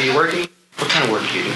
[0.00, 0.48] Are you working?
[0.78, 1.50] What kind of work do you do?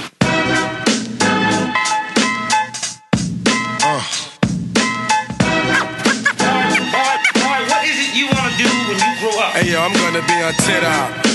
[7.64, 9.54] what is it you want to do when you grow up?
[9.54, 11.23] Hey yo, I'm gonna be on tit out.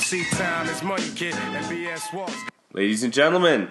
[0.00, 2.36] See, time is money, kid, and BS walks.
[2.72, 3.70] Ladies and gentlemen,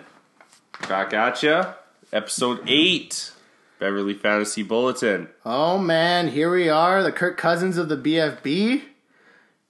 [0.88, 1.73] back at ya.
[2.12, 3.32] Episode 8,
[3.77, 5.27] Beverly Fantasy Bulletin.
[5.46, 8.84] Oh man, here we are, the Kirk Cousins of the BFB,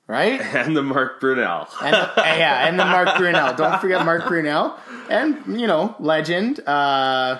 [0.07, 0.39] right?
[0.55, 1.67] And the Mark Brunell.
[1.81, 3.57] And yeah, and the Mark Brunell.
[3.57, 4.77] Don't forget Mark Brunell,
[5.09, 7.40] and you know, legend uh,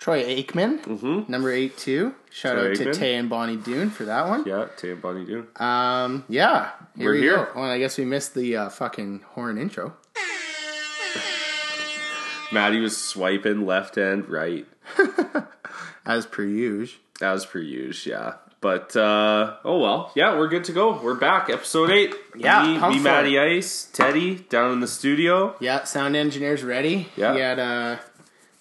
[0.00, 2.14] Troy Aikman, number eight two.
[2.30, 4.44] Shout Troy out to Tay and Bonnie Doon for that one.
[4.46, 5.46] yeah, Tay and Bonnie Doon.
[5.56, 7.36] Um, yeah, here We're we here.
[7.36, 7.48] go.
[7.60, 9.92] Well, I guess we missed the uh, fucking horn intro.
[12.52, 14.66] Maddie was swiping left and right,
[16.06, 16.98] As per usual.
[17.20, 18.32] as per usual, yeah.
[18.62, 20.12] But, uh, oh well.
[20.14, 21.00] Yeah, we're good to go.
[21.00, 21.48] We're back.
[21.48, 22.14] Episode 8.
[22.36, 25.56] Yeah, Me, me Maddie Ice, Teddy, down in the studio.
[25.60, 27.08] Yeah, sound engineer's ready.
[27.16, 27.34] Yeah.
[27.34, 28.00] He had a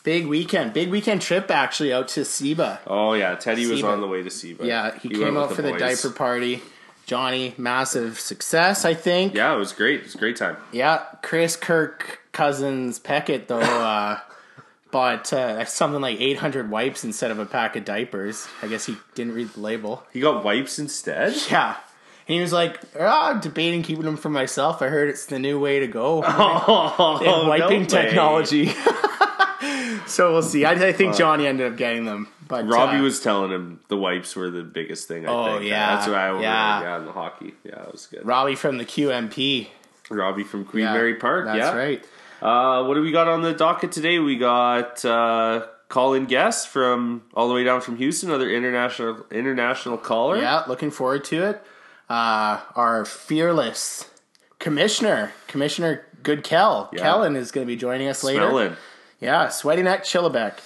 [0.04, 2.80] big weekend, big weekend trip actually out to Seba.
[2.88, 3.36] Oh, yeah.
[3.36, 4.66] Teddy was on the way to Seba.
[4.66, 5.80] Yeah, he, went came out for the boys.
[5.80, 6.62] diaper party.
[7.06, 9.34] Johnny, massive success, I think.
[9.34, 10.02] Yeah, it was great.
[10.02, 10.58] It was a great time.
[10.72, 14.20] Yeah, Chris Kirk Cousins Peckett though uh,
[14.92, 18.48] bought uh, something like 800 wipes instead of a pack of diapers.
[18.62, 20.04] I guess he didn't read the label.
[20.14, 21.36] He got wipes instead?
[21.50, 21.78] Yeah.
[22.28, 24.84] And he was like, oh, I'm debating keeping them for myself.
[24.84, 26.24] I heard it's the new way to go.
[26.28, 28.72] Oh, wiping no technology.
[30.08, 30.66] So we'll see.
[30.66, 32.28] I, I think Johnny ended up getting them.
[32.48, 35.28] But Robbie uh, was telling him the wipes were the biggest thing.
[35.28, 35.70] I Oh, think.
[35.70, 35.96] yeah.
[35.96, 36.42] that's what I.
[36.42, 36.82] Yeah.
[36.82, 37.54] Yeah, in the hockey.
[37.64, 38.26] Yeah, that was good.
[38.26, 39.68] Robbie from the QMP.
[40.10, 41.46] Robbie from Queen Yeah, Mary Park.
[41.46, 42.04] That's yeah, right.
[42.42, 44.18] Uh, what do we got on the docket today?
[44.18, 49.98] We got uh, call-in guest from all the way down from Houston, another international international
[49.98, 50.38] caller.
[50.38, 51.62] Yeah, looking forward to it.
[52.10, 54.10] Uh, our fearless
[54.58, 57.02] commissioner, Commissioner Good Kell, Yeah.
[57.04, 58.76] Kellen is going to be joining us later.
[59.20, 60.60] Yeah, Sweaty Neck Chillebeck.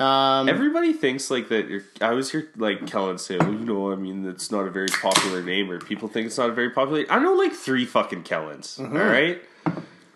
[0.00, 1.68] Um, Everybody thinks like that.
[1.68, 4.70] You're, I was here like Kellen say, "Well, you know, I mean, it's not a
[4.70, 7.84] very popular name, or people think it's not a very popular." I know like three
[7.84, 8.78] fucking Kellens.
[8.78, 8.96] Mm-hmm.
[8.96, 9.42] all right,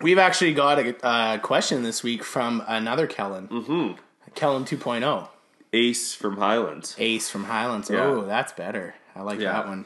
[0.01, 4.01] we've actually got a uh, question this week from another Kellen, mm-hmm.
[4.33, 5.27] Kellen 2.0,
[5.73, 6.95] Ace from Highlands.
[6.97, 7.89] Ace from Highlands.
[7.89, 8.05] Yeah.
[8.05, 8.95] Oh, that's better.
[9.15, 9.53] I like Yeah.
[9.53, 9.85] that one.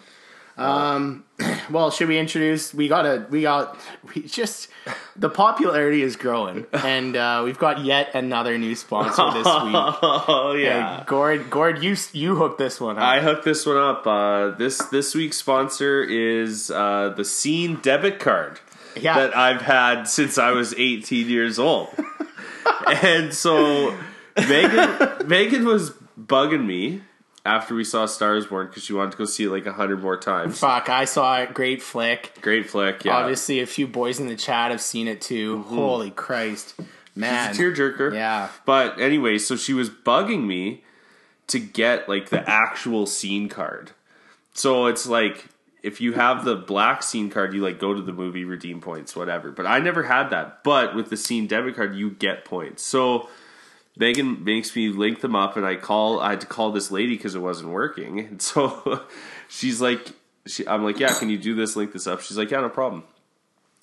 [0.60, 1.24] Um,
[1.70, 2.74] well, should we introduce?
[2.74, 3.78] We got a, we got,
[4.14, 4.70] we just,
[5.16, 9.76] the popularity is growing, and uh, we've got yet another new sponsor this week.
[9.76, 10.54] Oh
[10.98, 13.04] Hey, Gord, Gord, you you hooked this one up.
[13.04, 14.06] I hooked this one up.
[14.06, 18.60] Uh, this this week's sponsor is uh, the Scene debit card
[19.00, 21.90] yeah, that I've had since I was 18 years old.
[22.88, 23.98] and so
[24.38, 27.02] Megan Megan was bugging me
[27.50, 30.02] after we saw Stars Born because she wanted to go see it like a hundred
[30.02, 30.60] more times.
[30.60, 31.54] fuck, I saw it.
[31.54, 32.38] Great flick.
[32.42, 33.16] Great flick, yeah.
[33.16, 35.58] Obviously, a few boys in the chat have seen it too.
[35.58, 35.76] Mm-hmm.
[35.76, 36.80] Holy Christ,
[37.16, 37.50] man!
[37.50, 38.14] It's a tearjerker.
[38.14, 38.50] Yeah.
[38.66, 40.84] But anyway, so she was bugging me
[41.48, 43.92] to get like the actual scene card.
[44.54, 45.46] So it's like
[45.82, 49.16] if you have the black scene card, you like go to the movie, redeem points,
[49.16, 49.52] whatever.
[49.52, 50.64] But I never had that.
[50.64, 52.84] But with the scene debit card, you get points.
[52.84, 53.30] So
[54.00, 56.22] Megan makes me link them up, and I call.
[56.22, 59.04] I had to call this lady because it wasn't working, and so
[59.50, 60.14] she's like,
[60.48, 61.76] she, I'm like, yeah, can you do this?
[61.76, 62.22] Link this up.
[62.22, 63.04] She's like, yeah, no problem.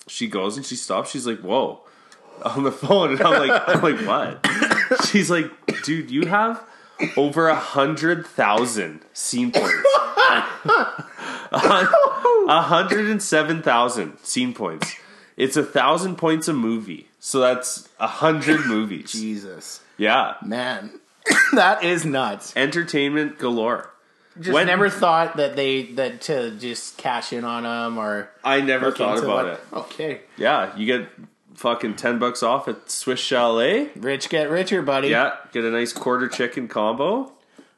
[0.07, 1.11] She goes and she stops.
[1.11, 1.81] She's like, whoa,
[2.43, 5.05] on the phone, and I'm like, I'm like, what?
[5.05, 5.51] She's like,
[5.83, 6.65] dude, you have
[7.15, 9.75] over a hundred thousand scene points.
[12.49, 14.95] A hundred and seven thousand scene points.
[15.35, 19.11] It's a thousand points a movie, so that's a hundred movies.
[19.11, 20.99] Jesus, Yeah, man,
[21.53, 22.53] that is nuts.
[22.55, 23.91] entertainment galore.
[24.39, 28.61] Just When- never thought that they that to just cash in on them or I
[28.61, 29.93] never look thought into about what- it.
[29.93, 31.09] Okay, Yeah, you get
[31.55, 33.89] fucking ten bucks off at Swiss Chalet.
[33.95, 35.07] rich get richer, buddy.
[35.09, 37.31] Yeah, get a nice quarter chicken combo.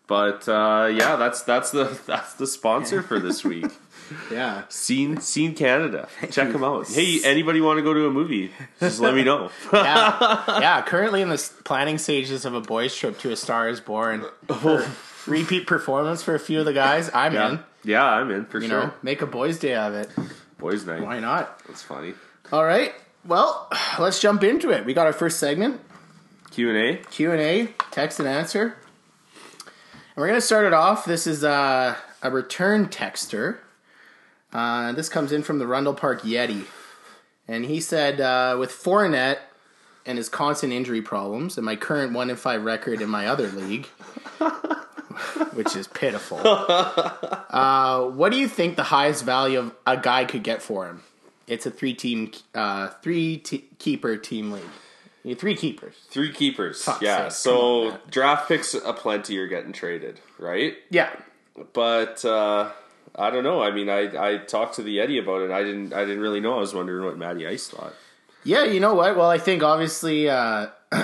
[0.07, 3.67] But uh, yeah, that's that's the that's the sponsor for this week.
[4.31, 4.63] Yeah.
[4.69, 6.07] Scene Scene Canada.
[6.31, 6.87] Check them out.
[6.87, 8.51] Hey, anybody want to go to a movie?
[8.79, 9.49] Just let me know.
[9.73, 10.81] yeah, yeah.
[10.81, 14.25] Currently in the planning stages of a boys' trip to A Star Is Born.
[15.27, 17.09] Repeat performance for a few of the guys.
[17.13, 17.59] I'm yeah, in.
[17.83, 18.83] yeah, I'm in for You sure.
[18.85, 20.09] know, make a boys' day of it.
[20.57, 21.01] Boys' night.
[21.01, 21.59] Why not?
[21.67, 22.13] That's funny.
[22.51, 22.93] All right.
[23.25, 23.69] Well,
[23.99, 24.85] let's jump into it.
[24.85, 25.81] We got our first segment,
[26.51, 26.97] Q and A.
[27.11, 28.75] Q and A, text and answer.
[29.63, 31.05] And we're gonna start it off.
[31.05, 33.57] This is uh, a return texter.
[34.51, 36.65] Uh, this comes in from the Rundle Park Yeti,
[37.47, 39.39] and he said, uh, "With Fournette
[40.05, 43.47] and his constant injury problems, and my current one in five record in my other
[43.47, 43.85] league,
[45.53, 50.43] which is pitiful, uh, what do you think the highest value of a guy could
[50.43, 51.03] get for him?
[51.47, 54.63] It's a three team, uh, three keeper team league.
[55.23, 55.95] You three keepers.
[56.09, 56.83] Three keepers.
[56.83, 57.23] Fuck's yeah.
[57.23, 60.75] sake, so on, draft picks aplenty are getting traded, right?
[60.89, 61.09] Yeah,
[61.73, 62.71] But uh,
[63.19, 63.61] I don't know.
[63.61, 64.01] I mean, I
[64.33, 65.51] I talked to the Eddie about it.
[65.51, 66.55] I didn't I didn't really know.
[66.55, 67.93] I was wondering what Matty Ice thought.
[68.43, 69.17] Yeah, you know what?
[69.17, 70.67] Well, I think obviously uh,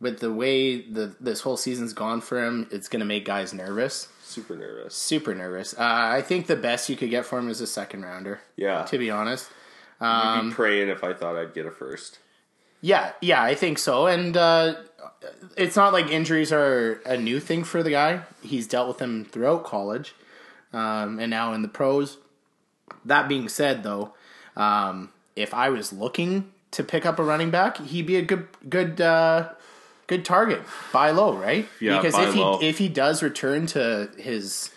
[0.00, 3.52] with the way the this whole season's gone for him, it's going to make guys
[3.54, 4.94] nervous, Super nervous.
[4.96, 5.74] super nervous.
[5.74, 8.40] Uh, I think the best you could get for him is a second rounder.
[8.56, 8.82] Yeah.
[8.84, 9.50] To be honest,
[10.00, 12.18] I'd Um, be praying if I thought I'd get a first.
[12.80, 14.06] yeah, yeah, I think so.
[14.06, 14.74] And uh,
[15.56, 18.22] it's not like injuries are a new thing for the guy.
[18.42, 20.14] He's dealt with them throughout college,
[20.72, 22.18] um, and now in the pros.
[23.04, 24.14] That being said, though,
[24.56, 28.46] um, if I was looking to pick up a running back, he'd be a good
[28.68, 29.50] good uh,
[30.06, 30.62] good target.
[30.92, 31.66] Buy low, right?
[31.80, 34.70] Yeah, because if he if he does return to his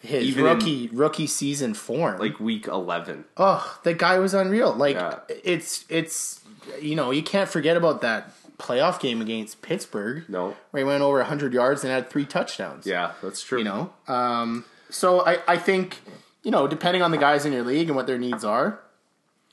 [0.00, 3.24] his Even rookie rookie season form, Like week eleven.
[3.36, 4.74] oh, the guy was unreal.
[4.74, 5.20] Like Yeah.
[5.44, 6.40] it's it's
[6.80, 10.54] you know you can't forget about that playoff game against Pittsburgh No.
[10.70, 12.86] where he went over hundred yards and had three touchdowns.
[12.86, 13.58] Yeah, that's true.
[13.58, 14.64] You know, um,
[14.94, 16.00] so I, I think
[16.42, 18.80] you know depending on the guys in your league and what their needs are,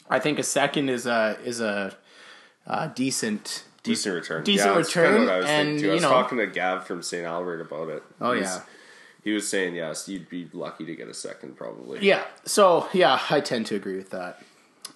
[0.09, 1.95] I think a second is a is a,
[2.67, 3.63] uh decent.
[3.83, 4.43] decent return.
[4.43, 5.85] Decent yeah, return, what I was and, thinking too.
[5.85, 7.25] I you was know- talking to Gav from St.
[7.25, 8.03] Albert about it.
[8.21, 8.61] Oh He was- yeah,
[9.23, 11.99] He was saying yes, you'd be lucky to get a second probably.
[12.05, 12.23] yeah.
[12.45, 14.39] So yeah, I tend to agree with that.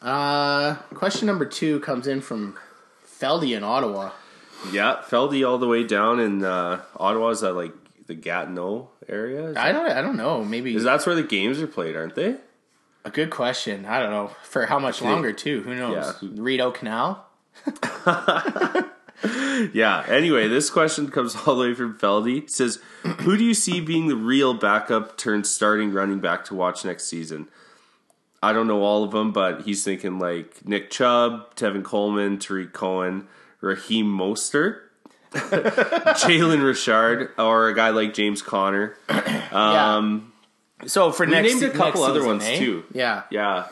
[0.02, 2.56] Uh, question number two comes in from
[3.20, 4.12] Feldy in Ottawa.
[4.72, 7.30] Yeah, Feldy all the way down in uh, Ottawa.
[7.30, 7.74] Is that like
[8.08, 9.54] the Gatineau area?
[9.58, 10.44] I don't I don't know.
[10.44, 12.38] Maybe is that's where the games are played, aren't they?
[13.04, 13.86] A good question.
[13.86, 15.62] I don't know for how much longer too.
[15.62, 16.18] Who knows?
[16.22, 16.30] Yeah.
[16.34, 17.26] Rideau Canal.
[19.74, 20.06] Yeah.
[20.08, 22.44] Anyway, this question comes all the way from Feldy.
[22.44, 22.80] It says,
[23.22, 27.06] "Who do you see being the real backup turned starting running back to watch next
[27.06, 27.48] season?"
[28.44, 32.74] I don't know all of them, but he's thinking like Nick Chubb, Tevin Coleman, Tarik
[32.74, 33.28] Cohen,
[33.62, 34.82] Raheem Mostert,
[36.16, 38.98] Jalen Richard, or a guy like James Conner.
[39.52, 40.32] Um,
[40.86, 42.60] So for next, named a couple next other season, ones, eh?
[42.60, 42.84] too.
[42.94, 43.68] Yeah, yeah,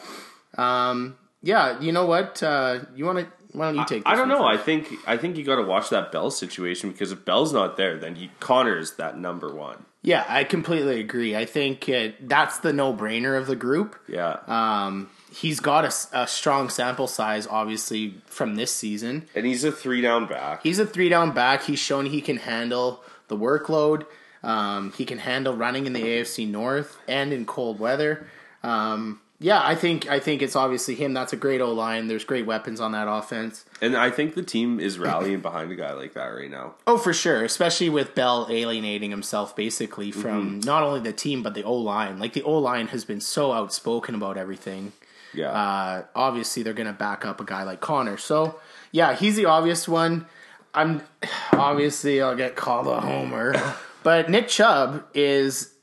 [0.57, 1.79] um, yeah.
[1.79, 2.41] You know what?
[2.41, 3.27] Uh, you want to?
[3.51, 4.03] Why don't you take?
[4.03, 4.45] This I don't one know.
[4.45, 4.65] I first?
[4.65, 7.97] think I think you got to watch that Bell situation because if Bell's not there,
[7.97, 9.85] then he Conner's that number one.
[10.01, 11.35] Yeah, I completely agree.
[11.35, 13.95] I think uh, that's the no-brainer of the group.
[14.09, 14.37] Yeah.
[14.47, 19.27] Um, he's got a a, strong sample size, obviously, from this season.
[19.35, 20.63] and he's a three down back.
[20.63, 21.63] He's a three-down back.
[21.63, 24.05] He's shown he can handle the workload.
[24.43, 28.27] Um, he can handle running in the AFC North and in cold weather.
[28.61, 31.13] Um, yeah, I think I think it's obviously him.
[31.13, 32.07] That's a great O line.
[32.07, 33.65] There's great weapons on that offense.
[33.81, 36.75] And I think the team is rallying behind a guy like that right now.
[36.87, 37.43] Oh, for sure.
[37.43, 42.19] Especially with Bell alienating himself basically from not only the team but the O line.
[42.19, 44.93] Like the O line has been so outspoken about everything.
[45.33, 45.49] Yeah.
[45.49, 48.17] Uh, obviously, they're going to back up a guy like Conner.
[48.17, 48.59] So,
[48.91, 50.25] yeah, he's the obvious one.
[50.73, 51.01] I'm
[51.53, 53.55] obviously I'll get called a homer,
[54.03, 55.73] but Nick Chubb is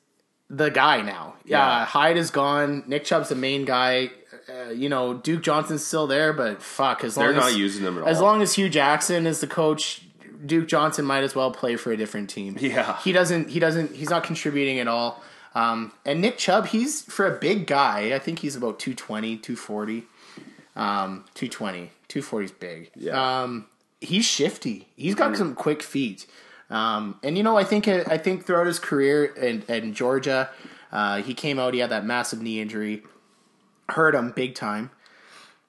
[0.49, 1.35] the guy now.
[1.45, 1.85] Yeah.
[1.85, 2.85] Hyde is gone.
[2.87, 4.11] Nick Chubb's the main guy.
[4.49, 7.85] Uh, you know, Duke Johnson's still there, but fuck, as long They're as not using
[7.85, 8.09] him at all.
[8.09, 10.03] as long as Hue Jackson is the coach,
[10.45, 12.57] Duke Johnson might as well play for a different team.
[12.61, 12.99] Yeah.
[12.99, 13.51] he doesn't.
[13.51, 13.95] He doesn't.
[13.95, 15.23] He's not contributing at all.
[15.55, 18.15] Um, and Nick Chubb, he's for a big guy.
[18.15, 20.05] I think he's about 220, 240.
[20.77, 21.91] Um, 220.
[22.09, 22.91] 240 is big.
[22.95, 23.43] Yeah.
[23.43, 23.67] Um,
[24.01, 24.89] he's shifty.
[24.97, 26.27] He's got some quick feet.
[26.71, 30.51] Um, and you know, I think I think throughout his career in, in Georgia,
[30.93, 31.75] uh, he came out.
[31.75, 33.03] He had that massive knee injury,
[33.89, 34.91] hurt him big time.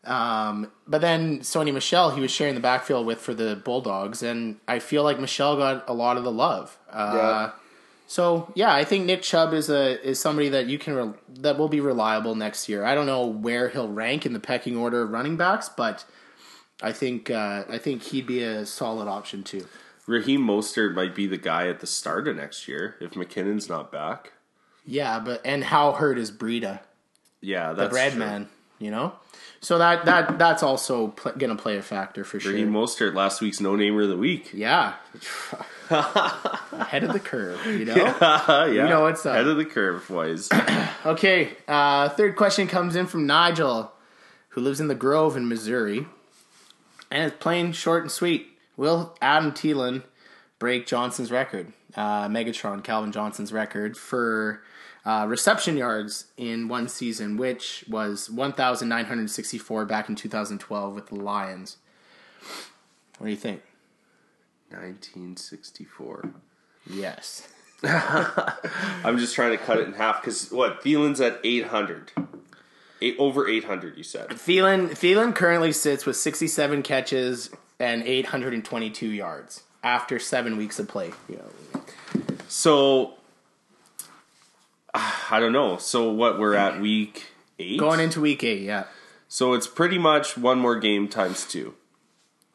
[0.04, 4.58] Um, but then Sony Michel, he was sharing the backfield with for the Bulldogs, and
[4.68, 6.78] I feel like Michel got a lot of the love.
[6.92, 7.52] Uh, Yeah.
[8.12, 11.58] So yeah, I think Nick Chubb is a is somebody that you can re- that
[11.58, 12.84] will be reliable next year.
[12.84, 16.04] I don't know where he'll rank in the pecking order of running backs, but
[16.82, 19.66] I think uh, I think he'd be a solid option too.
[20.08, 23.94] Raheem Mostert might be the guy at the start of next year if McKinnon's not
[23.94, 24.34] back.
[24.86, 26.82] Yeah, but and how hurt is Breida,
[27.40, 28.20] Yeah, the bread true.
[28.20, 28.50] man?
[28.78, 29.14] You know,
[29.62, 32.52] so that that that's also pl- gonna play a factor for sure.
[32.52, 34.50] Raheem Mostert, last week's no namer of the week.
[34.54, 34.96] Yeah,
[35.92, 37.64] ahead of the curve.
[37.66, 37.96] You know.
[37.96, 39.36] yeah, You know what's up.
[39.36, 40.50] Head of the curve, boys.
[41.04, 43.92] Okay, uh, third question comes in from Nigel.
[44.50, 46.06] who lives in the Grove in Missouri,
[47.10, 48.48] and it's plain short and sweet.
[48.78, 50.04] Will Adam Thielen
[50.60, 54.62] break Johnson's record, uh, Megatron Calvin Johnson's record for
[55.06, 61.78] uh, reception yards in one season, which was 1,964 back in 2012 with the Lions.
[63.18, 63.62] What do you think?
[64.72, 66.34] 1964.
[66.90, 67.48] Yes.
[67.84, 72.12] I'm just trying to cut it in half because what Thielen's at 800,
[73.02, 73.98] eight, over 800.
[73.98, 77.50] You said Thielen, Thielen currently sits with 67 catches
[77.80, 81.12] and 822 yards after seven weeks of play.
[82.48, 83.14] so.
[84.94, 85.78] I don't know.
[85.78, 88.84] So what we're at week eight, Going into week eight, yeah.
[89.30, 91.76] So it's pretty much one more game times two.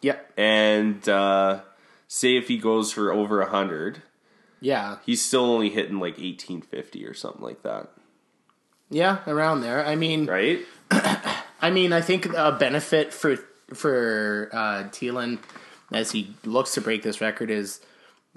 [0.03, 0.33] Yep.
[0.37, 1.61] And uh,
[2.09, 4.03] say if he goes for over hundred,
[4.61, 4.99] Yeah.
[5.05, 7.89] he's still only hitting like eighteen fifty or something like that,
[8.91, 9.85] Yeah, around there.
[9.85, 10.61] I mean, right?
[11.61, 13.37] I mean, I think a benefit for
[13.75, 15.39] for uh, Thielen
[15.93, 17.81] as he looks to break this record is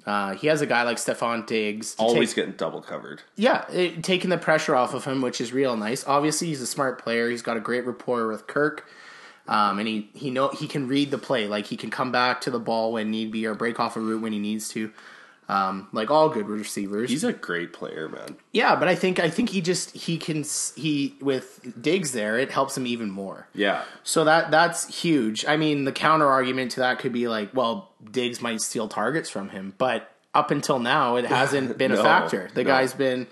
[0.06, 1.96] uh, he has a guy like Stefon Diggs.
[2.00, 3.22] Always take- getting double covered.
[3.36, 6.06] yeah, it, taking the pressure off of him, which is real nice.
[6.08, 7.30] Obviously, he's a smart player.
[7.30, 8.88] He's got a great rapport with Kirk,
[9.50, 11.48] um, and he he know he can read the play.
[11.48, 14.00] Like he can come back to the ball when need be, or break off a
[14.00, 14.94] route when he needs to.
[15.50, 17.10] Um, like all good receivers.
[17.10, 18.38] He's a great player, man.
[18.54, 22.52] yeah, but I think I think he just he can he with Diggs there, it
[22.52, 23.48] helps him even more.
[23.56, 25.46] Yeah, So that that's huge.
[25.48, 29.32] I mean, the counter argument to that could be like, well, Diggs might steal targets
[29.32, 32.52] from him, but up until now, it hasn't been a factor.
[32.54, 32.68] The no.
[32.68, 33.26] guy's been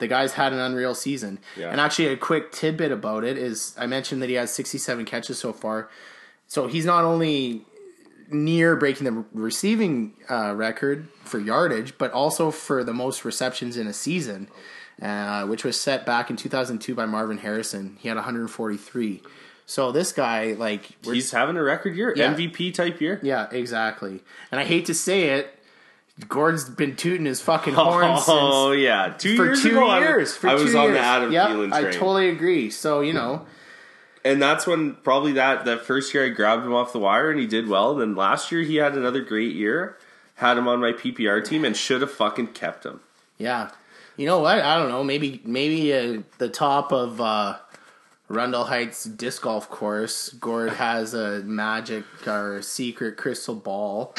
[0.00, 1.38] the guy's had an unreal season.
[1.56, 1.70] Yeah.
[1.70, 5.38] And actually, a quick tidbit about it is I mentioned that he has 67 catches
[5.38, 5.88] so far.
[6.48, 7.64] So he's not only
[8.28, 13.86] near breaking the receiving uh, record for yardage, but also for the most receptions in
[13.86, 14.48] a season,
[15.02, 17.96] uh, which was set back in 2002 by Marvin Harrison.
[18.00, 19.22] He had 143.
[19.66, 22.34] So this guy, like, he's having a record year, Yeah.
[22.34, 23.20] MVP type year.
[23.22, 24.20] yeah, exactly.
[24.50, 25.54] And I hate to say it,
[26.28, 29.86] Gordon's been tooting his fucking horn Oh since yeah, two for years two ago.
[29.88, 30.36] I years.
[30.36, 30.96] For I was two on years.
[30.96, 32.70] the Adam Yep, Thielen I totally agree.
[32.70, 33.46] So you know,
[34.24, 37.38] and that's when probably that that first year I grabbed him off the wire and
[37.40, 37.94] he did well.
[37.94, 39.96] Then last year he had another great year.
[40.36, 43.00] Had him on my PPR team and should have fucking kept him.
[43.38, 43.70] yeah.
[44.16, 44.58] You know what?
[44.58, 45.02] I don't know.
[45.02, 47.56] Maybe maybe uh, the top of uh,
[48.28, 54.14] Rundle Heights disc golf course, Gord has a magic or secret crystal ball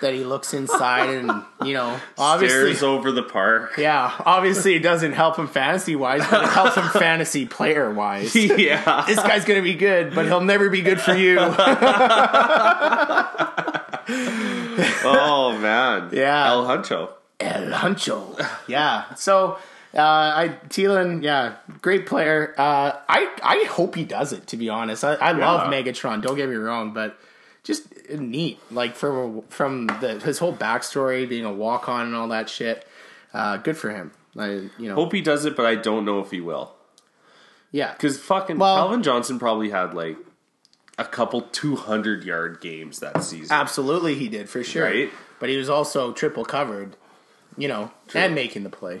[0.00, 1.30] that he looks inside, and
[1.64, 3.76] you know, obviously, Stares over the park.
[3.78, 8.34] yeah, obviously it doesn't help him fantasy wise, but it helps him fantasy player wise.
[8.36, 11.38] yeah, this guy's gonna be good, but he'll never be good for you.
[15.04, 16.48] oh man, Yeah.
[16.48, 17.10] El Huncho.
[17.40, 18.46] El Huncho.
[18.66, 19.14] Yeah.
[19.14, 19.58] So
[19.94, 22.54] uh, I Thielen, yeah, great player.
[22.58, 24.46] Uh, I I hope he does it.
[24.48, 26.22] To be honest, I, I love Megatron.
[26.22, 27.18] Don't get me wrong, but
[27.64, 28.58] just neat.
[28.70, 32.86] Like from from the his whole backstory, being a walk on and all that shit.
[33.32, 34.12] Uh, good for him.
[34.36, 34.46] I,
[34.78, 36.74] you know, Hope he does it, but I don't know if he will.
[37.72, 37.92] yeah.
[37.92, 40.16] Because fucking Well- Calvin Johnson probably had like
[40.96, 43.54] a couple two hundred yard games that season.
[43.54, 44.84] Absolutely, he did for sure.
[44.84, 45.10] Right.
[45.40, 46.96] But he was also triple covered,
[47.56, 49.00] you know, and making the play.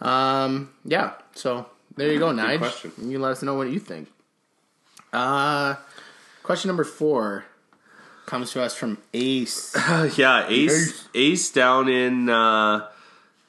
[0.00, 0.70] Um.
[0.84, 1.12] Yeah.
[1.34, 1.66] So
[1.96, 3.08] there you go, Nige.
[3.10, 4.08] You let us know what you think.
[5.12, 5.74] Uh,
[6.42, 7.44] question number four
[8.30, 9.74] comes to us from Ace.
[10.16, 12.86] yeah, Ace Ace down in uh,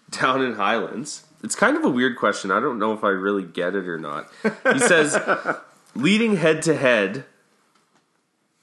[0.10, 1.24] down in Highlands.
[1.44, 2.52] It's kind of a weird question.
[2.52, 4.28] I don't know if I really get it or not.
[4.74, 5.18] He says
[5.96, 7.26] leading head to head.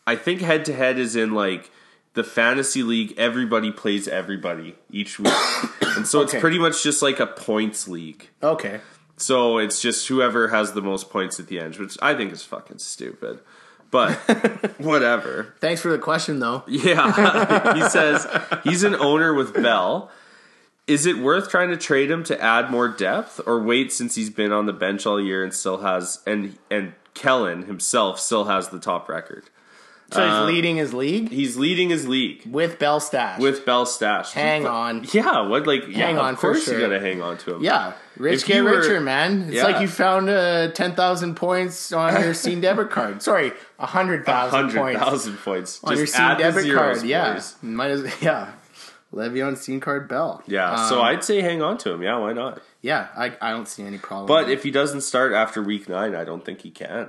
[0.06, 1.70] I think head to head is in like
[2.14, 3.14] the fantasy league.
[3.16, 5.32] Everybody plays everybody each week,
[5.82, 8.28] and so it's pretty much just like a points league.
[8.42, 8.80] Okay.
[9.16, 12.42] So it's just whoever has the most points at the end, which I think is
[12.42, 13.40] fucking stupid.
[13.90, 14.14] But
[14.78, 15.54] whatever.
[15.60, 16.64] Thanks for the question, though.
[16.66, 17.74] Yeah.
[17.74, 18.26] he says
[18.64, 20.10] he's an owner with Bell.
[20.86, 24.30] Is it worth trying to trade him to add more depth or wait since he's
[24.30, 28.68] been on the bench all year and still has and and Kellen himself still has
[28.68, 29.50] the top record.
[30.10, 33.38] So he's leading his league He's leading his league with Bell Stash.
[33.40, 34.32] with Bell stashed.
[34.32, 35.06] hang on.
[35.12, 36.74] Yeah, what like Hang yeah, on of for course sure.
[36.74, 37.62] you gotta hang on to him.
[37.62, 39.42] Yeah, rich If get were- richer, man.
[39.48, 39.64] It's Yeah.
[39.64, 43.22] like you found uh, ten thousand points on your Scene debit card.
[43.22, 45.80] Sorry, a hundred thousand Hundred points thousand points.
[45.84, 47.02] on your Just add the debit card.
[47.02, 47.56] Yeah, boys.
[47.60, 48.52] might as yeah.
[49.12, 50.42] Levy on Scene card Bell.
[50.46, 52.02] Yeah, so Um, I'd say hang on to him.
[52.02, 52.60] Yeah, why not?
[52.82, 54.26] yeah, I, I don't see any problem.
[54.26, 57.08] But if he doesn't start after week nine, I don't think he can.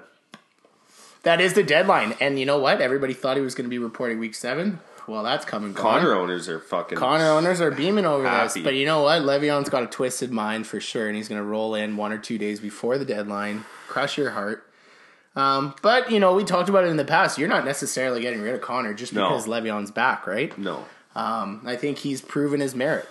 [1.24, 2.80] That is the deadline, and you know what?
[2.82, 4.80] Everybody thought he was going to be reporting week seven.
[5.08, 5.74] Well, that's coming.
[5.74, 8.46] Conner owners are fucking Conner owners are beaming over Happy.
[8.60, 9.24] this, but you know what?
[9.24, 12.20] Le'Veon's got a twisted mind for sure, and he's going to roll in one or
[12.20, 14.66] two days before the deadline, crush your heart.
[15.36, 17.38] Um, but you know, we talked about it in the past.
[17.38, 19.28] You're not necessarily getting rid of Conner just No.
[19.28, 20.56] because Le'Veon's back, right?
[20.58, 20.86] No.
[21.16, 23.10] Um, I think he's proven his merit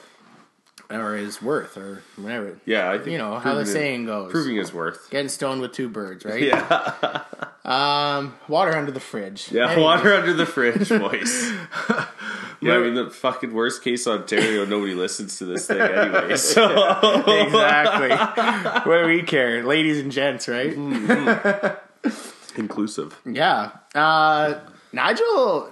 [0.90, 2.59] or his worth or whatever.
[2.64, 4.30] Yeah, I think You know, how the saying goes.
[4.30, 5.11] Proving his worth.
[5.11, 6.42] Getting stoned with two birds, right?
[6.42, 7.23] Yeah.
[7.64, 9.52] Um, water under the fridge.
[9.52, 9.85] Yeah, Anyways.
[9.85, 11.50] water under the fridge voice.
[12.62, 16.35] yeah, I mean the fucking worst case Ontario, nobody listens to this thing anyway.
[16.38, 16.64] So
[17.26, 18.09] exactly.
[18.90, 20.73] what do we care, ladies and gents, right?
[22.57, 23.21] inclusive.
[23.26, 23.71] Yeah.
[23.95, 24.61] Uh,
[24.92, 25.71] Nigel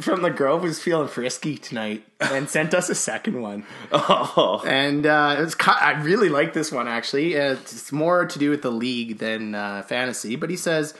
[0.00, 3.64] from the Grove was feeling frisky tonight and sent us a second one.
[3.92, 7.34] Oh, And uh, it was ki I really like this one actually.
[7.34, 10.36] It's more to do with the league than uh, fantasy.
[10.36, 10.94] But he says,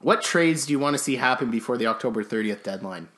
[0.00, 3.08] "What trades do you want to see happen before the October 30th deadline?"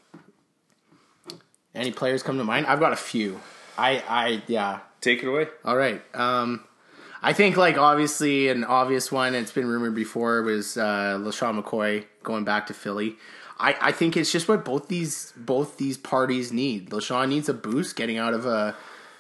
[1.74, 2.66] Any players come to mind?
[2.66, 3.40] I've got a few.
[3.78, 4.80] I, I, yeah.
[5.00, 5.48] take it away.
[5.64, 6.02] All right.
[6.14, 6.64] Um,
[7.22, 9.34] I think like obviously an obvious one.
[9.34, 13.16] It's been rumored before was uh, LeSean McCoy going back to Philly.
[13.62, 16.90] I, I think it's just what both these both these parties need.
[16.90, 18.74] LeSean needs a boost, getting out of a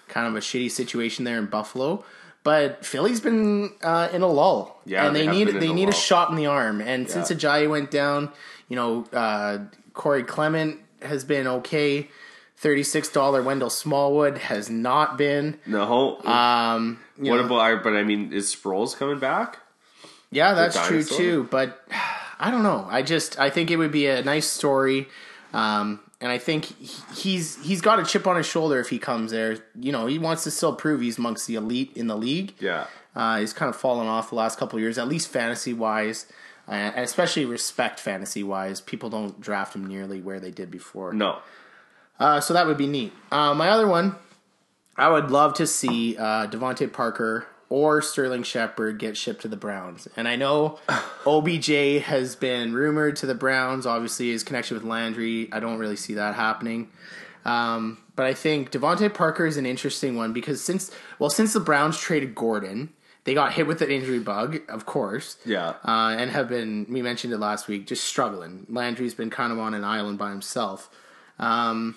[0.08, 2.04] kind of a shitty situation there in Buffalo.
[2.44, 5.84] But Philly's been uh, in a lull, Yeah, and they they, need they a need
[5.84, 6.00] a lull.
[6.00, 6.80] shot in the arm.
[6.80, 7.36] And since Yeah.
[7.36, 8.30] Ajayi went down,
[8.68, 9.58] you know uh,
[9.94, 12.08] Corey Clement has been okay.
[12.56, 15.58] Thirty six dollar Wendell Smallwood has not been.
[15.66, 16.18] No.
[16.22, 17.82] Um, what know, about?
[17.84, 19.58] But I mean, is Sproles coming back?
[20.30, 21.48] Yeah, that's true too.
[21.50, 21.80] But
[22.42, 22.88] I don't know.
[22.90, 25.06] I just I think it would be a nice story,
[25.52, 26.64] um, and I think
[27.16, 29.58] he's he's got a chip on his shoulder if he comes there.
[29.78, 32.54] You know, he wants to still prove he's amongst the elite in the league.
[32.58, 32.88] Yeah.
[33.14, 36.26] Uh, he's kind of fallen off the last couple of years, at least fantasy wise,
[36.66, 38.80] uh, and especially respect fantasy wise.
[38.80, 41.12] People don't draft him nearly where they did before.
[41.12, 41.38] No.
[42.18, 43.12] Uh, so that would be neat.
[43.30, 44.16] Uh, my other one,
[44.96, 49.56] I would love to see uh, DeVante Parker or Sterling Shepard get shipped to the
[49.56, 50.06] Browns.
[50.14, 50.78] And I know
[51.26, 53.86] OBJ has been rumored to the Browns.
[53.86, 56.90] Obviously, his connection with Landry, I don't really see that happening.
[57.46, 61.60] Um, but I think DeVante Parker is an interesting one because since well, since the
[61.60, 62.90] Browns traded Gordon,
[63.24, 65.38] they got hit with an injury bug, of course.
[65.46, 65.70] Yeah.
[65.82, 68.66] Uh, and have been, we mentioned it last week, just struggling.
[68.68, 70.90] Landry's been kind of on an island by himself.
[71.38, 71.96] Um,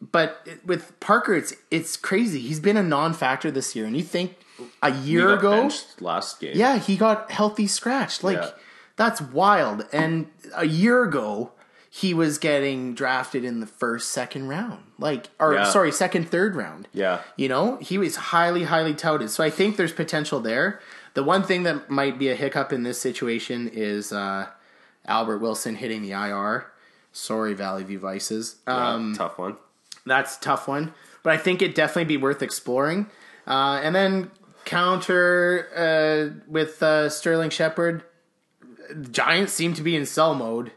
[0.00, 2.38] but with Parker, it's it's crazy.
[2.38, 4.36] He's been a non-factor this year, and you think
[4.82, 6.52] a year ago, last game.
[6.56, 8.22] yeah, he got healthy scratched.
[8.24, 8.50] Like Yeah.
[8.96, 9.86] that's wild.
[9.92, 11.52] And a year ago,
[11.90, 14.82] he was getting drafted in the first, second round.
[14.98, 15.64] Like, or Yeah.
[15.64, 16.86] sorry, second, third round.
[16.92, 17.20] Yeah.
[17.36, 19.30] You know, he was highly, highly touted.
[19.30, 20.80] So I think there's potential there.
[21.14, 24.46] The one thing that might be a hiccup in this situation is uh,
[25.06, 26.66] Albert Wilson hitting the IR.
[27.12, 28.56] Sorry, Valley View Vices.
[28.68, 29.56] Yeah, Um, tough one.
[30.06, 30.92] that's a tough one,
[31.22, 33.06] but I think it definitely be worth exploring.
[33.46, 34.30] Uh, and then
[34.68, 38.04] counter uh, with uh, Sterling Shepard.
[38.90, 40.72] The Giants seem to be in sell mode.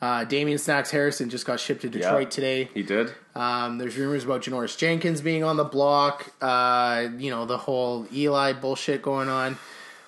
[0.00, 2.30] Uh, Damon Snacks Harrison just got shipped to Detroit Yeah.
[2.30, 2.70] today.
[2.72, 3.12] He did.
[3.34, 6.32] Um, there's rumors about Janoris Jenkins being on the block.
[6.40, 9.58] Uh, you know, the whole Eli bullshit going on.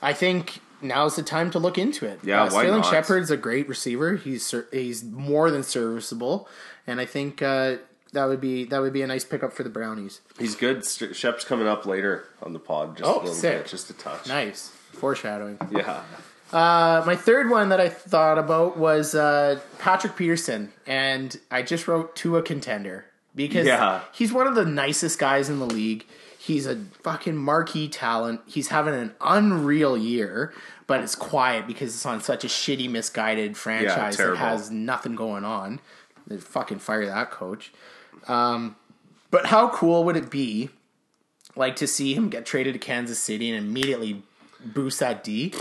[0.01, 2.21] I think now's the time to look into it.
[2.25, 2.83] Yeah, uh, Sterling?
[2.85, 4.17] Shepard's a great receiver.
[4.17, 6.49] He's he's more than serviceable,
[6.87, 7.77] and I think uh,
[8.13, 10.21] that would be that would be a nice pickup for the Brownies.
[10.39, 10.85] He's good.
[10.85, 12.97] Shep's coming up later on the pod.
[12.99, 13.63] Just Oh, a little sick.
[13.63, 14.27] bit, just a touch.
[14.29, 15.59] Nice foreshadowing.
[15.71, 16.03] Yeah.
[16.53, 21.89] Uh, my third one that I thought about was uh, Patrick Peterson, and I just
[21.89, 24.03] wrote to a contender because Yeah.
[24.13, 26.05] he's one of the nicest guys in the league.
[26.39, 28.43] He's a fucking marquee talent.
[28.47, 30.53] He's having an unreal year,
[30.87, 35.45] but it's quiet because it's on such a shitty, misguided franchise that has nothing going
[35.45, 35.81] on.
[36.27, 37.73] They fucking fire that coach.
[38.29, 38.77] Um,
[39.31, 40.71] but how cool would it be,
[41.57, 44.23] like, to see him get traded to Kansas City and immediately
[44.65, 45.53] boost that D,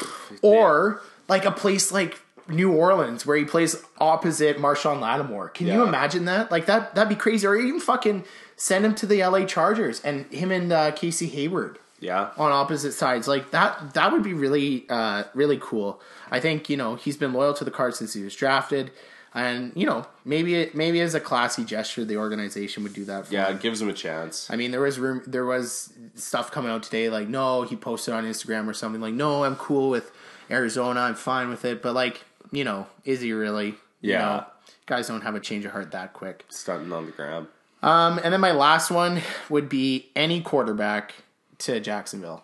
[0.41, 5.49] or like a place like New Orleans where he plays opposite Marshon Lattimore.
[5.49, 6.51] Can you imagine that?
[6.51, 7.47] Like that that'd be crazy.
[7.47, 8.25] Or even fucking
[8.57, 12.29] send him to the LA Chargers and him and uh, Casey Hayward Yeah.
[12.37, 13.27] on opposite sides.
[13.27, 16.01] Like that that would be really uh really cool.
[16.29, 18.91] I think, you know, he's been loyal to the Cards since he was drafted.
[19.33, 23.27] And, you know, maybe it, maybe as a classy gesture the organization would do that
[23.27, 23.55] for Yeah, him.
[23.55, 24.49] it gives him a chance.
[24.51, 25.21] I mean, there was room.
[25.25, 29.13] There was stuff coming out today, like no, he posted on Instagram or something, like
[29.13, 30.11] no, I'm cool with
[30.49, 31.81] Arizona, I'm fine with it.
[31.81, 33.67] But like, you know, is he really?
[34.01, 34.17] You Yeah.
[34.19, 34.45] know,
[34.85, 36.43] guys don't have a change of heart that quick.
[36.49, 37.47] Stunting on the ground.
[37.81, 41.13] Um, and then my last one would be any quarterback
[41.59, 42.43] to Jacksonville.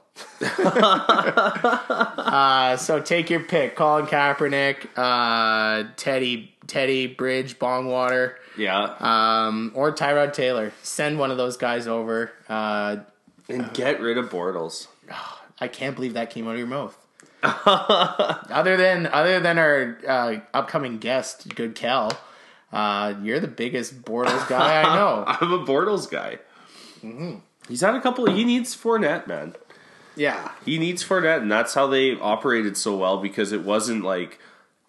[1.48, 8.96] Uh, so take your pick: Colin Kaepernick, uh, Teddy, Teddy Bridge, Bongwater, Yeah.
[9.00, 10.72] um, or Tyrod Taylor.
[10.84, 12.32] Send one of those guys over.
[12.50, 12.98] Uh,
[13.50, 14.88] and get rid of Bortles.
[15.60, 16.96] I can't believe that came out of your mouth.
[17.44, 22.12] other than other than our uh, upcoming guest, Good Kel,
[22.74, 25.24] uh, you're the biggest Bortles guy I know.
[25.28, 26.40] I'm a Bortles guy.
[27.70, 28.26] He's had a couple.
[28.32, 29.54] He needs Fournette, man.
[30.18, 34.40] Yeah, He needs Fournette, and that's how they operated so well because it wasn't like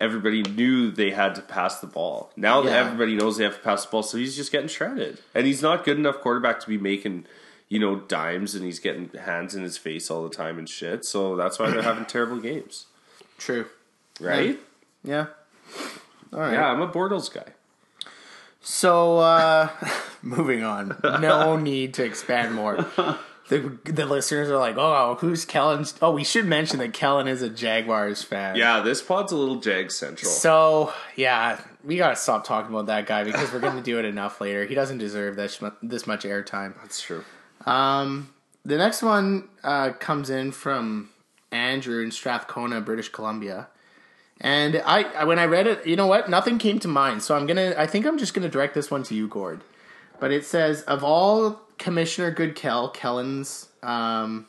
[0.01, 2.33] everybody knew they had to pass the ball.
[2.37, 5.21] Now that everybody knows they have to pass the ball, so he's just getting shredded,
[5.35, 7.27] and he's not good enough quarterback to be making.
[7.71, 11.05] You know, dimes and he's getting hands in his face all the time and shit.
[11.05, 12.87] So that's why they're having terrible games,
[13.37, 13.67] true.
[14.21, 14.59] right?
[15.05, 15.27] Yeah.
[16.33, 16.55] All right.
[16.55, 17.53] Yeah, I'm a Bortles guy.
[18.63, 19.69] So, uh,
[20.23, 20.99] moving on.
[21.05, 22.87] No need to expand more.
[23.49, 25.95] The, the listeners are like, oh, who's Kellen's?
[26.03, 28.57] Oh, we should mention that Kellen is a Jaguars fan.
[28.57, 30.31] Yeah, this pod's a little Jag central.
[30.31, 34.41] So, yeah, we gotta stop talking about that guy because we're gonna do it enough
[34.41, 34.67] later.
[34.67, 36.75] He doesn't deserve this, this much airtime.
[36.83, 37.25] That's true.
[37.65, 38.35] Um,
[38.65, 41.09] the next one uh, comes in from
[41.51, 43.69] Andrew in Strathcona, British Columbia.
[44.41, 46.29] And I, I, when I read it, you know what?
[46.29, 47.23] Nothing came to mind.
[47.23, 49.63] So I'm gonna, I think I'm just gonna direct this one to you, Gord.
[50.21, 54.47] But it says, of all Commissioner Goodkel, Kellen's, um,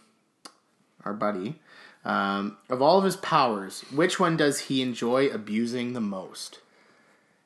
[1.06, 1.60] our buddy,
[2.06, 6.60] um, of all of his powers, which one does he enjoy abusing the most?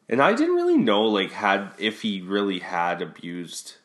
[0.10, 3.76] And I didn't really know like had if he really had abused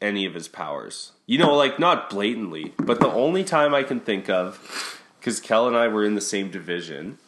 [0.00, 1.12] any of his powers.
[1.26, 5.68] You know, like not blatantly, but the only time I can think of cuz Kel
[5.68, 7.18] and I were in the same division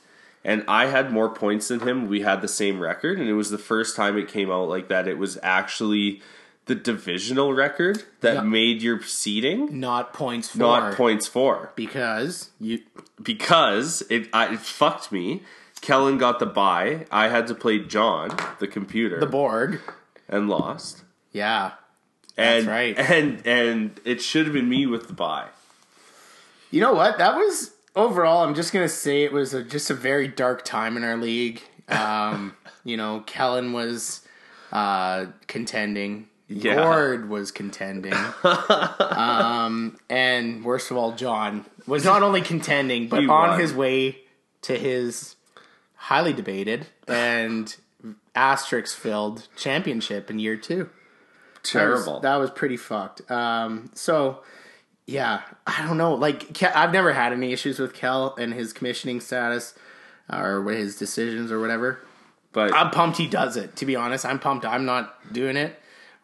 [0.45, 2.09] and I had more points than him.
[2.09, 4.89] We had the same record and it was the first time it came out like
[4.89, 6.21] that it was actually
[6.67, 11.73] the divisional record that made your seeding, Not points for not points for.
[11.77, 12.81] because you
[13.23, 15.43] because it I, it fucked me.
[15.81, 17.07] Kellen got the bye.
[17.11, 19.81] I had to play John, the computer, the Borg.
[20.29, 21.03] and lost.
[21.33, 21.73] Yeah,
[22.39, 22.99] And, That's right.
[22.99, 25.49] And and it should have been me with the bye.
[26.71, 27.19] You know what?
[27.19, 28.43] That was overall.
[28.45, 31.61] I'm just gonna say it was a, just a very dark time in our league.
[31.89, 34.23] Um, you know, Kellen was
[34.73, 36.29] uh, contending.
[36.49, 36.75] Yeah.
[36.77, 38.13] Gord was contending.
[39.01, 43.61] um, and worst of all, John was not only contending but He on won.
[43.61, 44.19] his way
[44.63, 45.37] to his
[45.95, 47.75] highly debated and
[48.35, 50.77] asterisk filled championship in year two.
[50.77, 50.85] That
[51.63, 52.21] was- Terrible.
[52.21, 53.31] That was, pretty fucked.
[53.31, 54.43] Um, so
[55.07, 56.15] yeah, I don't know.
[56.15, 59.75] Like Ke- I've never had any issues with Kel and his commissioning status
[60.31, 62.01] or his decisions or whatever.
[62.53, 63.77] but I'm pumped he does it.
[63.77, 64.65] To be honest, I'm pumped.
[64.67, 65.79] I'm not doing it.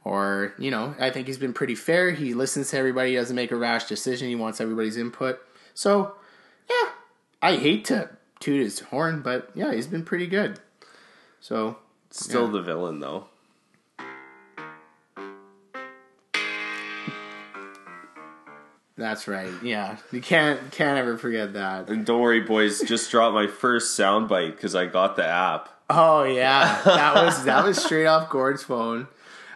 [0.04, 2.12] Or you know, I think he's been pretty fair.
[2.12, 3.10] He listens to everybody.
[3.10, 4.28] He doesn't make a rash decision.
[4.28, 5.40] He wants everybody's input.
[5.74, 6.14] So
[6.68, 6.90] yeah,
[7.42, 10.58] I hate to toot his horn, but yeah, he's been pretty good.
[11.40, 11.78] So
[12.10, 12.52] still yeah.
[12.52, 13.26] the villain though.
[19.00, 19.50] that's right.
[19.62, 21.88] Yeah, you can't can't ever forget that.
[21.88, 22.80] And don't worry, boys.
[22.80, 25.68] Just dropped my first soundbite because I got the app.
[25.88, 29.08] Oh yeah, that was that was straight off Gord's phone.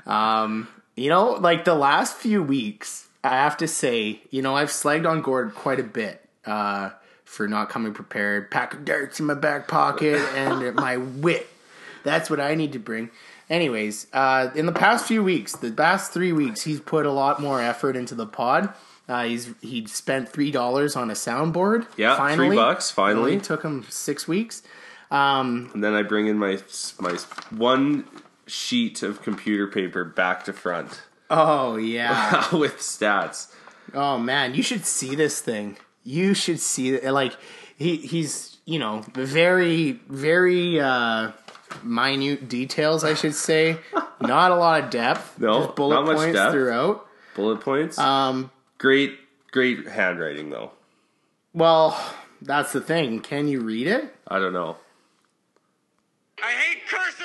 [0.07, 4.69] Um, you know, like the last few weeks, I have to say, you know, I've
[4.69, 6.90] slagged on Gord quite a bit uh,
[7.25, 8.51] for not coming prepared.
[8.51, 11.49] Pack of darts in my back pocket and my wit.
[12.05, 13.11] That's what I need to bring.
[13.51, 17.40] Anyways, uh, in the past few weeks, the past three weeks, he's put a lot
[17.40, 18.73] more effort into the pod.
[19.07, 21.87] Uh, he's he spent three dollars on a soundboard.
[21.97, 22.49] Yeah, finally.
[22.49, 23.33] three bucks, finally.
[23.33, 24.62] only took him six weeks.
[25.11, 26.59] Um, And then I bring in my
[27.01, 27.12] my
[27.51, 28.05] one
[28.46, 32.54] sheet of computer paper back to front oh yeah.
[32.54, 33.52] with stats.
[33.92, 35.76] Oh man, you should see this thing.
[36.02, 37.12] You should see it.
[37.12, 37.37] Like
[37.76, 41.33] he he's you know very very uh
[41.83, 43.04] minute details.
[43.04, 43.78] I should say,
[44.20, 45.38] not a lot of depth.
[45.38, 46.52] No, just bullet not much points depth.
[46.52, 47.07] throughout.
[47.35, 47.98] Bullet points.
[47.98, 49.18] Um, great,
[49.50, 50.72] great handwriting though.
[51.52, 51.98] well,
[52.40, 53.20] that's the thing.
[53.20, 54.14] Can you read it?
[54.28, 54.76] I don't know.
[56.42, 57.23] I hate cursive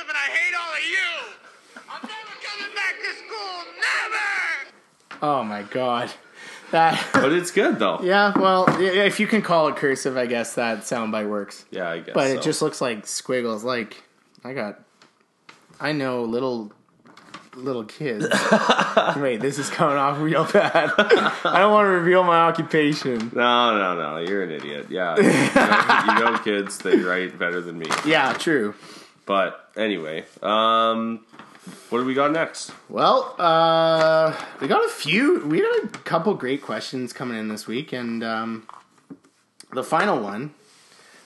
[5.21, 6.12] Oh my god,
[6.71, 7.03] that.
[7.13, 7.99] But it's good though.
[8.01, 11.65] Yeah, well, if you can call it cursive, I guess that soundbite works.
[11.71, 12.13] Yeah, I guess.
[12.13, 12.34] But so.
[12.36, 13.63] it just looks like squiggles.
[13.63, 14.03] Like
[14.43, 14.79] I got,
[15.79, 16.71] I know little,
[17.55, 18.25] little kids.
[19.17, 20.91] Wait, this is coming off real bad.
[20.97, 23.32] I don't want to reveal my occupation.
[23.36, 24.17] No, no, no.
[24.19, 24.88] You're an idiot.
[24.89, 25.17] Yeah.
[25.17, 27.88] You know, you know kids, they write better than me.
[28.05, 28.75] Yeah, true.
[29.25, 31.25] But anyway, um,
[31.89, 32.71] what do we got next?
[32.89, 35.45] Well, uh, we got a few.
[35.45, 38.67] We got a couple great questions coming in this week, and um,
[39.73, 40.53] the final one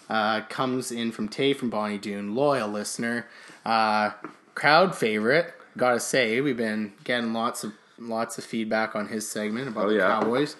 [0.09, 3.27] uh, comes in from Tay from Bonnie Doon, loyal listener,
[3.65, 4.11] uh,
[4.55, 5.53] crowd favorite.
[5.77, 9.89] Gotta say, we've been getting lots of lots of feedback on his segment about Oh,
[9.89, 10.07] the yeah.
[10.07, 10.55] Cowboys.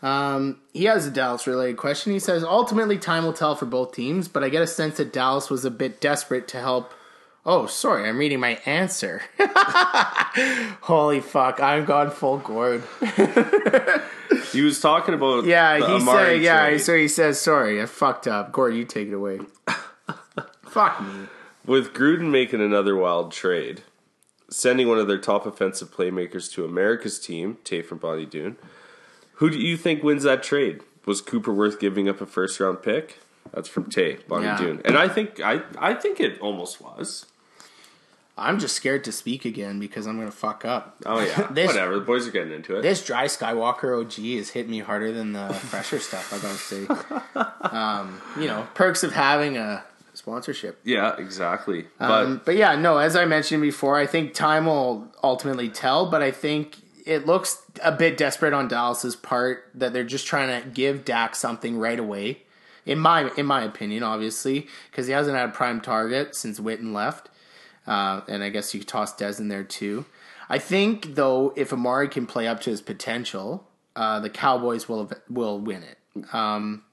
[0.00, 2.12] Um, he has a Dallas related question.
[2.12, 5.12] He says, ultimately, time will tell for both teams, but I get a sense that
[5.12, 6.92] Dallas was a bit desperate to help.
[7.50, 9.22] Oh, sorry, I'm reading my answer.
[10.82, 12.82] Holy fuck, I'm gone full Gord.
[14.52, 16.78] He was talking about Yeah, the he Amari said, yeah, trade.
[16.80, 18.50] so he says, sorry, I fucked up.
[18.52, 19.40] Gord, you take it away.
[20.62, 21.26] Fuck me.
[21.66, 23.82] with Gruden making another wild trade,
[24.48, 28.56] sending one of their top offensive playmakers to America's team, Tay from Bonnie Doon.
[29.34, 30.80] Who do you think wins that trade?
[31.04, 33.18] Was Cooper worth giving up a first round pick?
[33.52, 34.56] That's from Tay, Bonnie Yeah.
[34.58, 34.82] Doon.
[34.84, 37.26] And I think I I think it almost was.
[38.38, 40.96] I'm just scared to speak again because I'm going to fuck up.
[41.06, 41.48] Oh yeah.
[41.50, 41.94] This- Whatever.
[41.96, 42.82] The boys are getting into it.
[42.82, 46.86] This dry Skywalker OG is hitting me harder than the fresher stuff, I gotta say.
[47.62, 50.80] Um, you know, perks of having a sponsorship.
[50.84, 51.86] yeah, exactly.
[51.98, 56.10] But Um, but yeah, no, as I mentioned before, I think time will ultimately tell,
[56.10, 60.62] but I think it looks a bit desperate on Dallas's part that they're just trying
[60.62, 62.42] to give Dak something right away.
[62.84, 66.92] In my in my opinion, obviously, because he hasn't had a prime target since Witten
[66.94, 67.28] left.
[67.88, 70.04] Uh, and I guess you toss Dez in there too.
[70.48, 75.10] I think though, if Amari can play up to his potential, uh, the Cowboys will
[75.28, 75.98] will win it.
[76.32, 76.84] Um,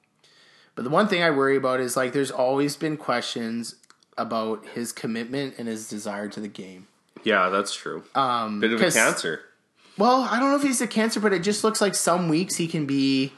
[0.73, 3.75] but the one thing I worry about is like there's always been questions
[4.17, 6.87] about his commitment and his desire to the game.
[7.23, 8.03] yeah, that's true.
[8.15, 9.41] Um, Bit of a cancer.
[9.97, 12.55] Well, I don't know if he's a cancer, but it just looks like some weeks
[12.55, 13.33] he can be,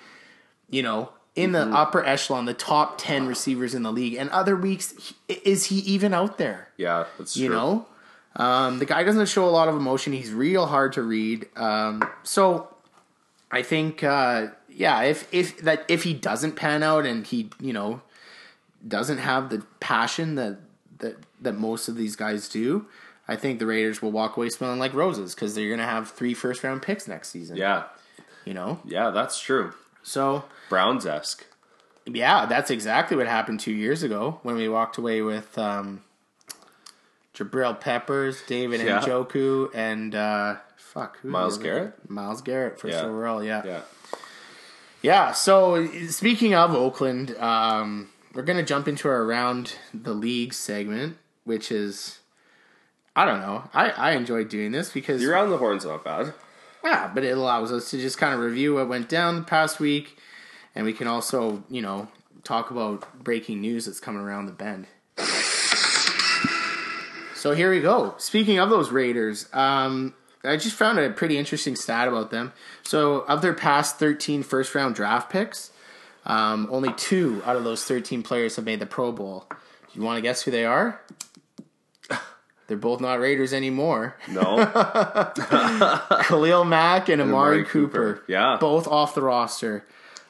[0.70, 4.16] you know, in the upper echelon, the top 10 receivers in the league.
[4.16, 4.94] And other weeks,
[5.28, 6.70] he, is he even out there?
[6.78, 7.44] Yeah, that's true.
[7.44, 7.86] You know?
[8.36, 10.14] Um, the guy doesn't show a lot of emotion.
[10.14, 11.48] He's real hard to read.
[11.56, 12.74] Um, so
[13.52, 17.74] I think, uh, yeah, if, if that if he doesn't pan out and he, you
[17.74, 18.02] know,
[18.88, 20.60] doesn't have the passion that
[21.00, 22.86] that that most of these guys do,
[23.28, 26.12] I think the Raiders will walk away smelling like roses because they're going to have
[26.12, 27.58] three first round picks next season.
[27.58, 27.86] Yeah,
[28.46, 28.80] you know.
[28.86, 29.74] yeah, that's true.
[30.08, 31.46] So Browns esque.
[32.06, 36.02] yeah, that's exactly what happened two years ago when we walked away with um,
[37.34, 39.02] Jabril Peppers, David Yeah.
[39.02, 41.64] Njoku, and uh, fuck who Myles it?
[41.64, 42.10] Garrett?
[42.10, 43.02] Myles Garrett for Yeah.
[43.04, 43.44] overall.
[43.44, 43.64] Yeah.
[43.66, 43.82] Yeah.
[45.02, 50.54] Yeah, so speaking of Oakland, um, we're going to jump into our around the league
[50.54, 52.20] segment, which is
[53.16, 53.70] I don't know.
[53.74, 56.34] I, I enjoy doing this because You're on the horn's not bad.
[56.84, 59.80] Yeah, but it allows us to just kind of review what went down the past
[59.80, 60.18] week,
[60.76, 62.08] and we can also you know
[62.44, 64.88] talk about breaking news that's coming around the bend.
[67.36, 68.16] So here we go.
[68.18, 72.54] Speaking of those Raiders, um, I just found a pretty interesting stat about them.
[72.84, 75.72] So, of their past 13 first round draft picks,
[76.26, 79.46] um, only two out of those 13 players have made the Pro Bowl.
[79.50, 79.58] Do
[79.94, 81.00] you want to guess who they are?
[82.68, 84.16] They're both not Raiders anymore.
[84.30, 84.66] No.
[86.24, 88.14] Khalil Mack and Amari, Amari Cooper.
[88.16, 88.24] Cooper.
[88.28, 88.58] Yeah.
[88.60, 89.86] Both off the roster.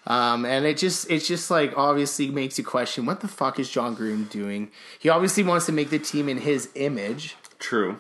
[0.06, 3.70] Um, and it just it's just like obviously makes you question what the fuck is
[3.70, 4.72] Jon Gruden doing?
[5.00, 8.00] He obviously wants to make the team in his image, True.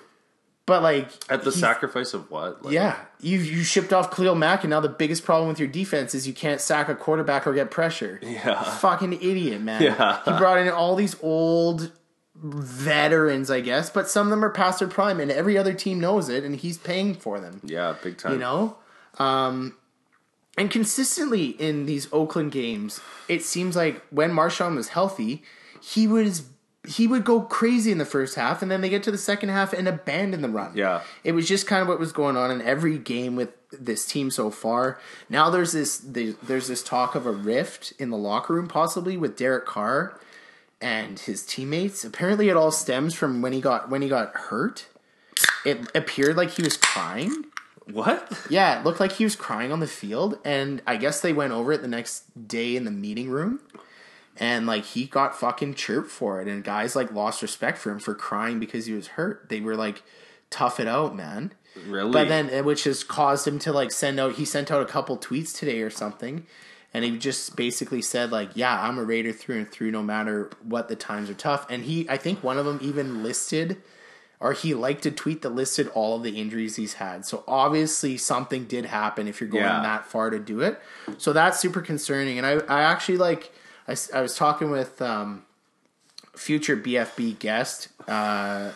[0.65, 2.63] but like At the sacrifice of what?
[2.63, 5.67] Like, Yeah, you you shipped off Khalil Mack, and now the biggest problem with your
[5.67, 8.19] defense is you can't sack a quarterback or get pressure.
[8.23, 8.63] Yeah.
[8.63, 9.81] Fucking idiot, man.
[9.87, 10.21] Yeah.
[10.23, 11.91] He brought in all these old
[12.41, 15.99] veterans, I guess, but some of them are past their prime, and every other team
[15.99, 17.61] knows it, and he's paying for them.
[17.63, 18.33] Yeah, big time.
[18.33, 18.77] You know,
[19.19, 19.75] um,
[20.57, 25.43] and consistently in these Oakland games, it seems like when Marshawn was healthy,
[25.81, 26.49] he was
[26.87, 29.49] he would go crazy in the first half, and then they get to the second
[29.49, 30.71] half and abandon the run.
[30.75, 31.01] Yeah.
[31.23, 34.31] it was just kind of what was going on in every game with this team
[34.31, 34.99] so far.
[35.29, 39.35] Now there's this there's this talk of a rift in the locker room, possibly with
[39.35, 40.19] Derek Carr
[40.81, 42.03] and his teammates.
[42.03, 44.87] Apparently, it all stems from when he got when he got hurt.
[45.65, 47.45] It appeared like he was crying.
[47.91, 48.45] What?
[48.49, 51.53] Yeah, it looked like he was crying on the field, and I guess they went
[51.53, 53.61] over it the next day in the meeting room,
[54.35, 57.99] and like he got fucking chirped for it, and guys like lost respect for him
[57.99, 59.47] for crying because he was hurt.
[59.49, 60.03] They were like,
[60.49, 61.53] "Tough it out, man."
[61.85, 62.11] Really?
[62.11, 64.33] But then, uh, which has caused him to like send out.
[64.33, 66.45] He sent out a couple tweets today or something,
[66.97, 70.49] and he just basically said like, "Yeah, I'm a Raider through and through, no matter
[70.63, 73.77] what the times are tough." And he, I think one of them even listed,
[74.39, 77.25] or he liked a tweet that listed all of the injuries he's had.
[77.25, 79.81] So obviously something did happen if you're going Yeah.
[79.81, 80.79] that far to do it.
[81.17, 82.37] So that's super concerning.
[82.37, 83.51] And I, I actually like,
[83.87, 85.43] I, I was talking with um,
[86.35, 88.71] future BFB guest, uh,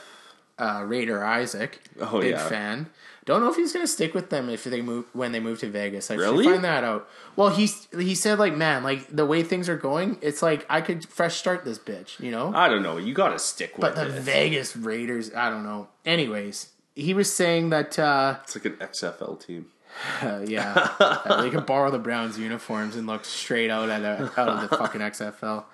[0.57, 2.47] uh, Raider Isaac, Oh, big yeah.
[2.47, 2.87] fan.
[3.25, 5.69] Don't know if he's gonna stick with them if they move when they move to
[5.69, 6.09] Vegas.
[6.09, 6.43] I Really?
[6.43, 7.07] should find that out.
[7.35, 10.81] Well, he he said like, man, like the way things are going, it's like I
[10.81, 12.51] could fresh start this bitch, you know.
[12.55, 12.97] I don't know.
[12.97, 14.21] You got to stick with but the it.
[14.23, 15.87] Vegas Raiders, I don't know.
[16.05, 19.67] Anyways, he was saying that uh, it's like an XFL team.
[20.21, 24.31] Uh, yeah, Uh, they can borrow the Browns uniforms and look straight out at a,
[24.35, 25.65] out of the fucking XFL.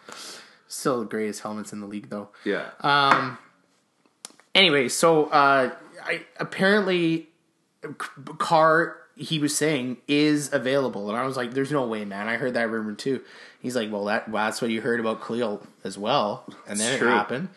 [0.67, 2.27] Still the greatest helmets in the league, though.
[2.43, 2.71] Yeah.
[2.81, 3.37] Um.
[4.53, 5.71] Anyway, so uh,
[6.03, 7.27] I apparently c-
[8.37, 12.37] car he was saying is available, and I was like, "There's no way, man." I
[12.37, 13.21] heard that rumor too.
[13.61, 16.93] He's like, "Well, that well, that's what you heard about Khalil as well," and then
[16.93, 17.09] It's it true.
[17.09, 17.49] happened.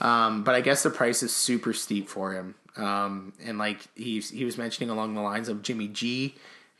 [0.00, 4.20] Um, but I guess the price is super steep for him, um, and like he
[4.20, 6.34] he was mentioning along the lines of Jimmy G.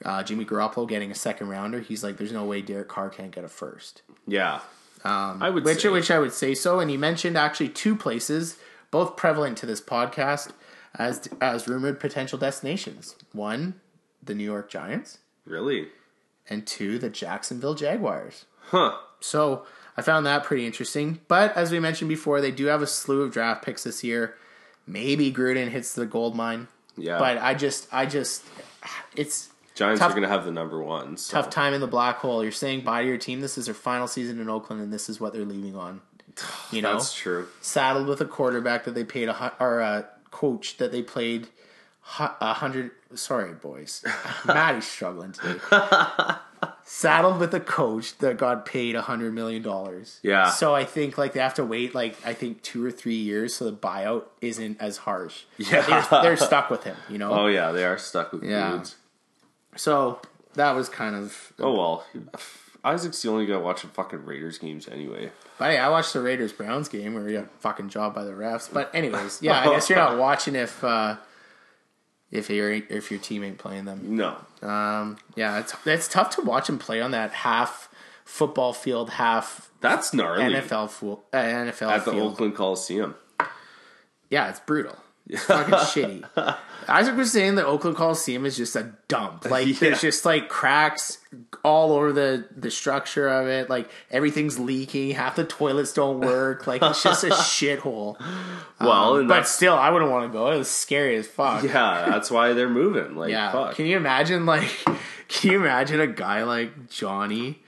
[0.04, 3.30] Uh, Jimmy Garoppolo getting a second rounder, he's like, "There's no way Derek Carr can't
[3.30, 4.02] get a first.
[4.26, 4.60] yeah.
[5.06, 5.88] I would which say.
[5.90, 6.80] which I would say so.
[6.80, 8.56] And he mentioned actually two places,
[8.90, 10.50] both prevalent to this podcast,
[10.96, 13.16] as as rumored potential destinations.
[13.32, 13.80] One,
[14.22, 15.88] the New York Giants, really?
[16.48, 18.44] and two, the Jacksonville Jaguars.
[18.68, 18.96] Huh.
[19.20, 19.64] So
[19.96, 21.20] I found that pretty interesting.
[21.28, 24.34] But as we mentioned before, they do have a slew of draft picks this year.
[24.86, 26.68] Maybe Gruden hits the gold mine.
[26.96, 27.18] Yeah.
[27.18, 28.44] But I just, I just,
[29.16, 31.16] it's Giants tough- are going to have the number one.
[31.16, 31.32] So.
[31.32, 32.42] tough time in the black hole.
[32.42, 33.40] You're saying bye to your team.
[33.40, 36.00] This is their final season in Oakland, and this is what they're leaving on.
[36.70, 37.46] You know, That's true.
[37.60, 41.48] saddled with a quarterback that they paid a hu- or a coach that they played
[42.18, 42.90] a hundred.
[43.14, 44.04] Sorry, boys,
[44.44, 45.58] Maddie's struggling today.
[46.84, 50.18] saddled with a coach that got paid a hundred million dollars.
[50.22, 50.50] Yeah.
[50.50, 53.54] So I think like they have to wait like I think two or three years
[53.54, 55.44] so the buyout isn't as harsh.
[55.58, 55.80] Yeah.
[55.82, 56.96] They're, they're stuck with him.
[57.08, 57.32] You know.
[57.32, 57.72] Oh, yeah.
[57.72, 58.72] They are stuck with Yeah.
[58.72, 58.96] dudes.
[59.76, 60.20] So
[60.54, 61.52] that was kind of.
[61.58, 62.04] Oh, well.
[62.84, 65.30] Isaac's the only guy watching fucking Raiders games anyway.
[65.58, 68.32] But hey, I watched the Raiders Browns game where you got fucking job by the
[68.32, 68.70] refs.
[68.72, 71.16] But anyways, yeah, I guess you're not watching if uh,
[72.30, 74.16] if your if your team ain't playing them.
[74.16, 74.36] No.
[74.60, 77.88] Um, yeah, it's it's tough to watch him play on that half
[78.24, 80.54] football field, half That's gnarly.
[80.54, 82.32] NFL fool, uh, NFL At the field.
[82.32, 83.14] Oakland Coliseum.
[84.30, 84.96] Yeah, it's brutal.
[85.26, 86.56] It's fucking shitty.
[86.88, 89.44] Isaac was saying that Oakland Coliseum is just a dump.
[89.50, 89.74] Like Yeah.
[89.80, 91.18] there's just like cracks
[91.64, 93.68] all over the the structure of it.
[93.70, 95.10] Like everything's leaking.
[95.12, 96.66] Half the toilets don't work.
[96.66, 98.18] Like it's just a shithole.
[98.80, 100.50] Well, Um, But still, I wouldn't want to go.
[100.52, 101.62] It was scary as fuck.
[101.64, 103.16] yeah, that's why they're moving.
[103.16, 103.52] Like, Yeah.
[103.52, 103.74] fuck.
[103.76, 104.68] Can you imagine like
[105.28, 107.60] can you imagine a guy like Johnny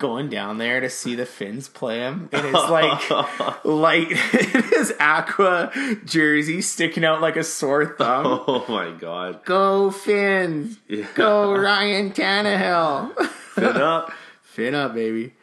[0.00, 5.70] going down there to see the Fins play him and it's like like his aqua
[6.04, 8.26] jersey sticking out like a sore thumb.
[8.48, 9.44] oh, my God.
[9.44, 10.78] Go Fins.
[10.88, 11.06] Yeah.
[11.14, 13.14] Go Ryan Tannehill.
[13.54, 14.12] Fit up.
[14.42, 15.34] Fin up, baby.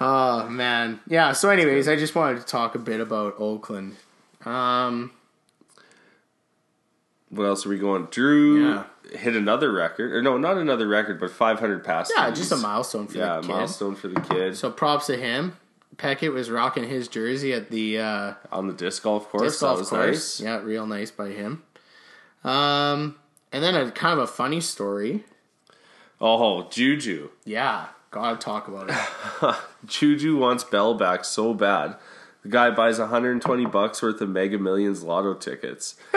[0.00, 1.00] Oh man.
[1.06, 3.96] Yeah, so anyways, I just wanted to talk a bit about Oakland.
[4.44, 5.10] Um
[7.32, 8.06] What else are we going?
[8.10, 8.84] Drew Yeah.
[9.18, 10.12] hit another record.
[10.12, 12.12] Or no, not another record, but 500 passes.
[12.16, 13.48] yeah, just a milestone for Yeah, the kid.
[13.48, 14.56] Yeah, milestone for the kid.
[14.56, 15.56] So props to him.
[15.96, 19.42] Peckett was rocking his jersey at the uh, On the disc golf course.
[19.42, 20.06] disc that golf was course.
[20.06, 20.40] nice.
[20.40, 21.62] Yeah, real nice by him.
[22.44, 23.16] Um,
[23.52, 25.24] and then a kind of a funny story.
[26.20, 27.30] Oh, Juju.
[27.44, 29.56] Yeah, gotta talk about it.
[29.86, 31.96] Juju wants Bell back so bad.
[32.42, 35.94] The guy buys 120 bucks worth of Mega Millions lotto tickets.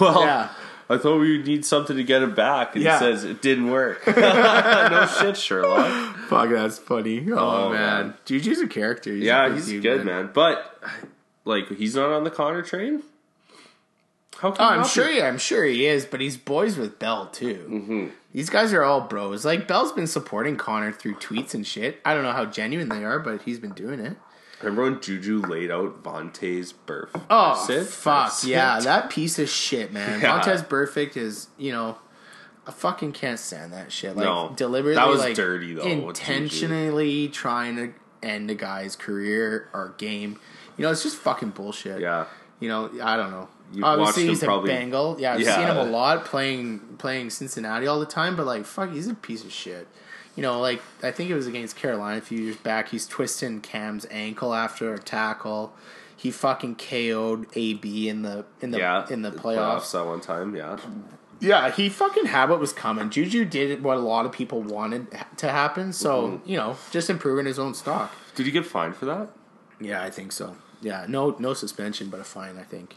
[0.00, 0.48] well, Yeah.
[0.88, 2.96] I thought we would need something to get him back, and Yeah.
[3.00, 4.06] he says it didn't work.
[4.16, 6.14] no shit, Sherlock.
[6.28, 7.26] Fuck, that's funny.
[7.32, 7.80] Oh, Oh, man.
[8.08, 8.14] man.
[8.24, 9.12] Juju's a character.
[9.12, 10.30] He's Yeah, good he's dude, good, man.
[10.32, 10.80] But
[11.44, 13.02] like, he's not on the Conner train.
[14.38, 15.08] How can Oh, I'm sure.
[15.10, 17.66] He, I'm sure he is, but he's boys with Bell too.
[17.68, 18.06] Mm-hmm.
[18.32, 19.44] These guys are all bros.
[19.44, 21.98] Like Bell's been supporting Conner through tweets and shit.
[22.04, 24.16] I don't know how genuine they are, but he's been doing it.
[24.62, 27.22] Remember when Juju laid out Vontaze Burfict?
[27.28, 30.20] Oh fuck yeah, that piece of shit, man.
[30.22, 30.40] Yeah.
[30.40, 31.98] Vontaze Burfict is, you know,
[32.66, 34.16] I fucking can't stand that shit.
[34.16, 35.82] Like No, deliberately, that was like, dirty, though.
[35.84, 37.92] Intentionally trying to
[38.22, 40.38] end a guy's career or game.
[40.76, 42.00] You know, it's just fucking bullshit.
[42.00, 42.26] Yeah.
[42.60, 43.48] You know, I don't know.
[43.72, 45.16] You've Obviously, watched he's him a Bengal.
[45.18, 45.56] Yeah, I've Yeah.
[45.56, 48.36] seen him a lot playing playing Cincinnati all the time.
[48.36, 49.86] But like, fuck, he's a piece of shit.
[50.36, 52.90] You know, like I think it was against Carolina a few years back.
[52.90, 55.74] He's twisting Cam's ankle after a tackle.
[56.14, 59.90] He fucking KO'd AB in the in the Yeah, in the playoffs.
[59.92, 60.54] that one time.
[60.54, 60.78] Yeah,
[61.40, 63.10] Yeah, he fucking had what was coming.
[63.10, 65.06] Juju did what a lot of people wanted
[65.38, 65.92] to happen.
[65.92, 66.48] So Mm-hmm.
[66.50, 68.12] you know, just improving his own stock.
[68.34, 69.28] did he get fined for that?
[69.80, 70.56] Yeah, I think so.
[70.82, 72.96] Yeah, no no suspension, but a fine, I think.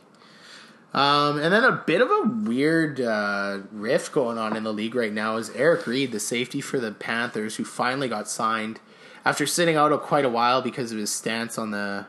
[0.94, 4.96] Um, and then a bit of a weird uh, riff going on in the league
[4.96, 8.80] right now is Eric Reid, the safety for the Panthers, who finally got signed
[9.24, 12.08] after sitting out a quite a while because of his stance on the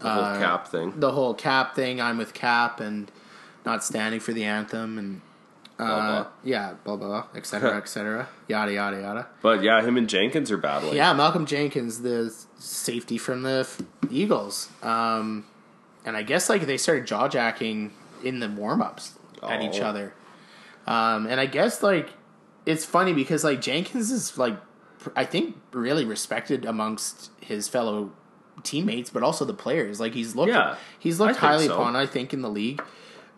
[0.00, 0.94] The whole cap thing.
[0.98, 2.00] the whole cap thing.
[2.00, 3.10] I'm with Cap and
[3.66, 5.20] not standing for the anthem and
[5.78, 6.26] uh, Blah, blah.
[6.42, 9.26] yeah, blah blah, blah, et cetera, et cetera, yada yada yada.
[9.42, 10.96] But yeah, him and Jenkins are battling.
[10.96, 14.70] Yeah, Malcolm Jenkins, the safety from the F- Eagles.
[14.82, 15.44] Um,
[16.06, 17.92] and I guess like they started jaw jacking
[18.22, 19.86] in the warm ups at each Oh.
[19.86, 20.14] other.
[20.86, 22.10] Um, and I guess like
[22.64, 24.56] it's funny because like Jenkins is like
[25.14, 28.10] I think really respected amongst his fellow
[28.62, 30.00] teammates, but also the players.
[30.00, 31.74] Like he's looked Yeah, he's looked highly so.
[31.74, 32.82] upon, I think, in the league.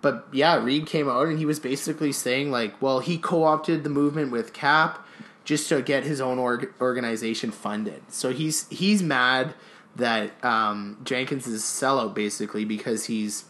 [0.01, 3.91] But yeah, Reid came out and he was basically saying like, well, he co-opted the
[3.91, 5.05] movement with Cap
[5.45, 8.03] just to get his own org- organization funded.
[8.09, 9.55] So he's he's mad
[9.97, 13.45] that um, Jenkins is a sellout basically because he's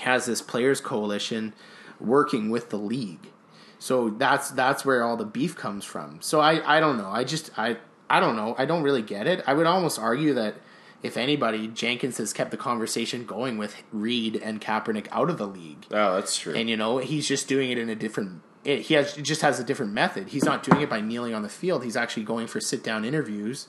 [0.00, 1.54] has this players coalition
[2.00, 3.30] working with the league.
[3.78, 6.20] So that's that's where all the beef comes from.
[6.20, 7.10] So I, I don't know.
[7.10, 7.76] I just I
[8.08, 8.54] I don't know.
[8.58, 9.42] I don't really get it.
[9.46, 10.56] I would almost argue that
[11.02, 15.46] if anybody, Jenkins has kept the conversation going with Reid and Kaepernick out of the
[15.46, 15.86] league.
[15.90, 16.54] Oh, that's true.
[16.54, 19.60] And you know, he's just doing it in a different it, he has just has
[19.60, 20.28] a different method.
[20.28, 21.84] He's not doing it by kneeling on the field.
[21.84, 23.68] He's actually going for sit down interviews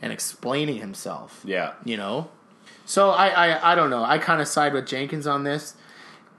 [0.00, 1.74] and explaining himself yeah.
[1.84, 2.30] you know.
[2.84, 4.04] So I I, I don't know.
[4.04, 5.74] I kind of side with Jenkins on this,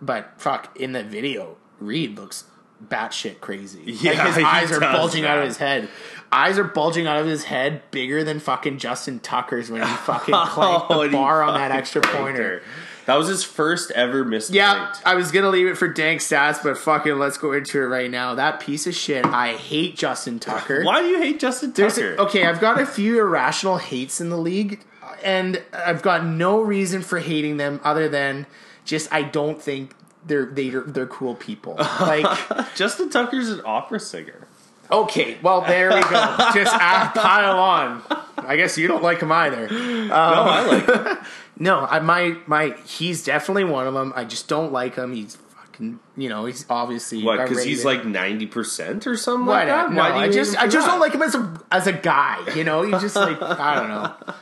[0.01, 2.45] but fuck, in the video, Reid looks
[2.85, 3.81] batshit crazy.
[3.85, 5.87] Yeah, like his eyes are bulging out of his head.
[6.31, 10.33] Eyes are bulging out of his head bigger than fucking Justin Tucker's when he fucking
[10.47, 12.43] clanked Oh, the bar on that extra pointer.
[12.59, 12.61] her.
[13.05, 15.01] That was his first ever missed Yeah, point.
[15.05, 18.09] I was gonna leave it for dank stats, but fucking let's go into it right
[18.09, 18.33] now.
[18.35, 19.25] That piece of shit.
[19.25, 20.83] I hate Justin Tucker.
[20.85, 22.15] Why do you hate Justin Tucker?
[22.19, 24.79] okay, I've got a few irrational hates in the league,
[25.23, 28.45] and I've got no reason for hating them other than
[28.85, 29.95] just I don't think
[30.25, 31.75] they're they're they're cool people.
[31.75, 32.25] Like,
[32.75, 34.47] Justin Tucker's an opera singer.
[34.91, 36.35] okay, well there we go.
[36.53, 38.01] Just add, pile on.
[38.37, 39.67] I guess you don't like him either.
[39.69, 41.17] no, I like um, him.
[41.57, 44.11] No, I my my he's definitely one of them.
[44.15, 45.13] I just don't like him.
[45.13, 47.39] He's fucking you know he's obviously What?
[47.47, 49.91] Because he's like ninety percent or something Why like that.
[49.91, 50.91] No, Why do you I just I just that?
[50.91, 52.43] don't like him as a as a guy.
[52.55, 54.35] You know, he's just like I don't know.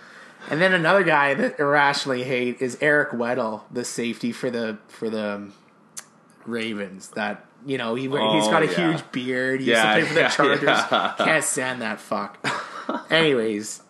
[0.52, 5.10] And then another guy that irrationally hate is Eric Weddle, the safety for the for
[5.10, 5.54] the um,
[6.46, 7.08] Ravens.
[7.12, 8.92] That you know he he's Oh, got a yeah.
[8.92, 9.62] huge beard.
[9.62, 11.16] He Yeah, used to play for the Chargers.
[11.18, 12.38] Can't stand that fuck.
[13.10, 13.82] Anyways.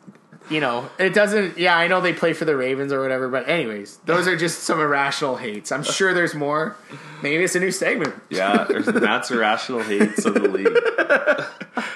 [0.51, 1.57] You know, it doesn't.
[1.57, 4.63] Yeah, I know they play for the Ravens or whatever, but anyways, those are just
[4.63, 5.71] some irrational hates.
[5.71, 6.75] I'm sure there's more.
[7.23, 8.13] Maybe it's a new segment.
[8.29, 10.67] Yeah, there's Matt's irrational hates of the league.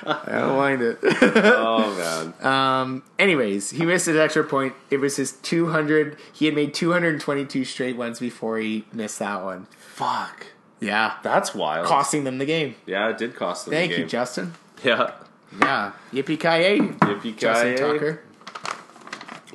[0.08, 1.00] I don't mind it.
[1.04, 3.04] Oh man, Um.
[3.20, 4.74] Anyways, he missed an extra point.
[4.90, 6.18] It was his 200.
[6.32, 9.68] He had made 222 straight ones before he missed that one.
[9.80, 10.48] fuck,
[10.80, 11.88] Yeah, that's wild.
[11.88, 12.76] costing them the game.
[12.86, 13.72] Yeah, it did cost them.
[13.74, 13.88] The game.
[13.90, 14.08] Thank the you.
[14.08, 14.54] Justin.
[14.84, 15.12] Yeah,
[15.60, 18.22] Yeah, yippee ki yay, yippee Justin Tucker.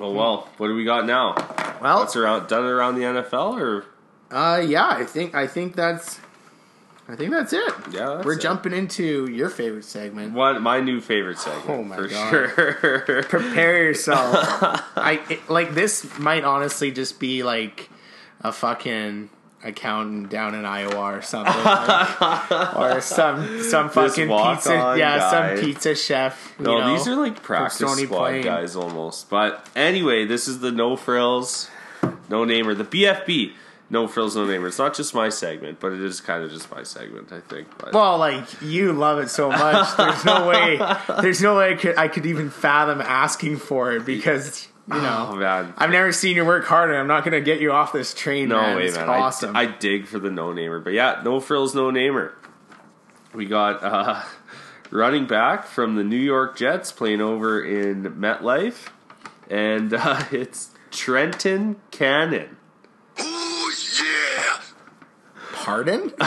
[0.01, 1.35] Oh well, what do we got now?
[1.81, 3.85] Well, What's around done around the NFL or
[4.31, 6.21] uh, yeah, I think I think that's,
[7.09, 7.73] I think that's it.
[7.91, 8.41] Yeah, that's we're it.
[8.41, 10.33] jumping into your favorite segment.
[10.35, 10.63] what?
[10.63, 11.69] My new favorite segment.
[11.69, 12.31] Oh my for God.
[12.31, 13.23] sure.
[13.25, 14.35] Prepare yourself.
[14.97, 17.91] I it, like this might honestly just be like
[18.43, 19.29] a fucking
[19.63, 25.55] accountant down in Iowa or something, like- or some some fucking pizza, yeah, guy.
[25.57, 26.55] some pizza chef.
[26.59, 28.43] you No, know, these are like practice squad Plain.
[28.43, 29.29] guys almost.
[29.31, 31.69] But anyway, this is the no frills,
[32.29, 33.53] no namer, the BFB.
[33.93, 34.69] No frills, no namer.
[34.69, 37.67] It's not just my segment, but it is kind of just my segment, I think.
[37.77, 39.97] But Well, like you love it so much.
[39.97, 40.81] There's no way.
[41.21, 45.29] There's no way I could, I could even fathom asking for it because you know
[45.33, 46.99] oh man, I've never seen you work harder.
[46.99, 48.49] I'm not going to get you off this train.
[48.49, 48.77] no man.
[48.77, 49.09] way, It's man.
[49.09, 49.57] awesome.
[49.57, 52.35] I, I dig for the no namer, but yeah, no frills, no namer.
[53.35, 54.23] We got uh,
[54.91, 58.89] running back from the New York Jets playing over in MetLife,
[59.49, 62.57] and uh, it's Trenton Cannon.
[63.21, 63.73] Ooh,
[64.03, 64.61] yeah!
[65.63, 66.11] Pardon,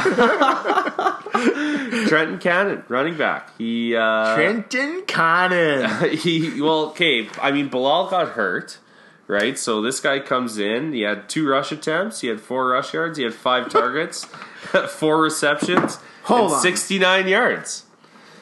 [2.08, 3.58] Trenton Cannon, running back.
[3.58, 6.10] He uh, Trenton Cannon.
[6.18, 7.28] he well, okay.
[7.42, 8.78] I mean, Bilal got hurt,
[9.28, 9.58] right?
[9.58, 10.94] So this guy comes in.
[10.94, 12.22] He had two rush attempts.
[12.22, 13.18] He had four rush yards.
[13.18, 14.26] He had five targets,
[14.90, 16.62] four receptions, Hold and on.
[16.62, 17.86] sixty-nine yards.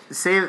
[0.09, 0.41] Say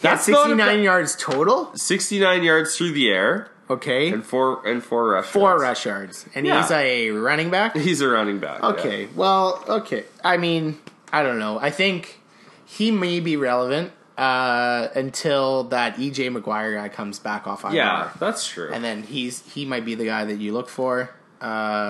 [0.00, 1.70] That's that's not a 69 ba- yards total.
[1.76, 5.26] Sixty-nine yards through the air Okay, and four and four rush.
[5.26, 5.62] four yards.
[5.62, 6.60] rush yards, and Yeah.
[6.60, 7.76] he's a running back.
[7.76, 8.60] He's a running back.
[8.62, 8.68] yeah.
[8.70, 10.04] Okay, well, okay.
[10.24, 10.78] I mean,
[11.12, 11.58] I don't know.
[11.58, 12.20] I think
[12.66, 17.72] he may be relevant uh, until that EJ McGuire guy comes back off IR.
[17.72, 18.70] Yeah, that's true.
[18.72, 21.10] and then he's he might be the guy that you look for
[21.40, 21.44] uh,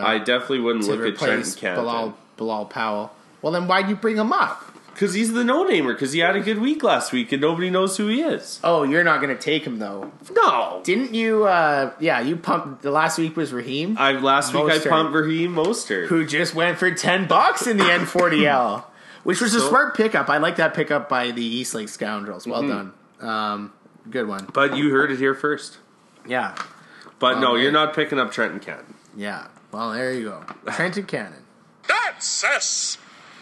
[0.05, 3.11] I definitely wouldn't to look at Trenton replace Bilal Bilal Powell.
[3.43, 4.63] Well, then why'd you bring him up?
[5.01, 5.95] Because he's the no-namer.
[5.95, 8.61] Because he had a good week last week and nobody knows who he is.
[8.63, 10.13] Oh, you're not going to take him though.
[10.33, 11.45] No, Didn't you?
[11.47, 12.83] Uh, yeah, you pumped.
[12.83, 13.97] The last week was Raheem.
[13.99, 16.09] I last week I pumped Raheem Mostert.
[16.09, 18.85] who just went for 10 bucks in the N40L,
[19.25, 20.29] which was a So- smart pickup.
[20.29, 22.47] I like that pickup by the Eastlake Scoundrels.
[22.47, 22.69] Well Mm-hmm.
[23.21, 23.29] done.
[23.31, 23.73] Um,
[24.11, 24.49] good one.
[24.53, 25.79] But you heard it here first.
[26.27, 26.55] Yeah.
[27.19, 28.95] But no, Oh, you're not picking up Trenton Cannon.
[29.17, 29.47] Yeah.
[29.73, 30.45] Well, there you go.
[30.73, 31.45] Trenton Cannon.
[31.89, 32.61] That's a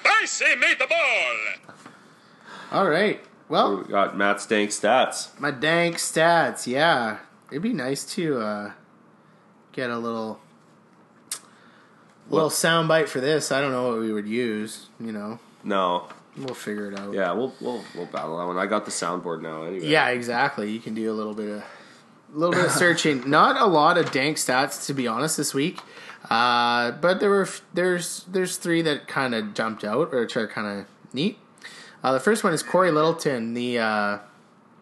[0.09, 1.75] I say make the ball.
[2.73, 3.21] All right.
[3.49, 5.39] Well, We got Matt dank stats.
[5.41, 6.67] my dank stats.
[6.67, 7.19] Yeah,
[7.51, 8.73] it'd be nice to uh,
[9.73, 10.41] get a little
[12.31, 13.51] little sound bite for this.
[13.53, 14.87] I don't know what we would use.
[15.01, 17.15] You know, No, we'll figure it out.
[17.15, 18.59] yeah, we'll we'll we'll battle that one.
[18.59, 19.63] I got the soundboard now.
[19.65, 19.87] Anyway.
[19.87, 20.71] Yeah, exactly.
[20.71, 21.59] You can do a little bit of
[22.35, 23.29] a little bit of searching.
[23.31, 25.81] Not a lot of dank stats to be honest this week,
[26.31, 30.81] uh, but there were there's there's three that kind of jumped out, which are kind
[30.81, 31.39] of neat.
[32.03, 34.19] Uh, the first one is Cory Littleton, the uh,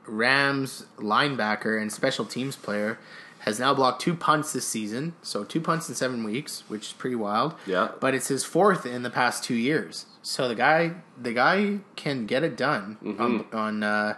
[0.06, 2.98] Rams linebacker and special teams player,
[3.40, 5.14] has now blocked two punts this season.
[5.22, 7.54] So two punts in seven weeks, which is pretty wild.
[7.66, 7.88] Yeah.
[8.00, 10.06] but it's his fourth in the past two years.
[10.22, 14.16] So the guy, the guy can get it done on on uh,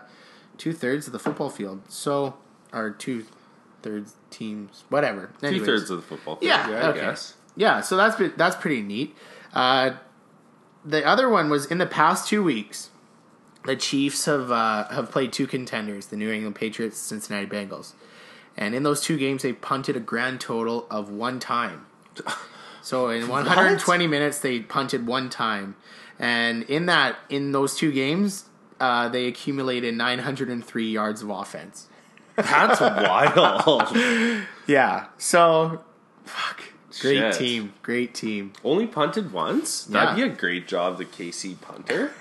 [0.56, 1.82] two thirds of the football field.
[1.88, 2.34] So
[2.72, 3.26] or two
[3.82, 5.30] thirds teams, whatever.
[5.40, 6.36] two thirds of the football.
[6.36, 7.00] Field, Yeah, I okay.
[7.00, 7.34] guess.
[7.56, 9.16] Yeah, so that's been- that's pretty neat.
[9.54, 9.92] Uh,
[10.84, 12.90] the other one was in the past two weeks,
[13.64, 17.92] the Chiefs have uh, have played two contenders, the New England Patriots, Cincinnati Bengals,
[18.56, 21.86] and in those two games they punted a grand total of one time.
[22.80, 25.74] So in 120 minutes they punted one time,
[26.18, 28.44] and in that in those two games
[28.80, 31.88] uh, they accumulated 903 yards of offense.
[32.42, 34.44] That's wild.
[34.68, 35.82] Yeah, so
[36.26, 36.60] fuck,
[37.00, 37.34] great Shit.
[37.36, 38.52] team, great team.
[38.62, 39.84] Only punted once.
[39.84, 40.26] That'd Yeah.
[40.26, 42.12] be a great job, the KC punter.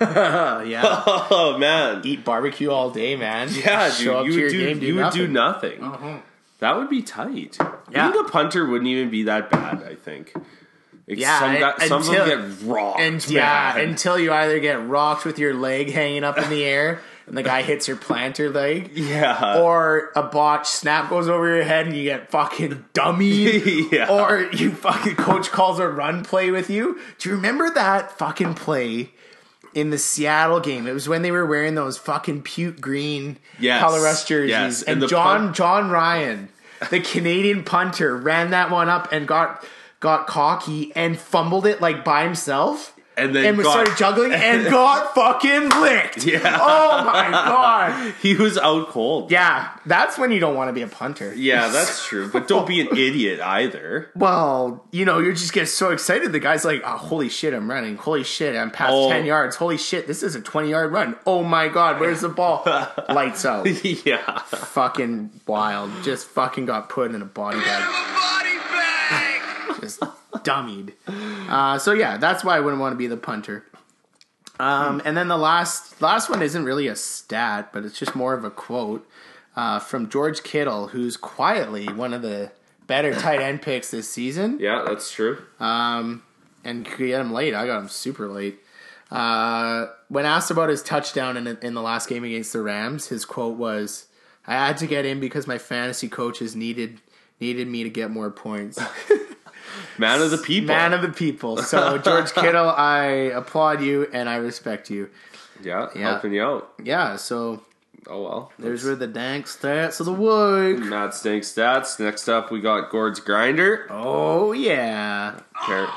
[0.66, 1.02] Yeah.
[1.06, 3.48] oh man, Eat barbecue all day, man.
[3.52, 5.80] yeah, Show up you to would your do game, do you would do nothing.
[5.82, 6.08] nothing.
[6.10, 6.18] Uh-huh.
[6.60, 7.58] That would be tight.
[7.90, 8.10] Yeah.
[8.10, 9.82] Being a punter wouldn't even be that bad.
[9.82, 10.32] I think.
[11.06, 13.00] Like, Yeah, some, un- guy, some of until- them get rocked.
[13.00, 17.00] And yeah, until you either get rocked with your leg hanging up in the air
[17.28, 21.64] and the guy hits your planter leg, yeah, or a botch snap goes over your
[21.64, 23.86] head and you get fucking dummy.
[23.92, 24.08] Yeah.
[24.10, 26.98] Or you fucking coach calls a run play with you.
[27.18, 29.10] Do you remember that fucking play
[29.74, 30.86] in the Seattle game?
[30.86, 33.80] It was when they were wearing those fucking puke green Yes.
[33.80, 34.50] color rush jerseys.
[34.50, 34.82] Yes.
[34.82, 36.48] And, And John punt- Jon Ryan,
[36.90, 39.64] the Canadian punter, ran that one up and got
[40.00, 42.94] got cocky and fumbled it like by himself.
[43.18, 46.24] And then and got- started juggling and got fucking licked.
[46.24, 46.58] Yeah.
[46.60, 48.14] Oh my god.
[48.22, 49.30] he was out cold.
[49.30, 51.34] Yeah, that's when you don't want to be a punter.
[51.34, 52.30] Yeah, that's true.
[52.30, 54.10] But don't be an idiot either.
[54.14, 56.32] Well, you know, you're just get so excited.
[56.32, 57.96] The guy's like, oh, holy shit, I'm running.
[57.96, 59.10] Holy shit, I'm past Oh.
[59.10, 59.56] 10 yards.
[59.56, 61.16] Holy shit, this is a 20 yard run.
[61.26, 62.62] Oh my god, where's the ball?
[63.08, 63.66] Lights out.
[64.06, 64.38] yeah.
[64.42, 65.90] fucking wild.
[66.02, 67.84] Just fucking got put in a body bag.
[69.80, 70.00] Just
[70.44, 70.92] dummied.
[71.06, 73.64] Uh, so yeah, that's why I wouldn't want to be the punter.
[74.60, 78.34] Um, and then the last last one isn't really a stat, but it's just more
[78.34, 79.08] of a quote
[79.56, 82.50] uh, from George Kittle, who's quietly one of the
[82.86, 84.58] better tight end picks this season.
[84.60, 85.38] Yeah, that's true.
[85.60, 86.22] Um,
[86.64, 87.54] and could get him late.
[87.54, 88.60] I got him super late.
[89.10, 93.24] Uh, when asked about his touchdown in, in the last game against the Rams, his
[93.24, 94.06] quote was,
[94.46, 97.00] "I had to get in because my fantasy coaches needed
[97.40, 98.78] needed me to get more points."
[99.98, 100.68] Man of the people.
[100.74, 101.58] Man of the people.
[101.58, 103.04] So George Kittle, I
[103.34, 105.10] applaud you and I respect you.
[105.62, 106.10] yeah, Yeah.
[106.12, 106.72] helping you out.
[106.82, 107.16] Yeah.
[107.16, 107.62] So
[108.10, 108.52] Oh well.
[108.58, 110.78] there's where the dank stats of the week.
[110.84, 111.98] Matt Stank stats.
[112.00, 113.86] Next up, we got Gord's grinder.
[113.90, 115.40] Oh yeah.
[115.54, 115.88] Car-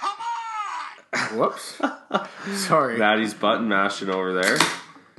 [0.00, 1.38] Come on.
[1.38, 1.80] Whoops.
[2.66, 2.96] Sorry.
[2.98, 4.58] Maddie's button mashing over there.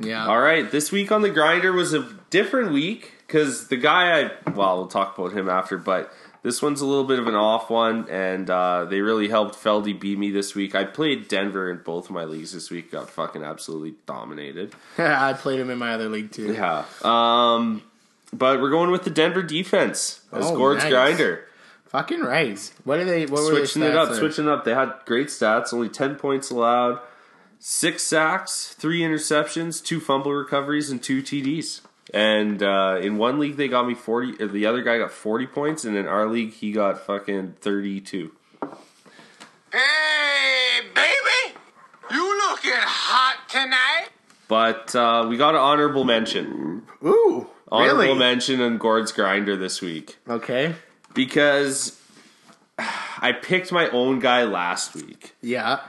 [0.01, 0.28] Yeah.
[0.28, 4.51] All right, this week on the grinder was a different week because the guy I
[4.51, 6.12] well, we'll talk about him after, but
[6.44, 9.98] this one's a little bit of an off one, and uh, they really helped Feldy
[10.00, 10.74] beat me this week.
[10.76, 14.74] I played Denver in both of my leagues this week, got fucking absolutely dominated.
[14.98, 16.54] I played him in my other league too.
[16.54, 17.82] Yeah, um,
[18.32, 20.92] but we're going with the Denver defense as Oh, Gord's nice.
[20.92, 21.46] grinder.
[21.88, 22.72] Fucking right.
[22.84, 23.26] What are they?
[23.26, 24.20] What were switching it up, there?
[24.20, 24.64] switching it up.
[24.64, 27.00] They had great stats, only ten points allowed,
[27.58, 31.82] six sacks, three interceptions, two fumble recoveries, and two TDs.
[32.14, 34.34] And uh, in one league, they got me forty.
[34.45, 38.32] The other guy got forty points, and in our league, he got fucking thirty-two.
[39.72, 41.55] Hey, baby.
[42.12, 44.07] You looking hot tonight?
[44.47, 46.84] But uh, we got an honorable mention.
[47.05, 47.47] Ooh.
[47.72, 48.18] Honorable Really?
[48.18, 50.74] mention on Gord's grinder this week Okay.
[51.14, 52.01] because
[52.80, 55.36] I picked my own guy last week.
[55.41, 55.82] Yeah.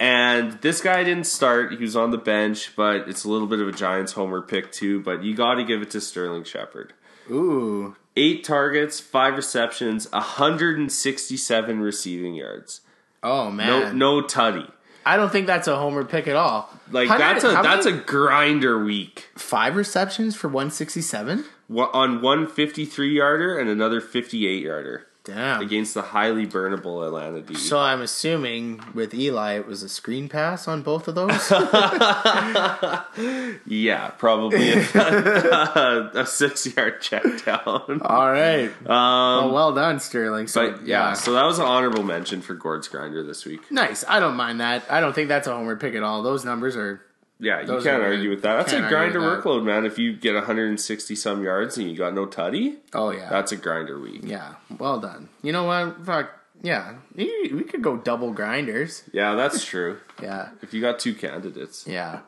[0.00, 1.72] And this guy didn't start.
[1.72, 4.70] He was on the bench, but it's a little bit of a Giants homer pick
[4.70, 5.00] too.
[5.00, 6.92] But you got to give it to Sterling Shepard.
[7.30, 7.96] Ooh.
[8.16, 12.80] Eight targets, five receptions, 167 receiving yards.
[13.22, 13.98] Oh man.
[13.98, 14.70] no tutty.
[15.04, 16.70] I don't think that's a homer pick at all.
[16.90, 19.28] Like that's a that's many- a grinder week.
[19.34, 21.44] five receptions for 167.
[21.70, 25.06] On one 53 yarder and another 58 yarder.
[25.28, 25.60] Damn.
[25.60, 27.54] against the highly burnable Atlanta D.
[27.54, 31.50] So I'm assuming with Eli, it was a screen pass on both of those.
[33.66, 34.78] yeah, probably a,
[36.14, 38.00] a six yard check down.
[38.02, 38.70] All right.
[38.86, 40.46] Um, well, well done, Sterling.
[40.46, 43.70] So but yeah, so that was an honorable mention for Gord's Grinder this week.
[43.70, 44.06] nice.
[44.08, 44.90] I don't mind that.
[44.90, 46.22] I don't think that's a homer pick at all.
[46.22, 47.02] Those numbers are.
[47.40, 48.02] Yeah, you can't are good.
[48.16, 48.56] argue with that.
[48.56, 49.86] That's Can't a grinder workload, man.
[49.86, 53.28] If you get 160 some yards and you got no tutty, Oh yeah.
[53.30, 54.22] that's a grinder week.
[54.24, 54.54] yeah.
[54.76, 55.28] Well done.
[55.42, 56.04] You know what?
[56.04, 56.30] Fuck.
[56.62, 56.94] Yeah.
[57.14, 59.04] We we could go double grinders.
[59.12, 59.98] Yeah, that's true.
[60.22, 60.48] Yeah.
[60.62, 61.86] if you got two candidates.
[61.86, 62.20] Yeah.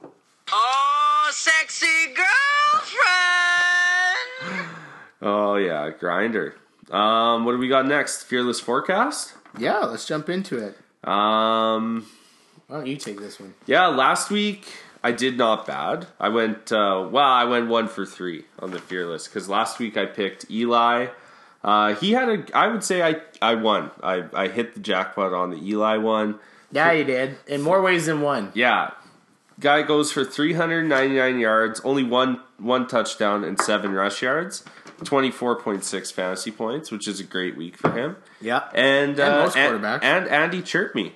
[0.52, 4.68] Oh, sexy girlfriend!
[5.22, 6.54] Oh yeah, grinder.
[6.90, 8.24] Um, what do we got next?
[8.24, 9.34] Fearless forecast.
[9.58, 9.80] Yeah.
[9.80, 10.76] Let's jump into it.
[11.08, 12.06] Um,
[12.68, 13.54] Why don't you take this one?
[13.66, 14.66] yeah, last week
[15.03, 16.07] I did not bad.
[16.18, 17.24] I went uh, well.
[17.24, 21.09] I went one for three on the fearless because last week I picked Eli.
[21.64, 22.44] Uh, he had a.
[22.57, 23.90] I would say I I won.
[24.03, 26.38] I I hit the jackpot on the Eli one.
[26.72, 27.36] Yeah, you did.
[27.46, 28.53] In more ways than one.
[28.55, 28.90] Yeah,
[29.59, 34.64] guy goes for 399 yards, only one one touchdown and seven rush yards.
[35.01, 38.16] 24.6 fantasy points, which is a great week for him.
[38.40, 38.68] Yeah.
[38.74, 40.03] and And uh, most quarterbacks.
[40.03, 41.14] and Andy chirped me,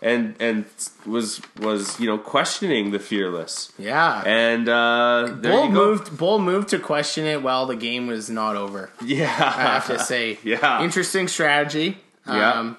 [0.00, 0.64] and and
[1.06, 4.22] was was you know questioning the fearless, Yeah.
[4.24, 6.16] and uh, Bull moved.
[6.16, 8.90] Bull moved to question it while the game was not over.
[9.04, 10.38] yeah, I have to say.
[10.44, 10.82] Yeah.
[10.82, 11.98] Interesting strategy.
[12.26, 12.52] Yeah.
[12.52, 12.76] Um,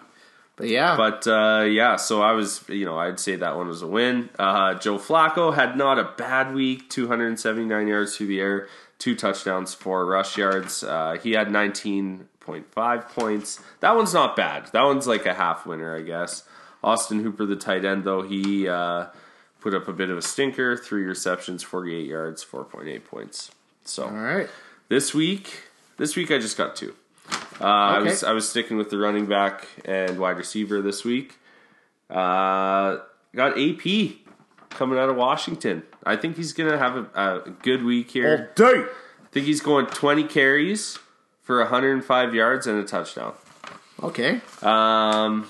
[0.55, 0.95] but yeah.
[0.97, 4.29] But uh, yeah, so I was, you know, I'd say that one was a win.
[4.37, 8.67] Uh, Joe Flacco had not a bad week 279 yards through the air,
[8.97, 10.83] two touchdowns, four rush yards.
[10.83, 11.47] Uh, he had
[12.45, 13.61] 19.5 points.
[13.79, 14.69] That one's not bad.
[14.73, 16.43] That one's like a half winner, I guess.
[16.83, 19.07] Austin Hooper, the tight end, though, he uh,
[19.59, 23.51] put up a bit of a stinker three receptions, 48 yards, 4.8 points.
[23.83, 24.47] So All right.
[24.87, 25.63] this week,
[25.97, 26.95] this week I just got two.
[27.61, 31.35] Uh, I was I was sticking with the running back and wide receiver this week.
[32.09, 32.99] Uh,
[33.35, 34.11] got AP
[34.69, 35.83] coming out of Washington.
[36.05, 38.53] I think he's gonna have a, a good week here.
[38.57, 38.79] All day.
[38.81, 40.97] I think he's going 20 carries
[41.41, 43.33] for 105 yards and a touchdown.
[44.01, 44.41] Okay.
[44.61, 45.47] Um,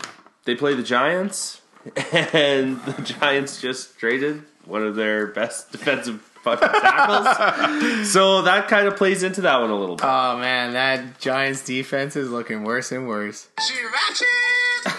[0.50, 1.62] they play the Giants,
[2.34, 8.08] and the Giants just traded one of their best defensive fucking tackles.
[8.12, 10.06] so that kind of plays into that one a little bit.
[10.06, 13.48] Oh man, that Giants defense is looking worse and worse.
[13.62, 14.98] She ratchet!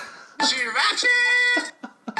[0.49, 1.73] She ratchet!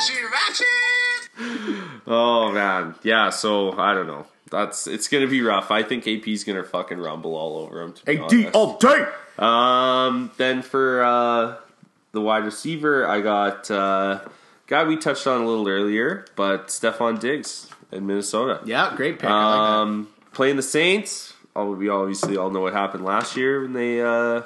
[0.05, 2.01] She ratchet!
[2.09, 3.31] Oh man, yeah.
[3.31, 4.27] So I don't know.
[4.51, 5.71] That's it's gonna be rough.
[5.71, 7.93] I think AP's gonna fucking rumble all over him.
[7.93, 8.55] To be honest.
[8.57, 9.05] all day.
[9.39, 11.57] Um, then for uh,
[12.13, 14.21] the wide receiver, I got uh,
[14.67, 18.61] guy we touched on a little earlier, but Stefon Diggs in Minnesota.
[18.65, 19.29] Yeah, great pick.
[19.31, 21.35] I like Um, playing the Saints.
[21.55, 24.43] We obviously all know what happened last year when they uh,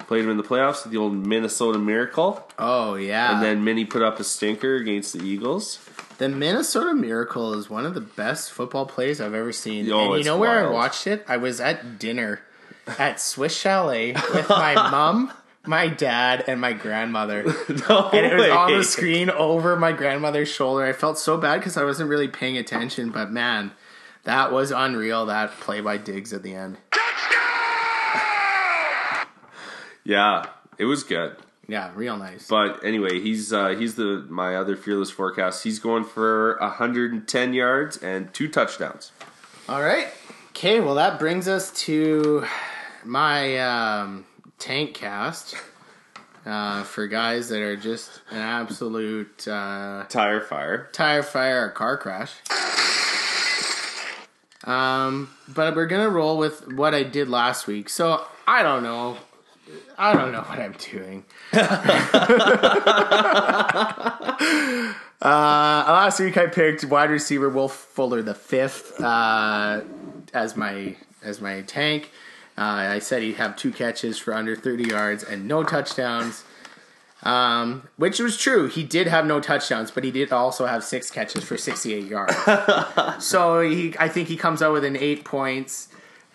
[0.00, 0.82] played them in the playoffs.
[0.84, 2.46] with The old Minnesota Miracle.
[2.58, 3.34] Oh yeah.
[3.34, 5.78] and then Minnie put up a stinker against the Eagles.
[6.18, 9.88] the Minnesota Miracle is one of the best football plays I've ever seen.
[9.92, 11.24] Oh, and you know where I watched it?
[11.28, 12.40] I was at dinner
[12.98, 15.30] at Swiss Chalet with my mom,
[15.66, 17.44] my dad, and my grandmother.
[17.88, 18.50] No and it was way.
[18.50, 20.84] on the screen over my grandmother's shoulder.
[20.84, 23.72] I felt so bad because I wasn't really paying attention, but man,
[24.24, 25.26] that was unreal.
[25.26, 26.78] That play by Diggs at the end.
[26.90, 29.26] Touchdown!
[30.04, 30.46] Yeah,
[30.78, 31.36] it was good.
[31.68, 32.46] Yeah, real nice.
[32.46, 35.64] But anyway, he's uh, he's the my other fearless forecast.
[35.64, 39.10] He's going for 110 yards and two touchdowns.
[39.68, 40.08] All right.
[40.50, 42.44] Okay, well that brings us to
[43.04, 44.24] my um,
[44.58, 45.54] tank cast
[46.44, 50.88] uh, for guys that are just an absolute uh, Tire fire.
[50.92, 52.32] tire fire or car crash.
[54.64, 57.88] Um, but we're gonna roll with what I did last week.
[57.88, 59.16] So I don't know.
[59.98, 61.24] I don't know what I'm doing.
[61.52, 61.62] uh,
[65.22, 69.82] last week I picked wide receiver Will Fuller the fifth uh,
[70.34, 72.10] as my as my tank.
[72.58, 76.44] Uh, I said he'd have two catches for under 30 yards and no touchdowns.
[77.22, 78.68] Um, which was true.
[78.68, 82.34] He did have no touchdowns, but he did also have six catches for 68 yards.
[83.24, 85.88] so he, I think he comes out with an eight points.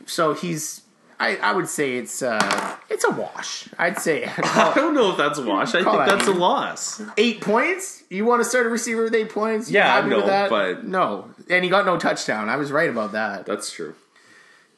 [0.06, 0.82] So he's,
[1.20, 3.70] I, I would say it's, uh, it's a wash.
[3.78, 5.70] I'd say I don't know if that's a wash.
[5.76, 7.02] I think that that's a loss.
[7.16, 8.04] eight points.
[8.10, 9.70] You want to start a receiver with eight points?
[9.70, 10.50] You Yeah, happy no, with that?
[10.50, 12.50] but- no, and he got no touchdown.
[12.50, 13.46] I was right about that.
[13.46, 13.96] That's true.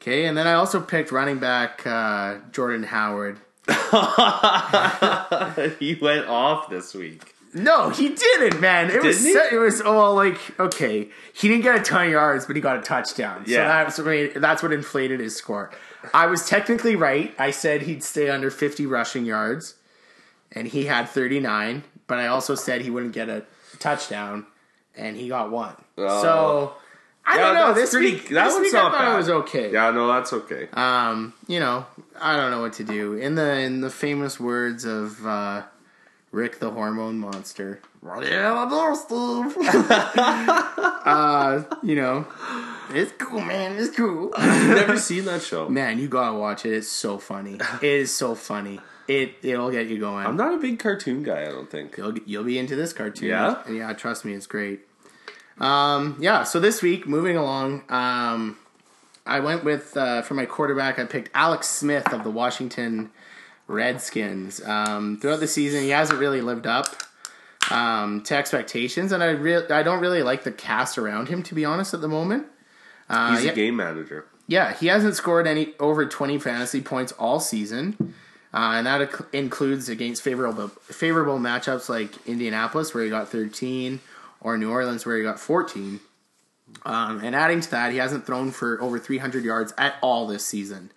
[0.04, 3.38] Okay, and then I also picked running back uh, Jordan Howard.
[5.78, 7.34] he went off this week.
[7.54, 8.90] No, he didn't, man.
[8.90, 9.56] It was Didn't he?
[9.56, 11.08] it was oh like okay.
[11.32, 13.44] He didn't get a ton of yards, but he got a touchdown.
[13.46, 13.88] Yeah.
[13.88, 15.70] So that's that's what inflated his score.
[16.12, 17.34] I was technically right.
[17.38, 19.76] I said he'd stay under 50 rushing yards,
[20.52, 21.82] and he had 39.
[22.06, 23.44] But I also said he wouldn't get a
[23.78, 24.44] touchdown,
[24.94, 25.76] and he got one.
[25.96, 26.74] So
[27.26, 27.72] I don't know.
[27.72, 29.14] This pretty- week, that this week I thought bad.
[29.14, 29.72] it was okay.
[29.72, 30.68] Yeah, no, that's okay.
[30.72, 31.86] Um, you know,
[32.20, 33.14] I don't know what to do.
[33.14, 35.62] In the in the famous words of uh,
[36.32, 37.80] Rick the Hormone Monster.
[40.44, 42.26] uh, you know,
[42.90, 43.76] it's cool, man.
[43.78, 44.30] It's cool.
[44.36, 45.68] I've never seen that show.
[45.70, 46.74] Man, you gotta watch it.
[46.74, 47.54] It's so funny.
[47.80, 48.80] It is so funny.
[49.08, 50.26] It it'll get you going.
[50.26, 51.42] I'm not a big cartoon guy.
[51.42, 51.96] I don't think.
[51.96, 53.28] You'll you'll be into this cartoon.
[53.30, 53.62] Yeah?
[53.70, 53.92] yeah.
[53.94, 54.80] Trust me, it's great.
[55.58, 56.42] Um, yeah.
[56.44, 58.58] So this week, moving along, um,
[59.26, 60.98] I went with uh, for my quarterback.
[60.98, 63.10] I picked Alex Smith of the Washington
[63.68, 64.62] Redskins.
[64.64, 66.86] Um, throughout the season, he hasn't really lived up
[67.70, 71.54] um, to expectations, and I re- I don't really like the cast around him to
[71.54, 72.46] be honest at the moment.
[73.08, 74.26] Uh, He's yeah, a game manager.
[74.46, 78.14] yeah, he hasn't scored any over 20 fantasy points all season.
[78.52, 83.98] Uh, and that inc- includes against favorable favorable matchups like Indianapolis, where he got 13,
[84.44, 85.98] or New Orleans, where he got 14.
[86.84, 90.46] Um, and adding to that, he hasn't thrown for over 300 yards at all this
[90.46, 90.92] season.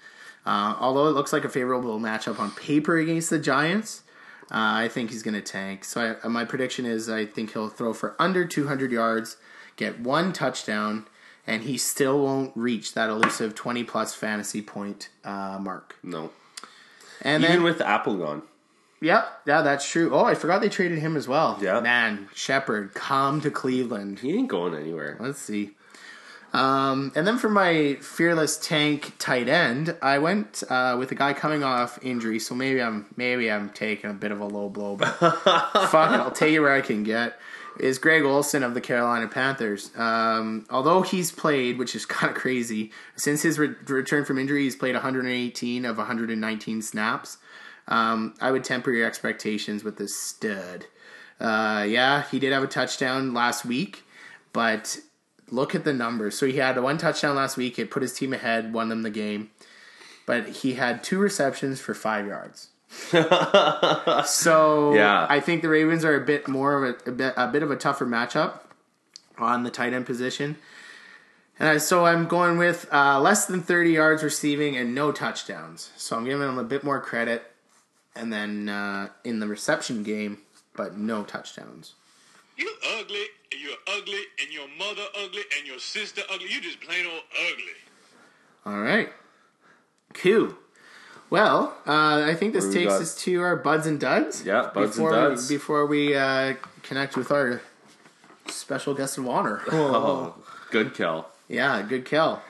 [0.46, 4.04] Uh, although it looks like a favorable matchup on paper against the Giants,
[4.52, 5.84] uh, I think he's going to tank.
[5.84, 9.38] So I, my prediction is I think he'll throw for under 200 yards,
[9.76, 11.08] get one touchdown,
[11.46, 15.96] and he still won't reach that elusive 20 plus fantasy point uh, mark.
[16.04, 16.32] No,
[17.22, 18.44] And even then, with Apple gone.
[19.00, 20.14] Yep, yeah, that's true.
[20.14, 21.60] Oh, I forgot they traded him as well.
[21.62, 21.80] Yeah.
[21.82, 24.20] man, Shepard, come to Cleveland.
[24.20, 25.18] He ain't going anywhere.
[25.20, 25.72] Let's see.
[26.54, 31.34] Um, and then for my fearless tank tight end, I went uh, with a guy
[31.34, 34.96] coming off injury, so maybe I'm maybe I'm taking a bit of a low blow,
[34.96, 37.38] but fuck it, I'll take it where I can get.
[37.80, 39.92] Is Greg Olsen of the Carolina Panthers?
[39.96, 44.64] Um, although he's played, which is kind of crazy, since his re- return from injury,
[44.64, 47.38] he's played 118 of 119 snaps.
[47.88, 50.86] Um, I would temper your expectations with this stud.
[51.40, 54.04] Uh, yeah, he did have a touchdown last week,
[54.54, 55.00] but
[55.50, 56.38] look at the numbers.
[56.38, 57.80] So he had one touchdown last week.
[57.80, 59.52] It put his team ahead, won them the game.
[60.26, 62.70] But he had two receptions for five yards.
[64.26, 65.26] so Yeah.
[65.30, 67.72] I think the Ravens are a bit more of a, a bit a bit of
[67.72, 68.60] a tougher matchup
[69.38, 70.58] on the tight end position.
[71.60, 75.92] And so I'm going with uh, less than 30 yards receiving and no touchdowns.
[75.98, 77.52] So I'm giving him a bit more credit.
[78.18, 80.40] And then uh, in the reception game,
[80.76, 81.94] but no touchdowns.
[82.58, 86.48] You ugly, and you're ugly, and your mother ugly, and your sister ugly.
[86.52, 87.78] You just plain old ugly.
[88.66, 89.10] All right.
[90.16, 90.56] Cool.
[91.30, 93.02] Well, uh, I think this What do we takes got?
[93.02, 94.44] us to our buds and duds.
[94.46, 95.50] Yeah, buds and before duds.
[95.50, 96.54] We, before we uh,
[96.84, 97.62] connect with our
[98.48, 99.62] special guest of honor.
[99.72, 100.36] Oh,
[100.72, 101.28] good kill.
[101.48, 102.42] Yeah, good kill.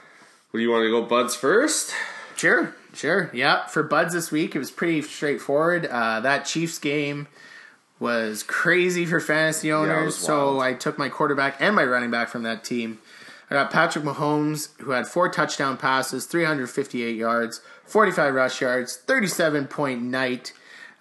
[0.51, 1.93] What do you want to go, Buds first?
[2.35, 3.29] Sure, sure.
[3.33, 5.85] Yeah, for buds this week, it was pretty straightforward.
[5.85, 7.27] Uh, that Chiefs game
[7.99, 10.59] was crazy for fantasy owners, was so.
[10.59, 12.99] I took my quarterback and my running back from that team.
[13.49, 19.67] I got Patrick Mahomes, who had four touchdown passes, 358 yards, 45 rush yards, 37
[19.67, 20.51] point night.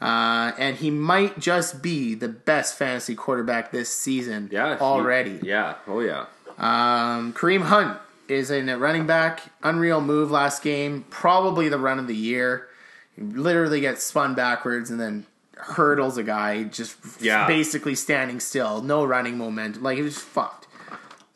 [0.01, 5.41] Uh, and he might just be the best fantasy quarterback this season Yeah, he- already.
[5.43, 5.75] yeah.
[5.87, 6.27] Oh yeah.
[6.59, 9.43] Um, Kareem Hunt is in a running back.
[9.63, 11.05] Unreal move last game.
[11.11, 12.69] Probably the run of the year.
[13.15, 17.47] He literally gets spun backwards and then hurdles a guy just Yeah.
[17.47, 18.83] basically standing still.
[18.83, 19.83] No running momentum.
[19.83, 20.67] Like, it was fucked.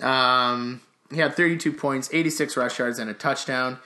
[0.03, 0.81] Um,
[1.11, 3.79] he had 32 points, 86 rush yards, and a touchdown.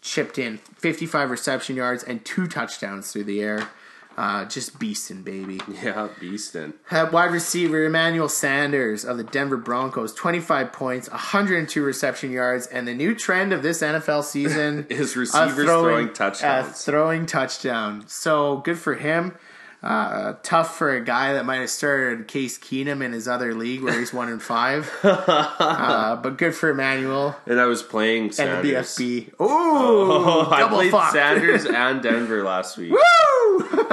[0.00, 3.68] Chipped in 55 reception yards and two touchdowns through the air.
[4.16, 5.60] Uh, just beasting, baby.
[5.82, 6.74] Yeah, beastin'.
[7.12, 12.94] Wide receiver, Emmanuel Sanders of the Denver Broncos, 25 points, 102 reception yards, and the
[12.94, 16.68] new trend of this NFL season Is receivers throwing touchdowns.
[16.68, 18.04] a throwing touchdown.
[18.06, 19.34] So good for him.
[19.82, 23.82] Uh, tough for a guy that might have started Case Keenum in his other league
[23.82, 24.88] where he's one and five.
[25.02, 28.94] uh, but good for Emmanuel And I was playing and Sanders.
[28.96, 29.28] the BFB.
[29.32, 31.12] Ooh, Oh, I played fuck.
[31.12, 32.92] Sanders and Denver last week.
[32.92, 32.98] Woo!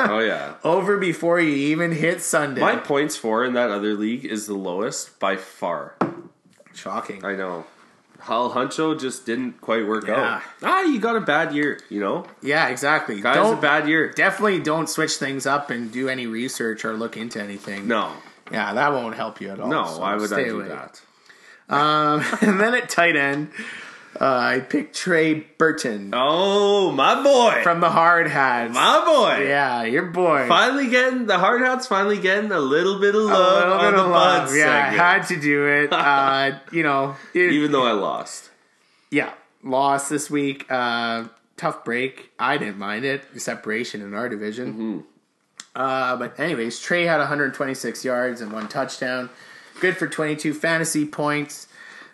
[0.09, 0.55] Oh yeah.
[0.63, 2.61] Over before you even hit Sunday.
[2.61, 5.95] My points for in that other league is the lowest by far.
[6.73, 7.25] Shocking.
[7.25, 7.65] I know.
[8.21, 10.35] Hal Huncho just didn't quite work Yeah.
[10.35, 10.41] out.
[10.63, 12.25] Ah, you got a bad year, you know?
[12.41, 13.21] Yeah, exactly.
[13.21, 14.11] Guys, Don't a bad year.
[14.11, 17.87] definitely don't switch things up and do any research or look into anything.
[17.87, 18.11] No.
[18.51, 19.69] Yeah, that won't help you at all.
[19.69, 20.67] No, so why would I do away.
[20.69, 21.01] that?
[21.69, 23.51] Um, and then at tight end,
[24.21, 27.61] Uh, I picked Trey Burton Oh, my boy.
[27.63, 28.73] from the Hard Hats.
[28.73, 29.45] my boy.
[29.47, 30.45] yeah, your boy.
[30.49, 31.87] Finally getting the hard hats.
[31.87, 33.31] Finally getting a little bit of love.
[33.31, 34.41] a little on bit the of love.
[34.41, 34.97] buds Yeah, I segment.
[34.97, 35.93] had to do it.
[35.93, 38.49] Uh, you know, it- Even though I lost.
[39.09, 39.31] yeah,
[39.63, 40.65] lost this week.
[40.69, 42.31] Uh, tough break.
[42.37, 43.33] I didn't mind it.
[43.33, 44.73] The separation in our division.
[44.73, 44.99] Mm-hmm.
[45.75, 49.29] Uh, but anyways, Trey had 126 yards and one touchdown.
[49.79, 51.67] Good for 22 fantasy points.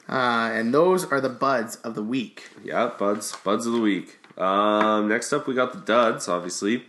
[0.07, 2.49] Uh, and those are the buds of the week.
[2.63, 4.19] Yeah, buds, buds of the week.
[4.39, 6.27] Um, next up, we got the duds.
[6.27, 6.83] Obviously,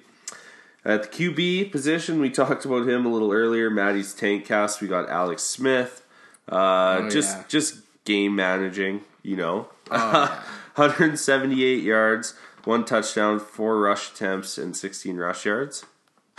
[0.84, 3.70] at the QB position, we talked about him a little earlier.
[3.70, 4.80] Maddie's tank cast.
[4.82, 6.02] We got Alex Smith.
[6.50, 7.44] Uh, Oh, just yeah.
[7.48, 9.68] just game managing, you know.
[9.90, 10.40] yeah.
[10.76, 15.86] 178 yards, one touchdown, four rush attempts, and 16 rush yards.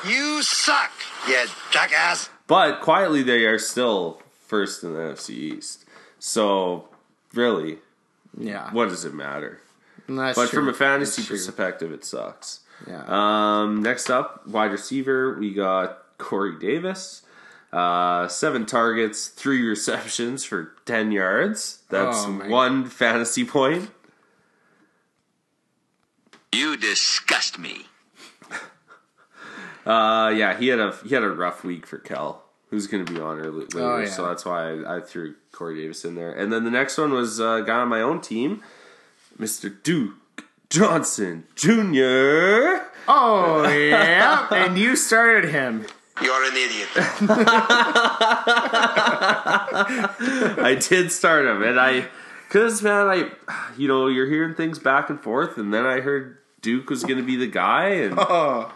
[0.07, 0.91] You suck,
[1.27, 2.29] you jackass.
[2.45, 5.85] But quietly, they are still first in the NFC East.
[6.19, 6.87] So,
[7.33, 7.79] really,
[8.37, 8.71] Yeah.
[8.71, 9.61] what does it matter?
[10.09, 10.59] That's But true.
[10.59, 11.37] from a fantasy That's true.
[11.37, 12.61] perspective, it sucks.
[12.87, 13.03] Yeah.
[13.07, 17.23] Um, next up, wide receiver, we got Corey Davis.
[17.73, 21.79] Uh, seven targets, three receptions for 10 yards.
[21.89, 23.91] That's Oh, my one fantasy point.
[26.53, 27.87] You disgust me.
[29.85, 33.13] Uh, yeah, he had a he had a rough week for Kel, who's going to
[33.13, 33.81] be on early, later.
[33.81, 34.09] Oh, yeah.
[34.09, 36.31] So that's why I, I threw Corey Davis in there.
[36.31, 38.61] And then the next one was uh, a guy on my own team,
[39.39, 39.71] Mr.
[39.83, 40.15] Duke
[40.69, 42.83] Johnson Jr.
[43.07, 44.47] oh, yeah.
[44.51, 45.85] and you started him.
[46.21, 46.89] You're an idiot.
[50.59, 52.07] I did start him, and I,
[52.49, 53.29] cause man, I,
[53.77, 57.15] you know, you're hearing things back and forth, and then I heard Duke was going
[57.15, 58.69] to be the guy, and Oh,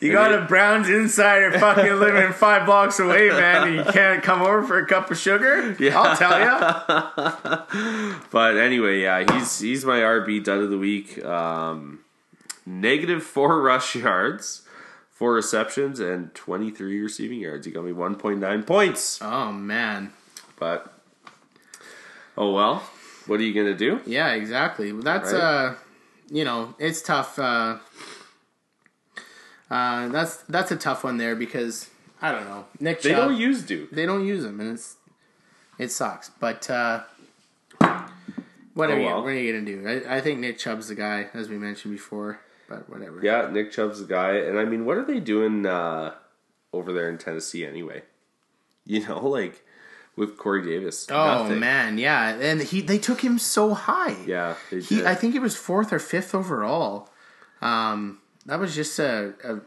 [0.00, 4.42] you got a Browns insider fucking living five blocks away, man, and you can't come
[4.42, 5.74] over for a cup of sugar?
[5.80, 5.98] Yeah.
[5.98, 8.20] I'll tell you.
[8.30, 11.24] but anyway, yeah, he's he's my RB dud of the week.
[11.24, 12.00] Um,
[12.66, 14.60] negative four rush yards,
[15.10, 17.64] four receptions, and 23 receiving yards.
[17.64, 19.20] He got me 1.9 points.
[19.22, 20.12] Oh, man.
[20.58, 20.92] But
[22.36, 22.82] oh well,
[23.26, 24.00] what are you gonna do?
[24.04, 24.92] Yeah, exactly.
[24.92, 25.40] That's, Right.
[25.40, 25.74] uh,
[26.32, 27.38] you know, it's tough.
[27.38, 27.76] Uh,
[29.70, 31.88] uh, that's that's a tough one there because,
[32.20, 32.64] I don't know.
[32.80, 33.90] Nick They Chubb, don't use Duke.
[33.90, 34.96] they don't use him, and it's
[35.78, 36.30] it sucks.
[36.40, 37.02] But uh,
[38.74, 39.22] what are Oh, you well.
[39.22, 39.86] what are you gonna do?
[40.08, 42.40] I, I think Nick Chubb's the guy, as we mentioned before.
[42.68, 43.20] But whatever.
[43.22, 46.14] Yeah, Nick Chubb's the guy, and I mean, what are they doing uh,
[46.72, 48.02] over there in Tennessee anyway?
[48.84, 49.62] You know, like
[50.16, 51.06] with Corey Davis.
[51.10, 51.60] Oh nothing.
[51.60, 54.16] man, yeah, and he they took him so high.
[54.26, 55.06] Yeah, they he did.
[55.06, 57.08] I think it was fourth or fifth overall.
[57.60, 59.60] Um, that was just a, a.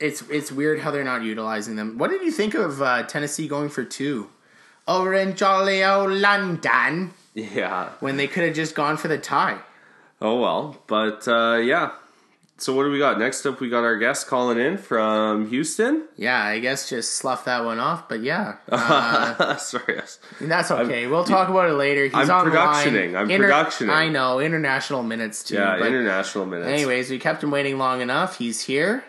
[0.00, 1.98] It's it's weird how they're not utilizing them.
[1.98, 4.30] What did you think of uh, Tennessee going for two
[4.86, 7.90] over in jolly old London yeah.
[8.00, 9.58] when they could have just gone for the tie?
[10.20, 11.92] Oh well, but uh, yeah.
[12.56, 13.58] So what do we got next up?
[13.60, 16.04] We got our guest calling in from Houston.
[16.16, 18.08] Yeah, I guess just slough that one off.
[18.08, 20.00] But yeah, uh, Sorry,
[20.40, 21.08] that's okay.
[21.08, 22.04] we'll talk about it later.
[22.04, 22.86] He's I'm on the line.
[22.86, 23.16] productioning.
[23.18, 23.90] I'm productioning.
[23.90, 25.56] I know international minutes too.
[25.56, 26.68] yeah, international minutes.
[26.68, 28.38] Anyways, we kept him waiting long enough.
[28.38, 29.02] He's here.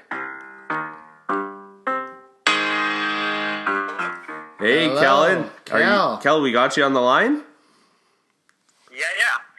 [4.59, 6.13] hey, Hello, Kellen, Are Kel.
[6.15, 7.43] you, Kel, we got you on the line.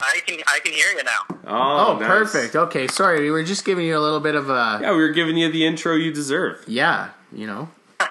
[0.00, 0.14] Yeah, yeah.
[0.14, 1.36] I can I can hear you now.
[1.46, 2.08] Oh, Oh, nice.
[2.08, 2.56] perfect.
[2.56, 3.20] Okay, sorry.
[3.22, 5.50] We were just giving you a little bit of a Yeah, we were giving you
[5.50, 6.64] the intro you deserve.
[6.66, 7.68] yeah, you know.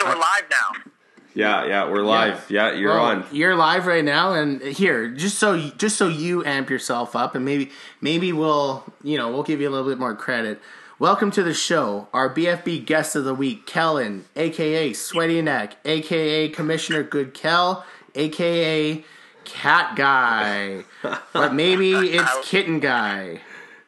[0.00, 0.90] So we're live now.
[1.34, 2.44] Yeah, yeah, we're live.
[2.50, 3.24] Yeah, you're Well, on.
[3.30, 7.36] You're live right now, and here, just so you, just so you amp yourself up,
[7.36, 10.60] and maybe maybe we'll you know we'll give you a little bit more credit.
[10.98, 16.48] Welcome to the show, our BFB guest of the week, Kellen, aka Sweaty Neck, aka
[16.48, 17.84] Commissioner Good Kel,
[18.16, 19.04] aka
[19.44, 20.84] Cat Guy,
[21.32, 23.40] but maybe it's Kitten Guy.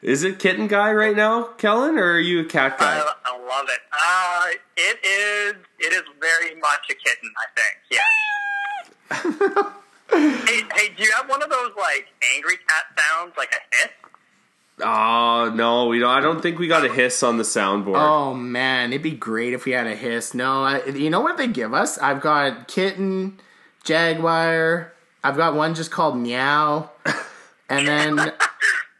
[0.05, 2.99] Is it kitten guy right now, Kellen, or are you a cat guy?
[2.99, 3.79] I, I love it.
[3.91, 4.47] Uh,
[4.77, 7.33] it is it is very much a kitten.
[7.39, 7.75] I think.
[7.89, 9.71] Yeah.
[10.45, 13.89] hey, hey, do you have one of those like angry cat sounds, like a hiss?
[14.81, 16.11] Oh no, we don't.
[16.11, 17.95] I don't think we got a hiss on the soundboard.
[17.97, 20.35] Oh man, it'd be great if we had a hiss.
[20.35, 21.97] No, I, you know what they give us?
[21.97, 23.39] I've got kitten,
[23.83, 24.93] jaguar.
[25.25, 26.89] I've got one just called meow,
[27.69, 28.15] and then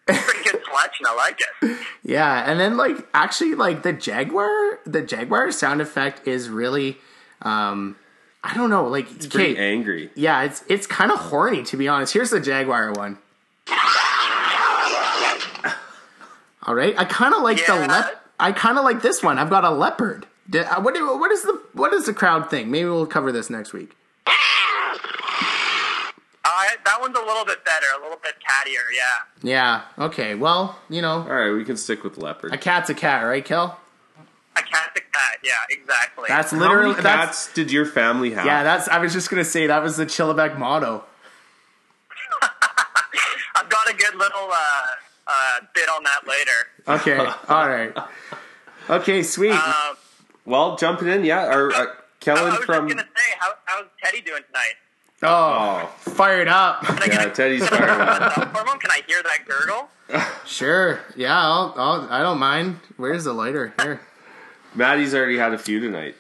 [0.08, 1.06] Pretty good selection.
[1.08, 1.78] I like it.
[2.04, 6.98] yeah, and then like actually like the jaguar, the jaguar sound effect is really,
[7.42, 7.96] um,
[8.44, 10.10] I don't know, like It's pretty okay, angry.
[10.16, 12.14] yeah, it's it's kind of horny to be honest.
[12.14, 13.18] Here's the jaguar one.
[16.68, 17.86] All right, I kind of like the Yeah.
[17.88, 18.22] lep.
[18.40, 19.38] I kind of like this one.
[19.38, 20.26] I've got a leopard.
[20.50, 22.70] Did, uh, what what is the what is the crowd thing?
[22.72, 23.96] Maybe we'll cover this next week.
[26.86, 28.84] That one's a little bit better, a little bit cattier.
[28.96, 29.82] Yeah.
[29.98, 30.06] Yeah.
[30.06, 30.36] Okay.
[30.36, 32.54] Well, you know, All right, we can stick with leopard.
[32.54, 33.80] a cat's a cat, right, Kel?
[34.56, 35.38] A cat's a cat.
[35.44, 36.26] Yeah, exactly.
[36.30, 38.46] That's How literally many that's cats did your family have?
[38.46, 38.64] yeah.
[38.64, 41.04] That's I was just gonna say that was the Chillebeck motto.
[42.42, 44.82] I've got a good little uh,
[45.28, 47.00] uh, bit on that later.
[47.00, 47.18] Okay.
[47.50, 47.94] All right.
[48.90, 49.24] Okay.
[49.24, 49.52] Sweet.
[49.52, 49.98] Um,
[50.46, 51.46] Well, jumping in, yeah.
[51.54, 51.88] Or uh, I, I
[52.20, 52.88] Kellen was from.
[52.88, 54.74] just gonna say, how, how's Teddy doing tonight?
[55.26, 56.82] Oh, Oh, fired up.
[56.84, 58.34] Can I yeah, get a, Teddy's can I fired up.
[58.34, 58.80] thumbs up for him?
[58.80, 59.90] Can I hear that gurgle?
[60.46, 61.00] Sure.
[61.16, 61.36] Yeah.
[61.36, 62.08] I'll, I'll.
[62.12, 62.80] I don't mind.
[62.98, 63.74] Where's the lighter?
[63.82, 64.00] Here.
[64.76, 66.16] Maddie's already had a few tonight.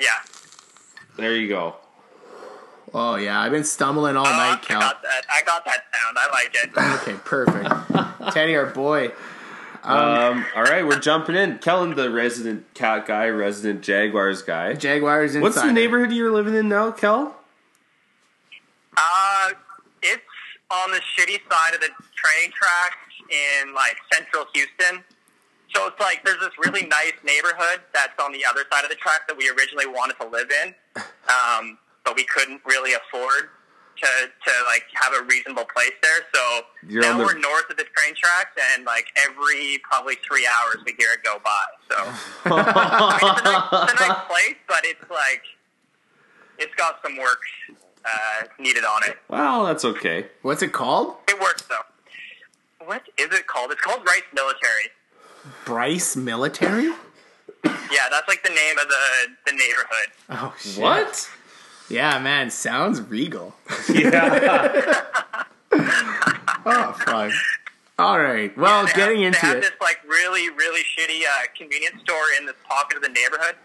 [0.00, 0.08] Yeah.
[1.16, 1.76] There you go.
[2.94, 3.40] Oh yeah.
[3.40, 4.80] I've been stumbling all Oh, night, I Kel.
[4.80, 5.24] got that.
[5.30, 6.16] I got that sound.
[6.18, 7.02] I like it.
[7.02, 7.18] Okay.
[7.24, 8.32] Perfect.
[8.34, 9.12] Teddy, our boy.
[9.84, 11.58] Um, all right, we're jumping in.
[11.58, 14.74] Kellen, the resident cat guy, resident Jaguars guy.
[14.74, 15.42] Jaguars inside.
[15.42, 17.36] What's the neighborhood you're living in now, Kel?
[18.96, 19.50] Uh,
[20.02, 20.22] it's
[20.70, 22.96] on the shitty side of the train tracks
[23.30, 25.02] in like central Houston.
[25.74, 28.96] So it's like there's this really nice neighborhood that's on the other side of the
[28.96, 30.74] track that we originally wanted to live in,
[31.28, 33.48] um, but we couldn't really afford
[34.02, 36.20] to to like have a reasonable place there.
[36.34, 36.42] So
[36.88, 40.78] You're now the- we're north of the train tracks, and like every probably three hours
[40.84, 41.64] we hear it go by.
[41.90, 41.96] So
[42.50, 45.42] I mean, it's, a nice, it's a nice place, but it's like
[46.58, 47.40] it's got some work
[48.04, 49.16] uh, needed on it.
[49.28, 50.26] Well, that's okay.
[50.42, 51.14] What's it called?
[51.28, 52.86] It works though.
[52.86, 53.70] What is it called?
[53.70, 54.88] It's called Rice Military.
[55.64, 56.92] Bryce Military.
[57.64, 60.08] Yeah, that's like the name of the the neighborhood.
[60.30, 60.82] Oh shit.
[60.82, 61.30] What?
[61.92, 62.50] Yeah, man.
[62.50, 63.54] Sounds regal.
[63.88, 65.02] Yeah.
[66.64, 67.32] Oh fuck.
[67.98, 68.56] All right.
[68.56, 69.60] Well, They getting have, into they have it.
[69.62, 73.56] this like really really shitty uh, convenience store in this pocket of the neighborhood,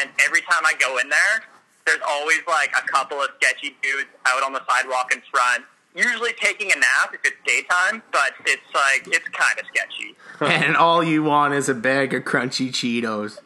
[0.00, 1.44] and every time I go in there,
[1.86, 5.64] there's always like a couple of sketchy dudes out on the sidewalk in front.
[5.94, 10.16] Usually taking a nap if it's daytime, but it's like it's kind of sketchy.
[10.64, 13.38] and all you want is a bag of crunchy Cheetos.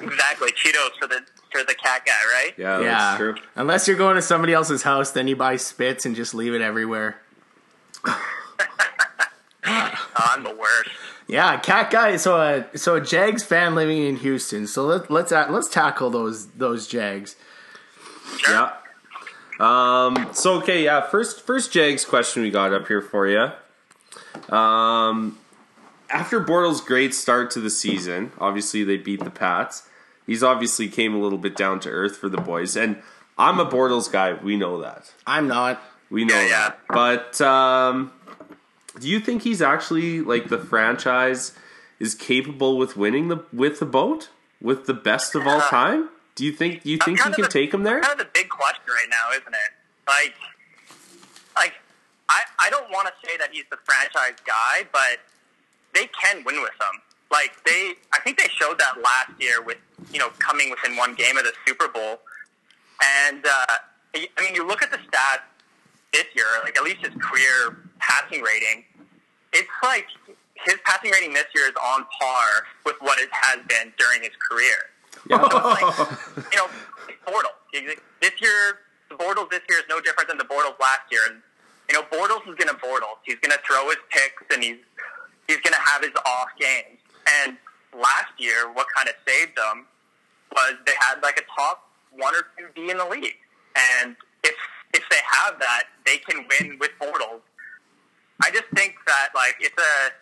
[0.00, 1.20] Exactly, Cheetos for the
[1.52, 2.54] for the cat guy, right?
[2.56, 2.84] Yeah, yeah.
[2.84, 3.34] that's true.
[3.54, 6.62] Unless you're going to somebody else's house, then you buy spits and just leave it
[6.62, 7.20] everywhere.
[8.04, 8.20] Oh,
[9.64, 10.90] I'm the worst.
[11.28, 12.16] Yeah, cat guy.
[12.16, 14.66] So a so a Jags fan living in Houston.
[14.66, 17.36] So let, let's uh, let's tackle those those Jags.
[18.38, 18.54] Sure.
[18.54, 18.72] Yeah.
[19.60, 20.30] Um.
[20.32, 21.02] So okay, yeah.
[21.02, 23.52] First, first Jags question we got up here for you.
[24.54, 25.38] Um,
[26.10, 29.88] after Bortles' great start to the season, obviously they beat the Pats.
[30.26, 33.02] He's obviously came a little bit down to earth for the boys, and
[33.38, 34.34] I'm a Bortles guy.
[34.34, 35.12] We know that.
[35.26, 35.82] I'm not.
[36.10, 36.68] We know Yeah, yeah.
[36.68, 36.78] that.
[36.88, 38.12] But um,
[39.00, 41.52] do you think he's actually like the franchise
[41.98, 44.28] is capable with winning the with the boat
[44.60, 46.08] with the best of all time?
[46.34, 48.00] Do you think do you think he can the- take him there?
[48.00, 49.72] Kind of the big question right now, isn't it?
[50.06, 50.34] Like,
[51.56, 51.74] like
[52.28, 55.18] I I don't want to say that he's the franchise guy, but
[55.94, 57.00] they can win with him.
[57.32, 59.78] Like they, I think they showed that last year with
[60.12, 62.20] you know coming within one game of the Super Bowl,
[63.26, 63.74] and uh,
[64.14, 65.48] I mean you look at the stats
[66.12, 68.84] this year, like at least his career passing rating,
[69.52, 70.06] it's like
[70.54, 74.32] his passing rating this year is on par with what it has been during his
[74.50, 74.76] career.
[75.28, 75.48] Yeah.
[75.48, 76.08] So like,
[76.52, 76.68] you know,
[77.26, 77.56] Bortles.
[78.20, 78.78] This year,
[79.08, 81.22] the Bortles this year is no different than the Bortles last year.
[81.28, 81.42] And,
[81.88, 83.20] you know, Bortles is going to Bortles.
[83.24, 84.78] He's going to throw his picks and he's,
[85.48, 87.01] he's going to have his off games.
[87.40, 87.56] And
[87.94, 89.86] last year, what kind of saved them
[90.52, 93.36] was they had like a top one or two D in the league.
[93.76, 94.54] And if,
[94.92, 97.40] if they have that, they can win with Bortles.
[98.42, 100.12] I just think that like it's a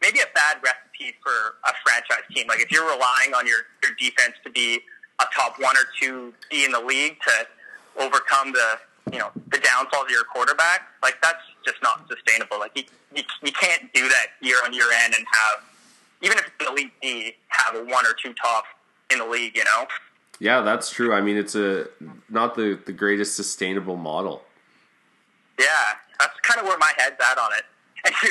[0.00, 2.46] maybe a bad recipe for a franchise team.
[2.48, 4.80] Like if you're relying on your, your defense to be
[5.18, 8.78] a top one or two D in the league to overcome the
[9.12, 12.58] you know the downfalls of your quarterback, like that's just not sustainable.
[12.58, 12.84] Like you,
[13.14, 15.64] you, you can't do that year on year end and have
[16.22, 18.64] even if it's an elite D have a one or two top
[19.10, 19.56] in the league.
[19.56, 19.86] You know.
[20.38, 21.14] Yeah, that's true.
[21.14, 21.86] I mean, it's a
[22.28, 24.42] not the the greatest sustainable model.
[25.58, 25.66] Yeah,
[26.18, 27.64] that's kind of where my head's at on it.
[28.04, 28.28] And you,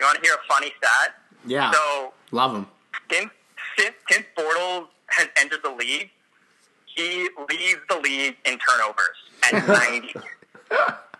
[0.00, 1.14] you want to hear a funny stat?
[1.46, 1.70] Yeah.
[1.72, 2.66] So Love him.
[3.10, 3.30] since,
[3.76, 6.10] since, since Bortles has entered the league,
[6.86, 9.16] he leads the league in turnovers
[9.52, 10.14] at 90.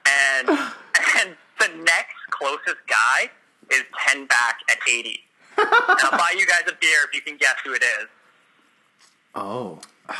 [0.06, 3.30] and, and the next closest guy
[3.70, 5.20] is 10 back at 80.
[5.58, 8.08] And I'll buy you guys a beer if you can guess who it is.
[9.34, 9.80] Oh.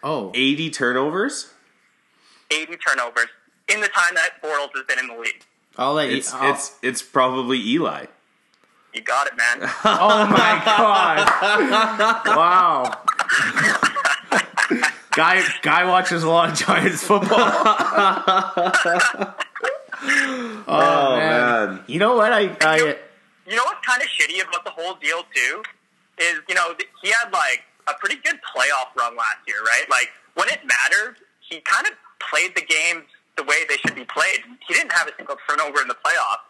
[0.00, 0.30] Oh.
[0.32, 1.50] Eighty turnovers.
[2.52, 3.26] 80 turnovers
[3.68, 5.44] in the time that Bortles has been in the league.
[5.76, 6.18] I'll let you.
[6.18, 8.06] It's I'll- it's it's probably Eli.
[8.94, 9.58] You got it, man.
[9.84, 12.26] Oh my god!
[12.26, 12.92] wow.
[15.10, 17.38] guy guy watches a lot of Giants football.
[20.00, 21.80] Oh, oh man.
[21.88, 22.32] You know what?
[22.32, 22.96] I, I
[23.48, 25.62] You know what's kind of shitty about the whole deal too
[26.18, 29.84] is you know he had like a pretty good playoff run last year, right?
[29.88, 33.04] Like when it mattered, he kind of played the games
[33.36, 34.44] the way they should be played.
[34.66, 36.44] He didn't have a single turnover in the playoffs,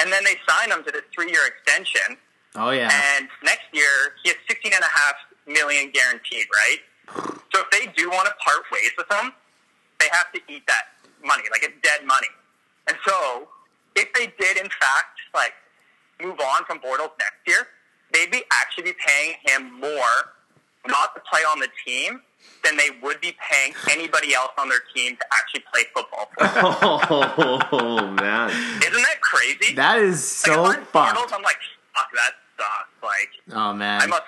[0.00, 2.16] and then they signed him to this three-year extension.
[2.56, 5.14] oh yeah, And next year, he has sixteen and a half
[5.46, 6.80] million guaranteed, right?
[7.54, 9.32] So if they do want to part ways with him,
[10.00, 12.26] they have to eat that money, like it's dead money.
[12.88, 13.46] And so
[13.94, 15.52] if they did, in fact, like
[16.22, 17.66] move on from Bortles next year,
[18.12, 20.32] they'd be actually be paying him more
[20.86, 22.20] not to play on the team
[22.62, 26.28] than they would be paying anybody else on their team to actually play football.
[27.72, 28.50] Oh man.
[28.50, 29.74] Isn't that crazy?
[29.74, 31.32] that is like, so if I'm Bortles.
[31.32, 31.56] I'm like,
[31.94, 33.02] fuck, that sucks.
[33.02, 34.22] Like, Oh man, I must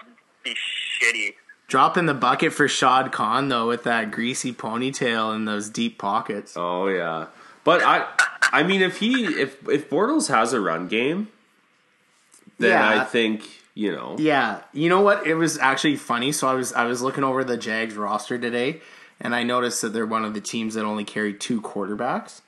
[0.45, 1.34] be shitty.
[1.68, 6.55] dropping the bucket for Shad Khan though with that greasy ponytail and those deep pockets.
[6.57, 7.26] Oh yeah.
[7.64, 8.07] But I
[8.53, 11.28] I mean if he if if Bortles has a run game,
[12.59, 13.00] then Yeah.
[13.00, 13.42] I think,
[13.74, 14.16] you know.
[14.18, 15.26] Yeah, you know what?
[15.26, 16.32] It was actually funny.
[16.32, 18.80] So I was I was looking over the Jags roster today,
[19.20, 22.40] and I noticed that they're one of the teams that only carry two quarterbacks.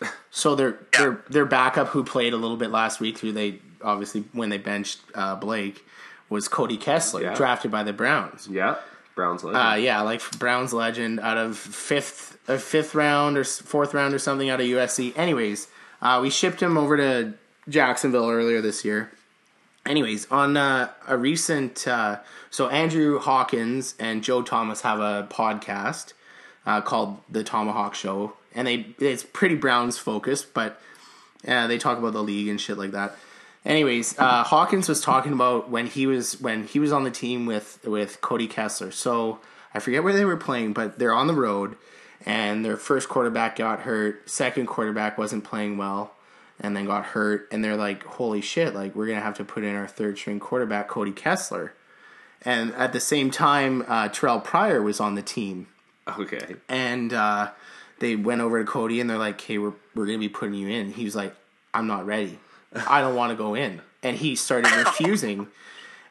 [0.30, 4.24] So their their their backup, who played a little bit last week, who they obviously
[4.32, 5.84] when they benched uh, Blake,
[6.28, 7.34] was Cody Kessler, Yeah.
[7.34, 8.48] drafted by the Browns.
[8.50, 8.76] Yeah.
[9.14, 9.62] Browns legend.
[9.64, 14.18] Uh, yeah, like Browns legend out of fifth, a fifth round or fourth round or
[14.18, 15.16] something out of USC.
[15.16, 15.68] Anyways,
[16.02, 17.34] uh, we shipped him over to
[17.68, 19.12] Jacksonville earlier this year.
[19.86, 22.20] Anyways, on uh, a recent, uh,
[22.50, 26.14] so Andrew Hawkins and Joe Thomas have a podcast
[26.64, 30.80] uh, called the ThomaHawk Show, and they it's pretty Browns focused, but
[31.42, 33.16] they talk about the league and shit like that.
[33.64, 37.46] Anyways, uh, Hawkins was talking about when he was when he was on the team
[37.46, 38.90] with with Cody Kessler.
[38.90, 39.40] So
[39.72, 41.76] I forget where they were playing, but they're on the road,
[42.26, 44.28] and their first quarterback got hurt.
[44.28, 46.14] Second quarterback wasn't playing well,
[46.60, 47.48] and then got hurt.
[47.50, 48.74] And they're like, "Holy shit!
[48.74, 51.72] Like we're gonna have to put in our third string quarterback, Cody Kessler."
[52.42, 55.66] And at the same time, uh, Terrell Pryor was on the team
[56.08, 56.56] okay.
[56.68, 57.50] and uh,
[57.98, 60.68] they went over to Cody and they're like, "Hey, we're we're gonna be putting you
[60.68, 61.34] in." He was like,
[61.72, 62.38] "I'm not ready.
[62.88, 65.48] I don't want to go in," and he started refusing.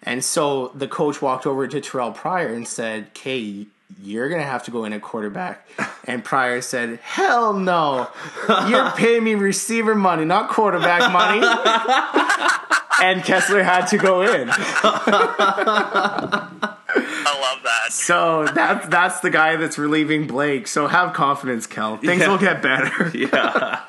[0.02, 3.68] And so the coach walked over to Terrell Pryor and said, "Okay,
[4.02, 5.68] you're gonna have to go in at quarterback."
[6.06, 8.10] And Pryor said, "Hell no!
[8.68, 11.46] You're paying me receiver money, not quarterback money."
[13.04, 14.50] and Kessler had to go in.
[16.96, 17.92] I love that.
[17.92, 20.68] So that's that's the guy that's relieving Blake.
[20.68, 21.98] So have confidence, Kel.
[21.98, 22.28] Things Yeah.
[22.30, 23.12] will get better.
[23.18, 23.82] Yeah.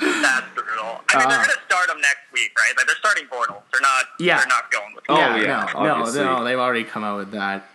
[0.00, 1.00] That's brutal.
[1.10, 2.72] I mean, they're uh, going to start him next week, right?
[2.76, 3.62] Like they're starting Bortles.
[3.72, 4.04] They're not.
[4.18, 4.38] Yeah.
[4.38, 5.04] They're not going with.
[5.08, 7.68] Oh, yeah, yeah, no, no, no, they've already come out with that.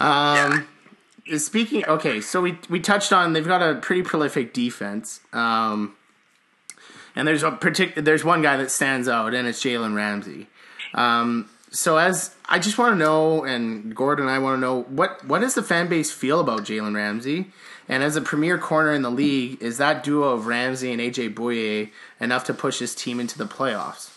[0.00, 0.66] Um,
[1.36, 5.20] speaking, okay, so we we touched on they've got a pretty prolific defense.
[5.32, 5.96] Um,
[7.16, 10.48] and there's a particular there's one guy that stands out, and it's Jalen Ramsey.
[10.94, 14.82] Um, so as I just want to know, and Gordon and I want to know
[14.82, 17.46] what what does the fan base feel about Jalen Ramsey?
[17.88, 21.34] And as a premier corner in the league, is that duo of Ramsey and AJ
[21.34, 24.10] Bouye enough to push his team into the playoffs?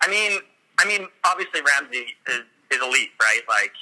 [0.00, 0.40] I mean,
[0.78, 3.40] I mean, obviously Ramsey is, is elite, right?
[3.48, 3.72] Like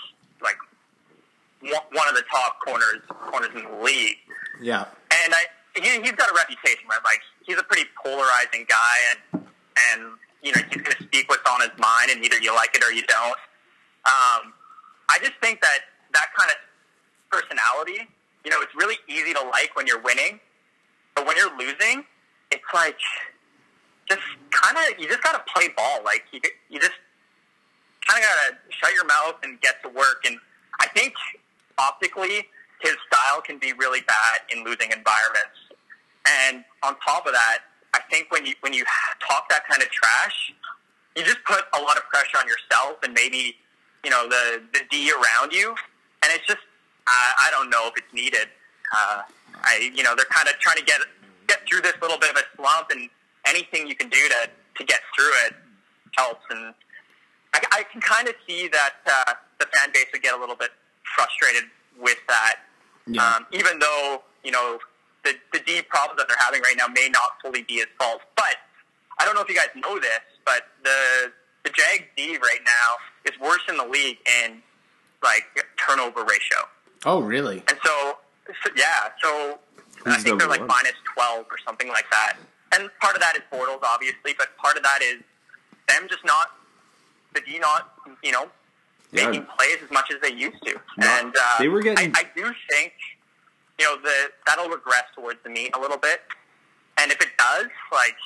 [1.62, 4.16] one of the top corners corners in the league.
[4.60, 4.86] Yeah.
[5.24, 5.44] and I
[5.76, 7.00] he, he's got a reputation, right?
[7.04, 9.44] Like he's a pretty polarizing guy, and
[9.92, 12.74] and you know he's going to speak what's on his mind, and either you like
[12.74, 13.38] it or you don't.
[14.06, 14.52] Um,
[15.08, 15.78] I just think that
[16.14, 16.56] that kind of
[17.30, 18.08] personality,
[18.44, 20.40] you know, it's really easy to like when you're winning,
[21.14, 22.04] but when you're losing,
[22.50, 22.96] it's like
[24.08, 26.02] just kind of you just got to play ball.
[26.04, 26.98] Like you you just
[28.08, 30.24] kind of got to shut your mouth and get to work.
[30.26, 30.36] And
[30.80, 31.14] I think
[31.80, 32.46] optically,
[32.80, 35.56] his style can be really bad in losing environments.
[36.26, 37.58] And on top of that,
[37.94, 38.84] I think when you when you
[39.26, 40.52] talk that kind of trash,
[41.16, 43.56] you just put a lot of pressure on yourself and maybe
[44.04, 45.74] you know the the D around you.
[46.22, 46.60] And it's just
[47.06, 48.48] I, I don't know if it's needed.
[48.94, 49.22] Uh,
[49.62, 51.00] I you know they're kind of trying to get
[51.48, 53.08] get through this little bit of a slump, and
[53.46, 55.54] anything you can do to to get through it
[56.16, 56.44] helps.
[56.50, 56.74] And
[57.54, 60.56] I, I can kind of see that uh, the fan base would get a little
[60.56, 60.70] bit
[61.16, 61.64] frustrated
[61.98, 62.60] with that,
[63.06, 63.24] Yeah.
[63.36, 64.78] um, even though you know
[65.24, 68.22] the the D problems that they're having right now may not fully be his fault.
[68.36, 68.56] But
[69.18, 71.32] I don't know if you guys know this, but the
[71.64, 74.62] the Jags D right now is worse in the league in
[75.22, 75.44] like
[75.76, 76.58] turnover ratio,
[77.04, 77.62] Oh, really?
[77.68, 78.16] and so,
[78.64, 79.58] so yeah, so
[80.06, 80.68] I think they're like one?
[80.68, 82.36] minus twelve or something like that.
[82.72, 85.16] And part of that is Bortles, obviously, but part of that is
[85.88, 86.52] them just not
[87.34, 87.92] the D not
[88.22, 88.48] you know
[89.12, 89.26] Yeah.
[89.26, 90.74] making plays as much as they used to.
[90.96, 92.92] Not- and uh, they were getting- I, I do think,
[93.78, 96.20] you know, the that'll regress towards the mean a little bit.
[96.98, 98.16] And if it does, like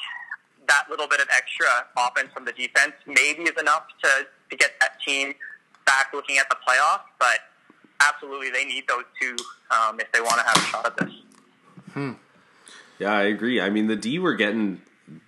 [0.69, 1.67] that little bit of extra
[1.97, 5.35] offense from the defense, maybe is enough to to get that team
[5.87, 7.03] back looking at the playoffs.
[7.19, 7.39] But
[8.01, 9.37] absolutely, they need those two
[9.71, 11.15] um, if they want to have a shot at this.
[11.93, 12.13] Hmm.
[12.99, 13.61] Yeah, I agree.
[13.61, 14.81] I mean, the D were getting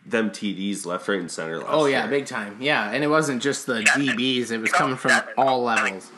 [0.07, 2.11] them TDs left, right, and center last Oh yeah, year.
[2.11, 2.57] big time.
[2.61, 3.95] Yeah, and it wasn't just the Yeah.
[3.95, 5.35] DBs; it was coming from seven.
[5.37, 6.11] all levels.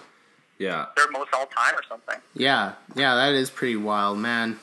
[0.58, 2.16] Yeah, They're most all time or something.
[2.34, 4.58] Yeah, yeah, that is pretty wild, man.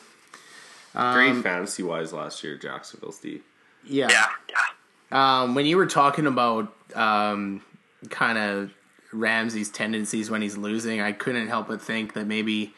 [0.93, 3.41] great Um, fantasy wise last year, Jacksonville's D.
[3.85, 4.07] Yeah.
[4.09, 5.41] Yeah, yeah.
[5.43, 7.61] Um, when you were talking about um,
[8.09, 8.71] kind of
[9.13, 12.73] Ramsey's tendencies when he's losing, I couldn't help but think that maybe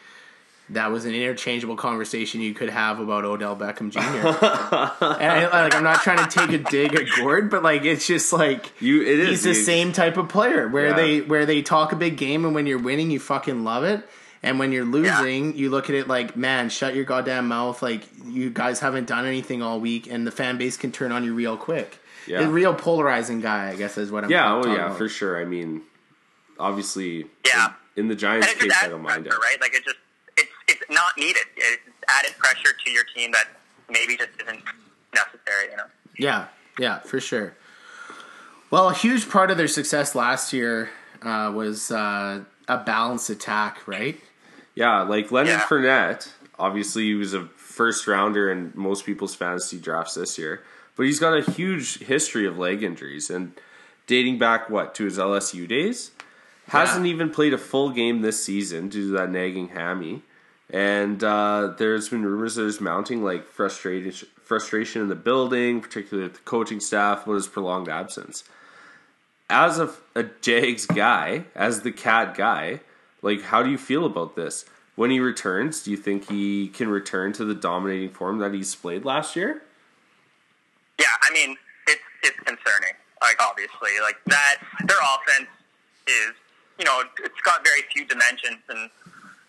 [0.72, 3.99] that was an interchangeable conversation you could have about Odell Beckham Jr.
[5.22, 8.06] and I, like, I'm not trying to take a dig at Gord, but like it's
[8.06, 10.95] just like You, it is he's the you- same type of player where Yeah.
[10.95, 14.07] they where they talk a big game and when you're winning you fucking love it
[14.44, 18.02] and when you're losing you look at it like man shut your goddamn mouth like
[18.26, 21.34] you guys haven't done anything all week and the fan base can turn on you
[21.34, 22.41] real quick Yeah.
[22.41, 24.98] a real polarizing guy i guess is what i'm Yeah, oh talking yeah, about.
[24.98, 25.41] for sure.
[25.41, 25.81] I mean,
[26.60, 27.73] obviously, Yeah.
[27.95, 29.34] in, in the Giants case, I don't mind it.
[29.34, 29.57] right?
[29.60, 29.95] Like it just
[30.68, 31.44] it's it's not needed.
[31.56, 33.48] It's added pressure to your team that
[33.89, 34.61] maybe just isn't
[35.14, 35.72] necessary.
[35.72, 35.84] You know.
[36.18, 36.48] yeah
[36.80, 37.53] yeah for sure
[38.69, 40.89] well a huge part of their success last year
[41.23, 44.19] uh, was uh, a balanced attack right
[44.76, 45.61] Yeah, like Leonard Yeah.
[45.61, 50.61] Fournette, obviously he was a first rounder in most people's fantasy drafts this year,
[50.95, 53.53] but he's got a huge history of leg injuries and
[54.06, 56.11] dating back what to his LSU days.
[56.68, 60.22] Hasn't even played a full game this season due to that nagging hammy,
[60.69, 66.38] and uh, there's been rumors there's mounting like frustration frustration in the building, particularly with
[66.38, 68.44] the coaching staff, about his prolonged absence.
[69.49, 72.81] As a, a Jags guy, as the cat guy,
[73.22, 74.65] like how do you feel about this?
[74.95, 78.60] When he returns, do you think he can return to the dominating form that he
[78.60, 79.61] displayed last year?
[80.99, 81.56] Yeah, I mean
[81.88, 82.94] it's it's concerning.
[83.22, 85.49] Like obviously, like that their offense
[86.07, 86.34] is
[86.77, 88.89] you know it's got very few dimensions, and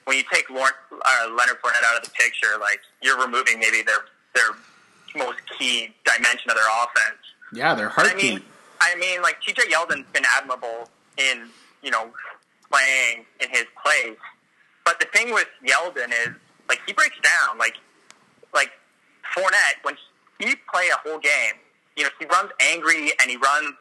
[0.09, 3.82] when you take Lawrence, uh, Leonard Fournette out of the picture, like you're removing maybe
[3.82, 3.98] their
[4.35, 4.56] their
[5.14, 7.20] most key dimension of their offense.
[7.52, 8.43] yeah their I heartbeat mean,
[8.80, 11.48] I mean, like TJ Yeldon's been admirable in
[11.82, 12.10] you know
[12.72, 14.16] playing in his place,
[14.86, 16.35] but the thing with Yeldon is
[16.70, 17.59] like he breaks down.
[17.59, 17.76] Like
[18.55, 18.70] like
[19.36, 19.94] Fournette when
[20.39, 21.60] he play a whole game,
[21.97, 23.74] you know he runs angry and he runs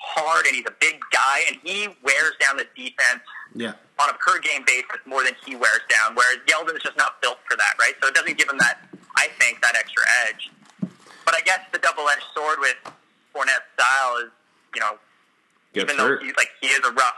[0.00, 3.22] hard and he's a big guy and he wears down the defense
[3.54, 6.14] yeah on a per game basis more than he wears down.
[6.14, 7.94] Whereas Yeldon's just not built for that, right?
[8.02, 8.78] So it doesn't give him that,
[9.16, 10.50] I think, that extra edge.
[11.24, 12.76] But I guess the double edged sword with
[13.34, 14.30] Fournette's style is,
[14.74, 14.98] you know,
[15.72, 16.20] Gets even hurt.
[16.20, 17.14] though he's like he is a rough,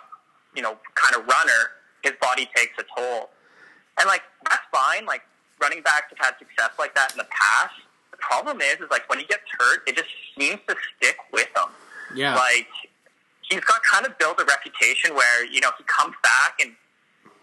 [0.55, 3.31] you know, kind of runner, his body takes a toll.
[3.99, 5.07] And like that's fine.
[5.07, 5.23] Like
[5.61, 7.75] running backs have had success like that in the past.
[8.13, 10.09] The problem is, is like when he gets hurt, it just
[10.39, 11.69] seems to stick with him
[12.15, 12.69] yeah like
[13.49, 16.73] he's got kind of built a reputation where you know he comes back and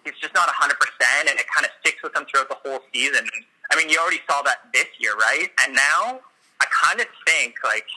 [0.03, 2.80] he's just not hundred percent, and it kind of sticks with him throughout the whole
[2.93, 3.25] season.
[3.71, 5.47] I mean, you already saw that this year, right?
[5.65, 6.19] And now
[6.61, 7.88] I kind of think like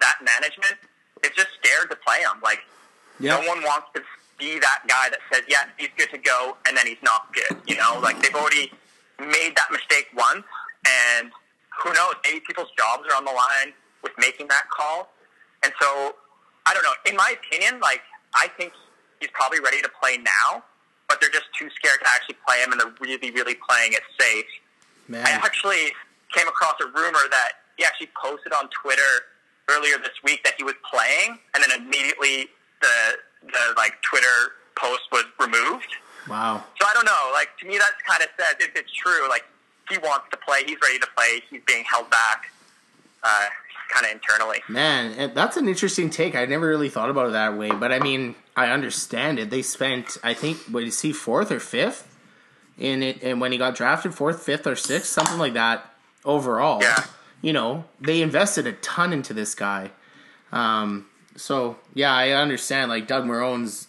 [0.00, 0.76] that management
[1.24, 2.40] is just scared to play him.
[2.42, 2.60] Like
[3.18, 4.02] yeah no one wants to
[4.38, 7.56] be that guy that says, "Yeah, he's good to go," and then he's not good.
[7.66, 8.72] You know, like they've already
[9.18, 10.44] made that mistake once,
[10.84, 11.30] and
[11.82, 12.14] who knows?
[12.24, 13.72] Maybe people's jobs are on the line
[14.02, 15.12] with making that call.
[15.62, 16.14] And so,
[16.66, 16.94] I don't know.
[17.06, 18.02] In my opinion, like
[18.34, 18.72] I think
[19.20, 20.62] he's probably ready to play now,
[21.08, 24.02] but they're just too scared to actually play him, and they're really, really playing it
[24.20, 24.46] safe.
[25.12, 25.92] I actually
[26.34, 29.30] came across a rumor that he actually posted on Twitter
[29.68, 32.48] earlier this week that he was playing, and then immediately
[32.82, 35.94] the the like Twitter post was removed.
[36.28, 37.30] wow So I don't know.
[37.32, 39.28] Like to me, that's kind of says if it's true.
[39.28, 39.44] Like
[39.88, 41.40] he wants to play, he's ready to play.
[41.48, 42.50] He's being held back,
[43.22, 43.46] uh,
[43.88, 44.62] kind of internally.
[44.68, 46.34] Man, that's an interesting take.
[46.34, 49.50] I never really thought about it that way, but I mean, I understand it.
[49.50, 52.12] They spent, I think, what is he fourth or fifth
[52.78, 55.94] in it, and when he got drafted, fourth, fifth, or sixth, something like that
[56.24, 56.82] overall.
[56.82, 57.04] Yeah.
[57.42, 59.90] You know, they invested a ton into this guy.
[60.52, 61.06] Um,
[61.36, 62.90] so yeah, I understand.
[62.90, 63.85] Like Doug Marrone's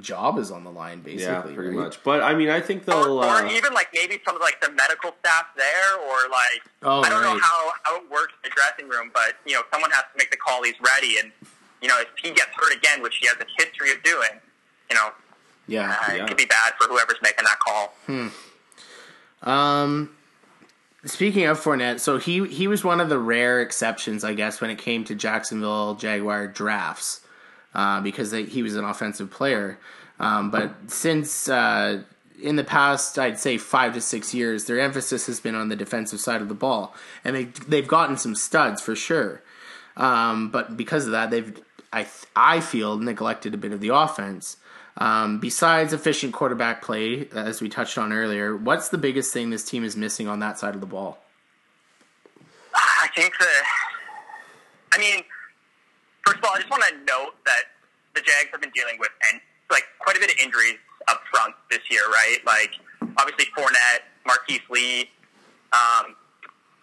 [0.00, 1.24] job is on the line, basically.
[1.24, 1.84] Yeah, pretty right?
[1.86, 2.02] much.
[2.04, 3.18] But I mean, I think Or, they'll.
[3.20, 7.00] or Uh, even like maybe some of like the medical staff there, or like Oh,
[7.02, 9.90] I don't know how how it works in the dressing room, but you know someone
[9.92, 10.62] has to make the call.
[10.62, 11.32] He's ready, and
[11.80, 14.40] you know if he gets hurt again, which he has a history of doing,
[14.90, 15.10] you know
[15.66, 15.90] Yeah.
[16.06, 16.22] uh, Yeah.
[16.24, 17.94] it could be bad for whoever's making that call.
[19.42, 20.10] Um,
[21.04, 24.70] speaking of Fournette, so he he was one of the rare exceptions, I guess, when
[24.70, 27.20] it came to Jacksonville Jaguar drafts.
[27.78, 29.78] Uh, because they, he was an offensive player.
[30.18, 32.02] Um, but since uh,
[32.42, 35.76] in the past, I'd say five to six years, their emphasis has been on the
[35.76, 36.92] defensive side of the ball,
[37.22, 39.42] and they they've gotten some studs for sure.
[39.96, 41.56] Um, but because of that, they've
[41.92, 44.56] I I feel neglected a bit of the offense.
[44.96, 49.64] Um, besides efficient quarterback play, as we touched on earlier, what's the biggest thing this
[49.64, 51.18] team is missing on that side of the ball?
[52.74, 53.62] I think that.
[54.90, 55.22] I mean,
[56.28, 57.72] first of all, I just want to note that
[58.14, 59.40] the Jags have been dealing with and
[59.72, 60.76] like quite a bit of injuries
[61.08, 62.38] up front this year, right?
[62.44, 62.76] Like
[63.16, 65.08] obviously Fournette, Marquise Lee,
[65.72, 66.12] um,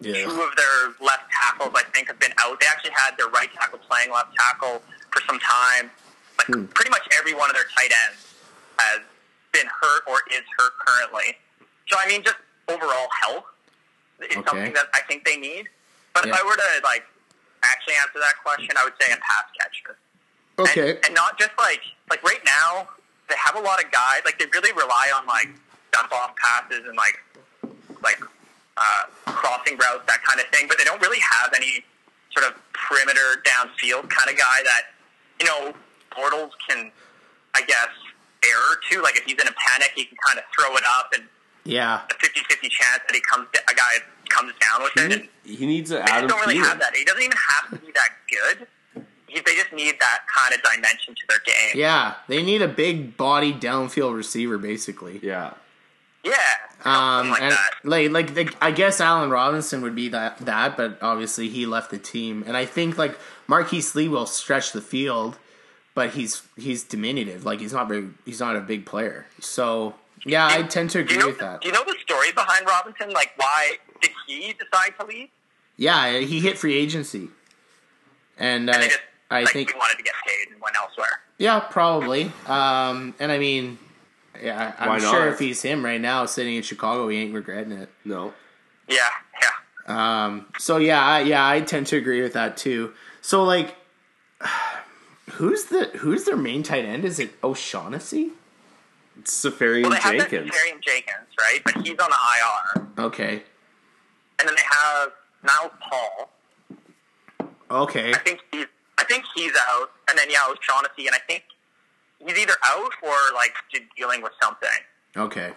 [0.02, 2.58] two of their left tackles I think have been out.
[2.58, 4.82] They actually had their right tackle playing left tackle
[5.14, 5.90] for some time.
[6.38, 8.34] Like pretty much every one of their tight ends
[8.78, 9.00] has
[9.52, 11.38] been hurt or is hurt currently.
[11.86, 12.36] So I mean, just
[12.68, 13.44] overall health
[14.20, 14.42] is Okay.
[14.46, 15.68] something that I think they need.
[16.14, 16.34] But Yeah.
[16.34, 17.06] if I were to like
[17.72, 19.98] actually answer that question, I would say a pass catcher.
[20.58, 20.96] Okay.
[20.96, 22.88] And, and not just like like right now,
[23.28, 24.22] they have a lot of guys.
[24.24, 25.48] Like they really rely on like
[25.92, 27.22] dump off passes and like
[28.02, 28.20] like
[28.76, 30.66] uh, crossing routes, that kind of thing.
[30.68, 31.84] But they don't really have any
[32.32, 34.96] sort of perimeter downfield kind of guy that
[35.40, 35.74] you know
[36.12, 36.90] Bortles can,
[37.54, 37.92] I guess,
[38.44, 39.02] error to.
[39.02, 41.24] Like if he's in a panic, he can kind of throw it up and
[41.66, 42.02] Yeah.
[42.10, 43.98] a 50-50 chance that he comes a guy
[44.28, 45.12] comes down with it.
[45.20, 45.28] And
[45.58, 46.68] He needs an they just Adam don't really Thielen.
[46.68, 46.96] have that.
[46.96, 48.66] He doesn't even have to be that good.
[49.26, 51.72] He, they just need that kind of dimension to their game.
[51.74, 52.14] Yeah.
[52.28, 55.20] They need a big body downfield receiver, basically.
[55.22, 55.54] Yeah.
[56.24, 56.34] Yeah,
[56.84, 57.70] Um, like and that.
[57.84, 61.92] like, like, the, I guess Allen Robinson would be that, that, but obviously he left
[61.92, 62.42] the team.
[62.48, 63.16] And I think like
[63.46, 65.38] Marquise Lee will stretch the field,
[65.94, 67.44] but he's he's diminutive.
[67.44, 69.26] Like he's not very, he's not a big player.
[69.38, 69.94] So
[70.26, 71.26] yeah, I tend to agree you know?
[71.28, 71.60] with that.
[71.62, 73.10] Do you know the story behind Robinson?
[73.10, 75.28] Like, why did he decide to leave?
[75.76, 77.28] Yeah, he hit free agency,
[78.38, 79.00] and And uh, they just
[79.30, 81.20] I like think he wanted to get paid and went elsewhere.
[81.38, 82.30] yeah, probably.
[82.46, 83.78] Um, and I mean,
[84.42, 85.28] yeah, I'm Why sure not?
[85.34, 87.88] if he's him right now, sitting in Chicago, he ain't regretting it.
[88.04, 88.32] No.
[88.88, 88.96] Yeah,
[89.42, 90.24] yeah.
[90.26, 92.92] Um, so yeah, yeah, I tend to agree with that too.
[93.20, 93.74] So like,
[95.32, 97.04] who's the who's their main tight end?
[97.04, 98.30] Is it O'Shaughnessy?
[99.18, 100.50] It's Seferian Well, they have Jenkins.
[100.50, 101.60] Darian Jenkins, right?
[101.64, 103.42] But he's on the IR, Okay,
[104.38, 105.10] and then they have
[105.42, 106.30] Niles Paul.
[107.70, 108.66] okay, I think he's
[108.98, 111.44] I think he's out, and then yeah, O'Shaughnessy, and I think
[112.24, 113.54] he's either out or like
[113.96, 114.68] dealing with something.
[115.16, 115.52] okay.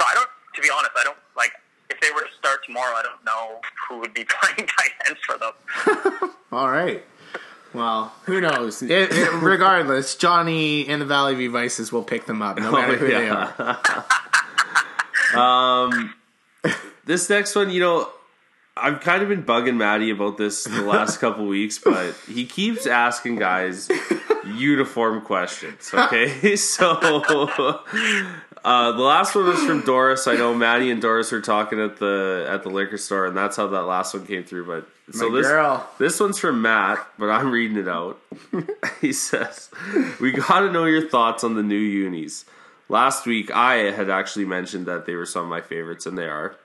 [0.00, 0.28] So I don't.
[0.54, 1.52] To be honest, I don't like.
[1.90, 5.20] If they were to start tomorrow, I don't know who would be playing tight ends
[5.26, 6.30] for them.
[6.52, 7.04] All right.
[7.74, 8.82] Well, who knows?
[8.82, 12.96] It, it- regardless, Johnny and the Valley View Vices will pick them up, no matter
[12.96, 13.52] who they yeah.
[13.58, 14.06] are.
[15.34, 16.14] Um,
[17.04, 18.08] this next one, you know,
[18.76, 22.86] I've kind of been bugging Maddie about this the last couple weeks, but he keeps
[22.86, 23.88] asking guys
[24.46, 25.90] uniform questions.
[25.92, 27.80] Okay, so
[28.64, 30.26] uh, the last one was from Doris.
[30.26, 33.56] I know Maddie and Doris were talking at the at the liquor store, and that's
[33.56, 34.66] how that last one came through.
[34.66, 35.90] But so My this girl.
[35.98, 38.18] this one's from Matt, but I'm reading it out.
[39.00, 39.70] he says,
[40.20, 42.44] "We got to know your thoughts on the new unis."
[42.88, 46.26] Last week, I had actually mentioned that they were some of my favorites, and they
[46.26, 46.56] are.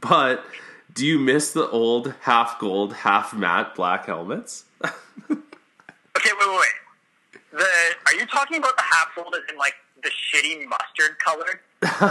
[0.00, 0.44] But
[0.92, 4.64] do you miss the old half gold, half matte black helmets?
[6.16, 7.40] Okay, wait, wait, wait.
[7.60, 7.66] The
[8.06, 9.74] are you talking about the half gold as in like
[10.04, 11.60] the shitty mustard colored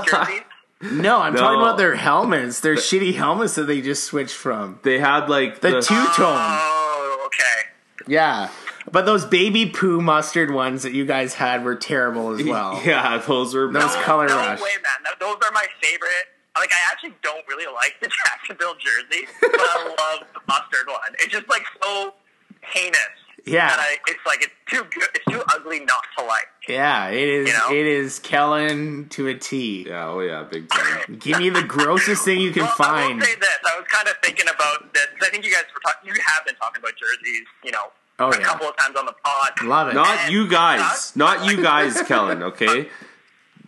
[0.06, 0.41] jerseys?
[0.91, 1.40] No, I'm No.
[1.40, 2.60] talking about their helmets.
[2.60, 4.80] Their shitty helmets that they just switched from.
[4.84, 6.36] They had like The the, two tone.
[6.38, 7.70] oh, okay.
[8.06, 8.49] Yeah.
[8.91, 12.82] But those baby poo mustard ones that you guys had were terrible as well.
[12.86, 14.60] Yeah, those were Those color no rush.
[14.60, 14.91] way, man.
[15.06, 16.28] No, those are my favorite.
[16.57, 20.99] Like, I actually don't really like the Jacksonville jersey, but I love the mustard one.
[21.20, 22.14] It's just like so
[22.60, 22.98] heinous.
[23.45, 23.70] Yeah.
[23.70, 25.07] That I, it's like it's too good.
[25.15, 26.48] It's too ugly not to like.
[26.68, 27.48] Yeah, it is.
[27.48, 27.69] You know?
[27.72, 29.85] It is Kellen to a T.
[29.88, 31.15] Yeah, oh yeah, big time.
[31.19, 33.14] Give me the grossest thing you can Well, find.
[33.14, 33.49] I will say this.
[33.69, 35.07] I was kind of thinking about this.
[35.22, 36.10] I think you guys were talking.
[36.14, 38.44] You have been talking about jerseys, you know, Oh, a yeah.
[38.45, 39.52] couple of times on the pod.
[39.64, 39.95] Love it.
[39.95, 42.44] Not you guys, not you guys, Kellen.
[42.44, 42.88] Okay,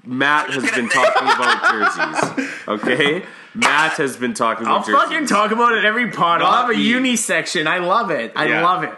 [0.05, 2.49] Matt has been talking about jerseys.
[2.67, 5.09] Okay, Matt has been talking about I'll about jerseys.
[5.09, 6.41] fucking talk about it every pod.
[6.41, 6.81] I'll have a me.
[6.83, 7.67] uni section.
[7.67, 8.31] I love it.
[8.35, 8.63] I Yeah.
[8.63, 8.93] love it.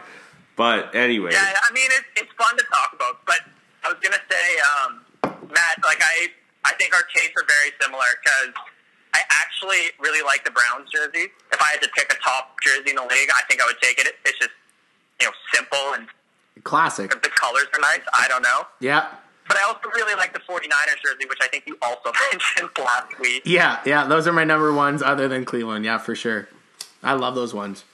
[0.55, 3.39] But anyway, Yeah, I mean it's it's fun to talk about, but
[3.87, 5.01] I was gonna say, um,
[5.49, 6.27] Matt, like I
[6.65, 8.53] I think our tastes are very similar because
[9.13, 11.31] I actually really like the Browns jersey.
[11.53, 13.79] If I had to pick a top jersey in the league, I think I would
[13.81, 14.07] take it.
[14.25, 14.51] It's just
[15.21, 16.07] you know simple and
[16.63, 17.09] Classic.
[17.09, 18.01] the colors are nice.
[18.13, 19.07] I don't know, Yeah.
[19.47, 23.17] but I also really like the 49ers jersey, which I think you also mentioned last
[23.21, 23.43] week.
[23.45, 25.85] Yeah, yeah, those are my number ones other than Cleveland.
[25.85, 26.49] Yeah, for sure.
[27.01, 27.85] I love those ones.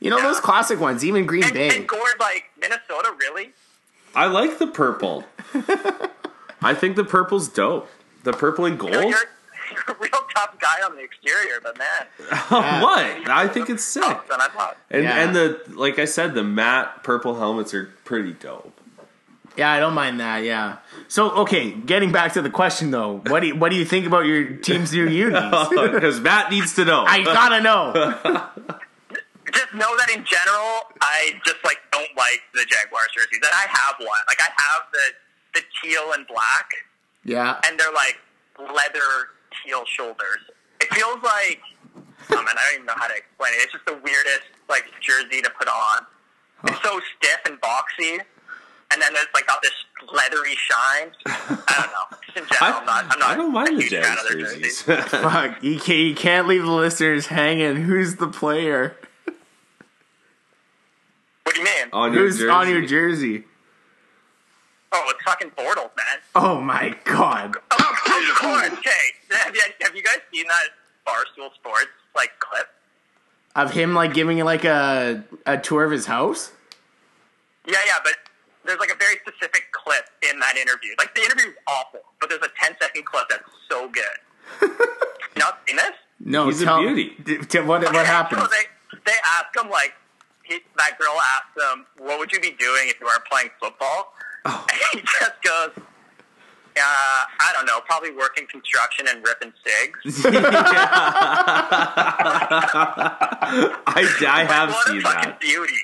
[0.00, 1.76] You know those classic ones, even Green And, Bay.
[1.76, 3.52] and Gord, like Minnesota, really?
[4.14, 5.24] I like the purple.
[6.62, 7.88] I think the purple's dope.
[8.22, 9.04] The purple and You're, gold.
[9.04, 9.18] you're,
[9.72, 12.06] you're a real tough guy on the exterior, but man,
[12.80, 13.28] what?
[13.30, 14.02] I think it's sick.
[14.02, 14.76] tougher than I thought.
[14.90, 15.22] And Yeah.
[15.22, 18.70] and the like I said, the matte purple helmets are pretty dope.
[19.56, 20.42] Yeah, I don't mind that.
[20.42, 20.78] Yeah.
[21.08, 24.06] So okay, getting back to the question though, what do you, what do you think
[24.06, 25.68] about your team's new unis?
[25.68, 27.04] Because Matt needs to know.
[27.06, 28.48] I gotta know.
[29.54, 33.66] Just know that in general, I just like don't like the Jaguars jerseys, and I
[33.70, 34.22] have one.
[34.28, 36.68] Like I have the the teal and black,
[37.24, 37.60] Yeah.
[37.64, 38.18] and they're like
[38.58, 39.30] leather
[39.64, 40.42] teal shoulders.
[40.80, 41.60] It feels like,
[42.30, 43.62] oh man, I don't even know how to explain it.
[43.62, 46.06] It's just the weirdest like jersey to put on.
[46.66, 48.18] It's so stiff and boxy,
[48.90, 49.72] and then there's like got this
[50.12, 51.12] leathery shine.
[51.26, 52.18] I don't know.
[52.26, 53.04] Just in general, I'm not.
[53.10, 54.82] I'm not I don't mind a the huge fan Jags of their jerseys.
[54.82, 57.76] Fuck, you can't, you can't leave the listeners hanging.
[57.76, 58.96] Who's the player?
[61.58, 61.88] What do you mean?
[61.92, 62.48] on your Who's jersey.
[62.50, 63.44] on your jersey?
[64.92, 66.18] Oh, it's fucking Bortles, man.
[66.34, 67.56] Oh my god.
[67.70, 68.72] Oh, of course.
[68.78, 68.90] Okay.
[69.30, 70.68] Have you, have you guys seen that
[71.06, 71.86] Barstool Sports
[72.16, 72.68] like clip?
[73.56, 76.52] Of him like giving like a a tour of his house?
[77.66, 78.14] Yeah, yeah, but
[78.64, 80.90] there's like a very specific clip in that interview.
[80.98, 84.60] Like the interview is awful, but there's a 10 second clip that's so good.
[84.62, 85.92] you not seen this?
[86.20, 87.12] No, He's a beauty.
[87.22, 88.42] d- t- what what Okay, happened?
[88.42, 89.94] So they they ask him like
[90.44, 94.12] he, that girl asked him, "What would you be doing if you weren't playing football?"
[94.44, 94.66] Oh.
[94.70, 95.82] And he just goes, "Uh,
[96.76, 100.24] I don't know, probably working construction and ripping cigs."
[102.76, 105.40] I, I have what seen a fucking that.
[105.40, 105.74] beauty!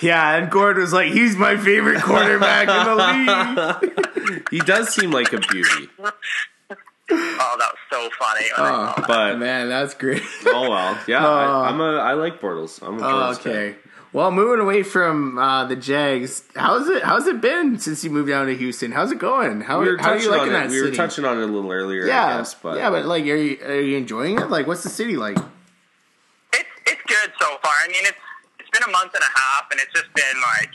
[0.00, 4.06] Yeah, and Gord was like, he's my favorite quarterback in the league.
[4.50, 6.06] He does seem like a beauty, Oh,
[7.58, 8.46] that was so funny.
[8.56, 10.22] Oh, but man, that's great.
[10.46, 10.96] oh well.
[11.08, 11.32] Yeah, Oh.
[11.62, 11.96] I, I'm a.
[11.96, 12.80] I like Bortles.
[12.86, 13.72] I'm a Oh, Bortles okay.
[13.72, 13.89] fan.
[14.12, 17.04] Well, moving away from uh, the Jags, how's it?
[17.04, 18.90] How's it been since you moved down to Houston?
[18.90, 19.60] How's it going?
[19.60, 20.50] How, We how are you liking it.
[20.52, 20.90] that We city?
[20.90, 22.54] were touching on it a little earlier, yeah, I guess.
[22.54, 24.50] But yeah, but like, are you are you enjoying it?
[24.50, 25.36] Like, what's the city like?
[26.52, 27.72] It's it's good so far.
[27.84, 28.18] I mean, it's
[28.58, 30.70] it's been a month and a half, and it's just been like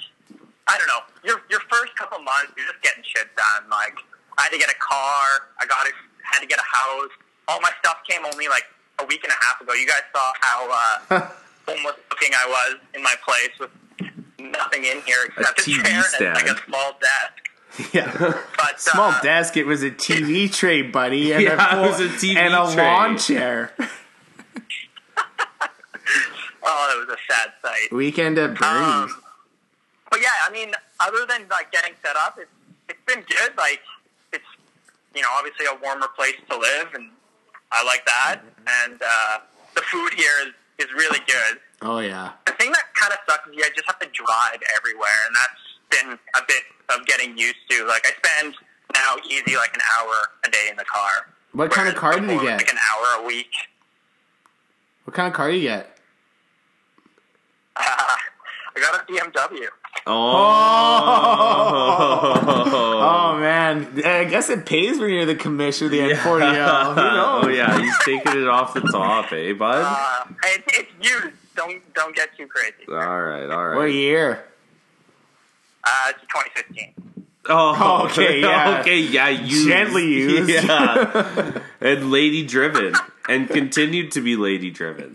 [0.68, 1.04] I don't know.
[1.26, 3.70] Your your first couple months, you're just getting shit done.
[3.70, 3.98] Like
[4.38, 5.52] I had to get a car.
[5.60, 5.94] I got it.
[6.24, 7.12] Had to get a house.
[7.50, 8.64] All my stuff came only like
[9.00, 9.74] a week and a half ago.
[9.74, 11.30] You guys saw how uh,
[11.68, 13.70] homeless looking I was in my place with
[14.40, 16.60] nothing in here except a, TV chair and like stand.
[16.60, 17.94] a small desk.
[17.94, 19.58] Yeah, But small uh, desk.
[19.58, 22.74] It was a TV tray, buddy, and Yeah, a it was a TV and a
[22.74, 22.84] tray.
[22.86, 23.74] lawn chair.
[26.68, 27.92] Oh, it was a sad sight.
[27.94, 29.12] Weekend at Bernie's.
[29.12, 29.22] Um,
[30.10, 32.50] but yeah, I mean, other than like getting set up, it's
[32.90, 33.56] it's been good.
[33.56, 33.82] Like
[34.34, 34.44] it's
[35.14, 37.12] you know obviously a warmer place to live, and
[37.72, 38.42] I like that.
[38.84, 39.40] And uh,
[39.76, 41.60] the food here is is really good.
[41.82, 45.20] oh yeah, The thing that kind of sucks is I just have to drive everywhere,
[45.28, 45.62] and that's
[45.92, 47.86] been a bit of getting used to.
[47.86, 48.56] Like I spend
[48.94, 50.14] now easy like an hour
[50.46, 51.28] a day in the car.
[51.54, 52.58] What kind of car did you before it was get?
[52.68, 53.52] Like an hour a week.
[55.06, 55.92] what kind of car did you get?
[57.78, 58.18] I
[58.82, 59.68] got a BMW.
[60.08, 60.14] oh,
[64.06, 66.94] I guess it pays when you're the commissioner of the N40L.
[66.96, 67.46] Who knows?
[67.46, 69.84] oh yeah, he's taking it off the top, eh, bud?
[69.86, 71.36] Uh, it, it's used.
[71.56, 72.74] Don't don't get too crazy.
[72.90, 73.78] all right, all right.
[73.78, 74.44] What year?
[75.84, 76.94] Uh, it's 2015.
[77.48, 78.80] Oh, Okay, yeah.
[78.80, 79.30] okay, yeah.
[79.30, 79.68] Used.
[79.68, 80.50] Gently used.
[80.50, 82.94] yeah, and lady driven,
[83.30, 85.12] and continued to be lady driven.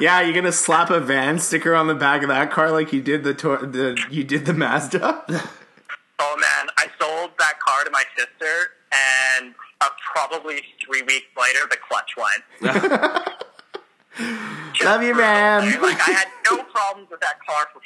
[0.00, 3.02] Yeah, you're gonna slap a van sticker on the back of that car like you
[3.02, 5.24] did the tor- the you did the Mazda.
[6.20, 11.66] Oh man, I sold that car to my sister, and uh, probably three weeks later,
[11.68, 12.44] the clutch went.
[14.84, 15.80] Love you, man.
[15.82, 17.80] Like I had no problems with that car for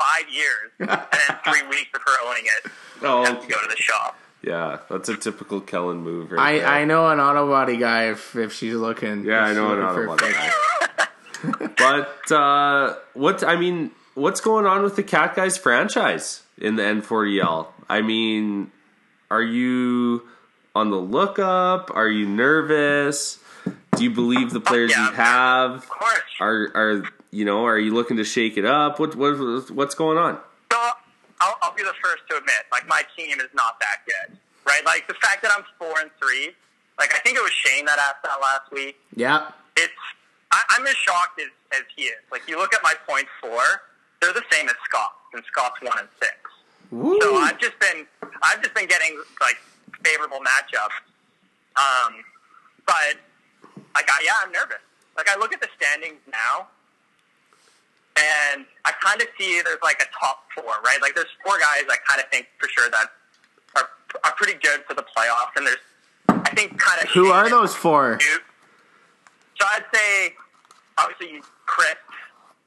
[0.00, 2.70] five years, and then three weeks of her owning it,
[3.02, 4.18] Oh, I had to go to the shop.
[4.42, 6.68] yeah, that's a typical Kellen move, right there.
[6.68, 9.24] I I know an auto body guy if if she's looking.
[9.24, 10.54] Yeah, I know an auto body fix.
[11.78, 16.82] But uh, what I mean, what's going on with the Cat Guys franchise in the
[16.82, 17.68] N40L?
[17.88, 18.70] I mean,
[19.30, 20.22] are you
[20.74, 21.90] on the lookup?
[21.94, 23.38] Are you nervous?
[23.96, 25.70] Do you believe the players Yeah, you have?
[25.72, 26.20] Of course.
[26.40, 27.64] Are are you know?
[27.64, 29.00] Are you looking to shake it up?
[29.00, 30.38] What what what's going on?
[30.70, 30.78] So
[31.40, 34.84] I'll, I'll be the first to admit, like my team is not that good, right?
[34.84, 36.50] Like the fact that I'm four and three,
[36.98, 38.96] like I think it was Shane that asked that last week.
[39.14, 39.92] Yeah, It's
[40.52, 41.48] I, I'm as shocked as,
[41.78, 42.20] as he is.
[42.30, 43.62] Like you look at my point four,
[44.20, 46.32] they're the same as Scott's, and Scott's one and six.
[46.90, 47.18] Woo.
[47.20, 48.06] So I've just been
[48.42, 49.56] I've just been getting like
[50.04, 50.96] favorable matchups.
[51.76, 52.24] Um,
[52.86, 53.16] but
[53.94, 54.78] like I, yeah, I'm nervous.
[55.16, 56.68] Like I look at the standings now,
[58.16, 60.98] and I kind of see there's like a top four, right?
[61.00, 63.06] Like there's four guys I kind of think for sure that
[63.76, 63.88] are
[64.24, 65.78] are pretty good for the playoffs, and there's
[66.28, 68.18] I think kind of Who are those four?
[69.58, 70.34] So I'd say
[70.98, 71.96] obviously Chris,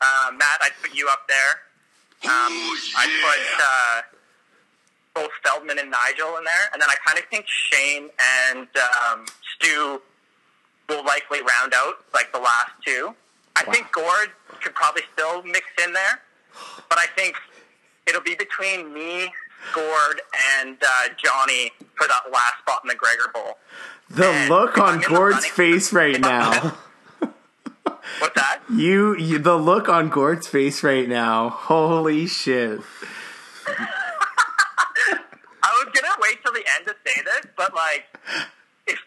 [0.01, 0.59] uh, Matt.
[0.61, 1.68] I'd put you up there.
[2.25, 2.31] Um,
[2.97, 4.01] I'd put uh,
[5.23, 8.09] both Feldman and Nigel in there, and then I kind of think Shane
[8.45, 8.67] and
[9.11, 9.25] um,
[9.55, 10.01] Stu
[10.89, 13.13] will likely round out like the last two.
[13.55, 14.29] I think Gord
[14.61, 16.21] could probably still mix in there,
[16.89, 17.35] but I think
[18.07, 19.31] it'll be between me,
[19.73, 20.21] Gord,
[20.59, 23.57] and uh, Johnny for that last spot in the Gregor Bowl.
[24.09, 26.77] The And look on I'm the Gord's running- face right if I'm in now.
[28.19, 28.59] What's that?
[28.69, 31.49] You, you, the look on Gord's face right now.
[31.49, 32.81] Holy shit!
[33.67, 33.87] I
[35.63, 38.05] was gonna wait till the end to say this, but like,
[38.87, 38.99] if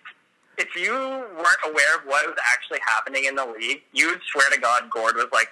[0.58, 4.48] if you weren't aware of what was actually happening in the league, you would swear
[4.50, 5.48] to God Gord was like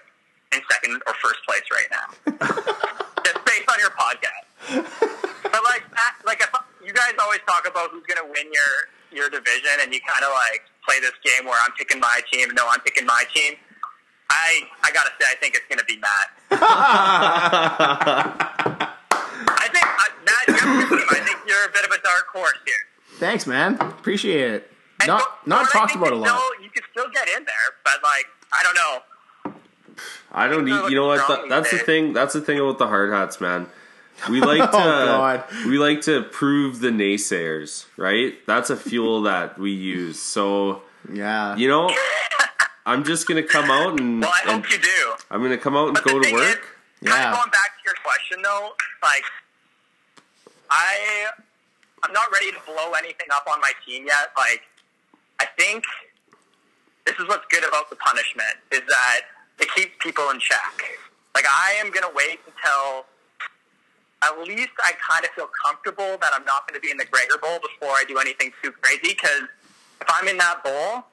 [0.52, 2.06] in second or first place right now,
[3.24, 4.46] just based on your podcast.
[5.42, 6.50] But like, that, like if
[6.84, 10.30] you guys always talk about who's gonna win your your division, and you kind of
[10.30, 13.54] like play this game where I'm picking my team, no, I'm picking my team.
[14.30, 16.30] I I gotta say, I think it's gonna be Matt.
[19.48, 21.06] I think uh, Matt, you're, team.
[21.10, 22.74] I think you're a bit of a dark horse here.
[23.18, 23.76] Thanks, man.
[23.80, 24.70] Appreciate it.
[25.00, 26.28] And Not Gord- not Gord, talked about a lot.
[26.28, 27.54] Still, you could still get in there,
[27.84, 29.02] but like I don't know.
[30.32, 30.90] I don't They're need.
[30.90, 31.26] You know what?
[31.26, 32.12] That, that's the thing.
[32.12, 33.66] That's the thing about the hard hats, man.
[34.28, 34.78] We like oh, to.
[34.78, 35.44] Oh, God.
[35.66, 38.34] We like to prove the naysayers, right?
[38.46, 40.18] That's a fuel that we use.
[40.20, 41.56] So Yeah.
[41.56, 41.90] you know,
[42.86, 45.14] I'm just gonna come out and, Well, I and hope you do.
[45.30, 46.60] I'm gonna come out and But go the to thing is, work.
[47.04, 47.30] kind Yeah.
[47.32, 49.24] of going back to your question though, like
[50.70, 51.26] I,
[52.02, 54.32] I'm not ready to blow anything up on my team yet.
[54.36, 54.62] Like
[55.38, 55.84] I think
[57.06, 59.20] this is what's good about the punishment is that
[59.58, 60.82] it keeps people in check.
[61.34, 63.06] Like I am gonna wait until
[64.22, 67.06] at least I kind of feel comfortable that I'm not going to be in the
[67.06, 69.00] Gregor Bowl before I do anything too crazy.
[69.14, 69.42] Because
[70.00, 71.04] if I'm in that bowl,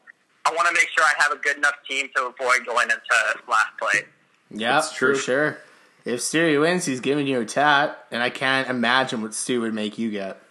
[0.45, 3.41] I want to make sure I have a good enough team to avoid going into
[3.49, 4.03] last place.
[4.49, 5.15] Yeah, That's true.
[5.15, 5.57] for sure.
[6.05, 9.73] If Stewie wins, he's giving you a tat, and I can't imagine what Stu would
[9.73, 10.41] make you get.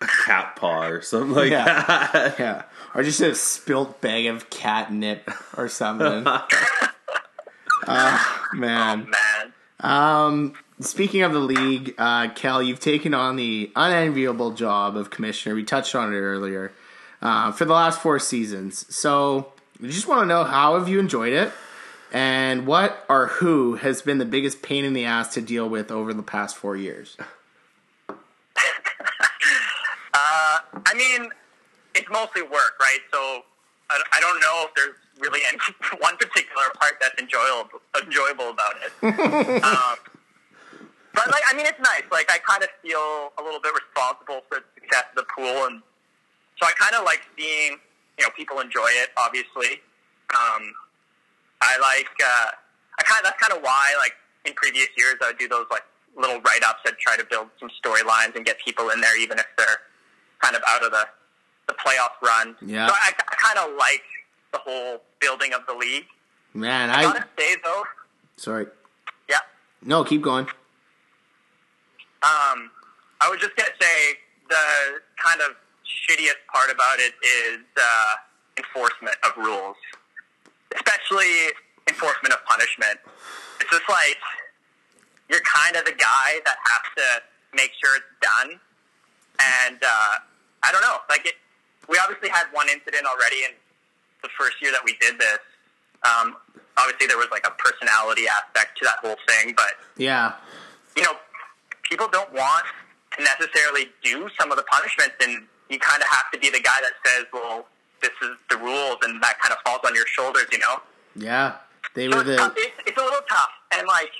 [0.00, 1.64] A cat paw or something like Yeah.
[2.12, 2.38] that.
[2.38, 2.62] Yeah,
[2.94, 6.26] or just a spilt bag of catnip or something.
[7.86, 9.00] Ah, man.
[9.10, 9.52] Man,
[9.84, 15.54] Um, speaking of the league, uh, Kel, you've taken on the unenviable job of commissioner.
[15.54, 16.72] We touched on it earlier
[17.20, 18.86] uh, for the last four seasons.
[18.94, 21.52] So, we just want to know how have you enjoyed it,
[22.12, 25.90] and what or who has been the biggest pain in the ass to deal with
[25.90, 27.18] over the past four years?
[28.08, 28.14] uh,
[30.14, 31.28] I mean,
[31.94, 33.00] it's mostly work, right?
[33.12, 33.42] So
[33.90, 35.58] I, I don't know if there's really any
[35.98, 38.92] one particular part that's enjoyable enjoyable about it.
[39.64, 39.96] um,
[41.14, 42.02] but like, I mean, it's nice.
[42.10, 45.70] Like, I kind of feel a little bit responsible for the success of the pool,
[45.70, 45.80] and
[46.58, 47.78] so I kind of like seeing
[48.18, 49.10] you know people enjoy it.
[49.16, 49.80] Obviously,
[50.34, 50.74] um,
[51.62, 52.10] I like.
[52.18, 52.50] Uh,
[52.98, 54.14] I kind of that's kind of why like
[54.44, 55.82] in previous years I would do those like
[56.16, 59.38] little write ups that try to build some storylines and get people in there, even
[59.38, 59.82] if they're
[60.42, 61.06] kind of out of the
[61.66, 62.56] the playoff run.
[62.60, 62.86] Yeah.
[62.88, 64.02] So I, I kind of like
[64.54, 66.06] the whole building of the league.
[66.54, 67.82] Man, I I gotta say though,
[68.36, 68.66] sorry.
[69.28, 69.38] yeah.
[69.82, 70.46] No, keep going.
[72.22, 72.70] Um,
[73.20, 74.14] I was just gonna say
[74.48, 74.64] the
[75.18, 78.12] kind of shittiest part about it is uh,
[78.56, 79.76] enforcement of rules,
[80.76, 81.50] especially
[81.88, 83.00] enforcement of punishment.
[83.60, 84.18] It's just like
[85.28, 87.22] you're kind of the guy that has to
[87.56, 88.60] make sure it's done,
[89.66, 90.14] and uh,
[90.62, 90.98] I don't know.
[91.10, 91.34] Like it,
[91.88, 93.50] we obviously had one incident already in
[94.24, 95.38] the first year that we did this.
[96.02, 96.36] Um,
[96.76, 100.32] obviously, there was like a personality aspect to that whole thing, but Yeah,
[100.96, 101.14] you know,
[101.88, 102.64] people don't want
[103.16, 106.60] to necessarily do some of the punishments, and you kind of have to be the
[106.60, 107.66] guy that says, "Well,
[108.00, 110.82] this is the rules," and that kind of falls on your shoulders, you know.
[111.14, 111.56] yeah.
[111.94, 114.10] They So were it's, the it's, it's a little tough, and like,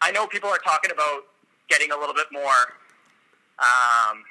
[0.00, 1.24] I know people are talking about
[1.68, 2.58] getting a little bit more,
[3.58, 4.24] um,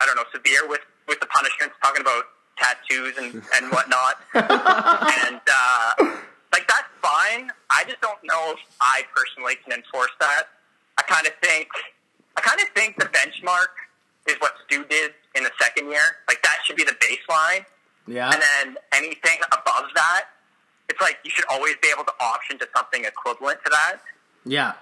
[0.00, 2.24] I don't know, severe with with the punishments, talking about
[2.56, 5.92] tattoos and and whatnot, and uh,
[6.52, 7.50] like that's fine.
[7.70, 10.44] I just don't know if I personally can enforce that.
[10.98, 11.68] I kind of think,
[12.36, 13.68] I kind of think the benchmark
[14.26, 16.16] is what Stu did in the second year.
[16.28, 17.64] Like that should be the baseline.
[18.06, 18.32] yeah.
[18.32, 20.24] And then anything above that,
[20.88, 23.96] it's like you should always be able to option to something equivalent to that.
[24.44, 24.72] Yeah.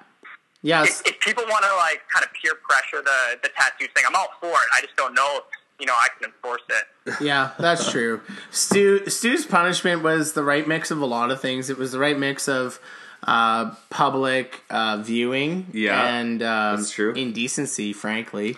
[0.63, 1.01] Yes.
[1.01, 4.15] If, if people want to like kind of peer pressure the the tattoo thing, I'm
[4.15, 4.69] all for it.
[4.77, 5.45] I just don't know if
[5.81, 6.85] you know I can enforce it.
[7.21, 8.23] Yeah, that's true.
[8.51, 11.69] Stu Stu's punishment was the right mix of a lot of things.
[11.71, 12.81] It was the right mix of
[13.25, 17.13] uh, public uh, viewing Yeah, and um, that's true.
[17.13, 18.57] indecency, frankly.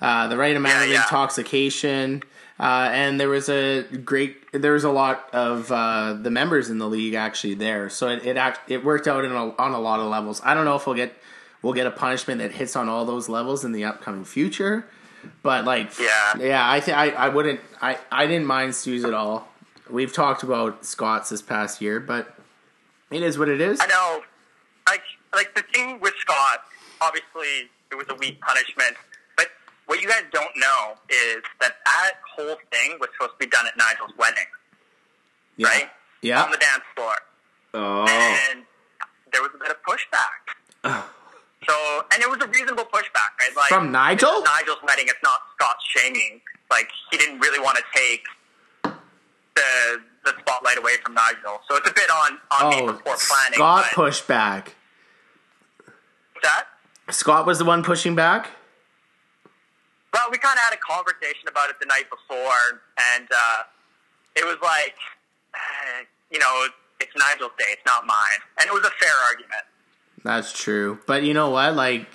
[0.00, 1.02] Uh, the right amount Yeah, of yeah.
[1.04, 2.22] intoxication.
[2.58, 6.78] Uh, and there was a great, there was a lot of uh, the members in
[6.78, 9.78] the league actually there, so it it, act, it worked out in a, on a
[9.80, 10.40] lot of levels.
[10.42, 11.14] I don't know if we'll get
[11.62, 14.86] we'll get a punishment that hits on all those levels in the upcoming future,
[15.42, 16.36] but like Yeah.
[16.38, 19.48] yeah, I think I I wouldn't I I didn't mind Stu's at all.
[19.88, 22.34] We've talked about Scott's this past year, but
[23.10, 23.80] it is what it is.
[23.80, 24.22] I know,
[24.88, 25.02] like
[25.34, 26.64] like the thing with Scott,
[27.00, 28.96] obviously it was a weak punishment,
[29.36, 29.46] but
[29.86, 33.66] what you guys don't know is that that whole thing was supposed to be done
[33.66, 34.46] at Nigel's wedding,
[35.56, 35.68] Yeah.
[35.68, 35.90] right?
[36.22, 36.42] Yeah.
[36.42, 37.14] On the dance floor.
[37.74, 38.64] Oh, and
[39.32, 41.04] there was a bit of pushback.
[41.68, 43.50] So, and it was a reasonable pushback, right?
[43.56, 44.42] Like From Nigel?
[44.42, 45.06] Nigel's wedding.
[45.08, 46.40] It's not Scott's shaming.
[46.70, 48.24] Like he didn't really want to take
[49.54, 51.60] the the spotlight away from Nigel.
[51.68, 53.54] So it's a bit on on me Oh, before planning.
[53.54, 54.74] Scott pushed back.
[56.42, 56.66] that.
[57.10, 58.50] Scott was the one pushing back.
[60.12, 62.80] Well, we kind of had a conversation about it the night before,
[63.14, 63.62] and uh,
[64.34, 64.94] it was like,
[66.30, 66.66] you know,
[67.00, 69.62] it's Nigel's day, it's not mine, and it was a fair argument.
[70.22, 70.98] That's true.
[71.06, 71.74] But you know what?
[71.74, 72.06] Like,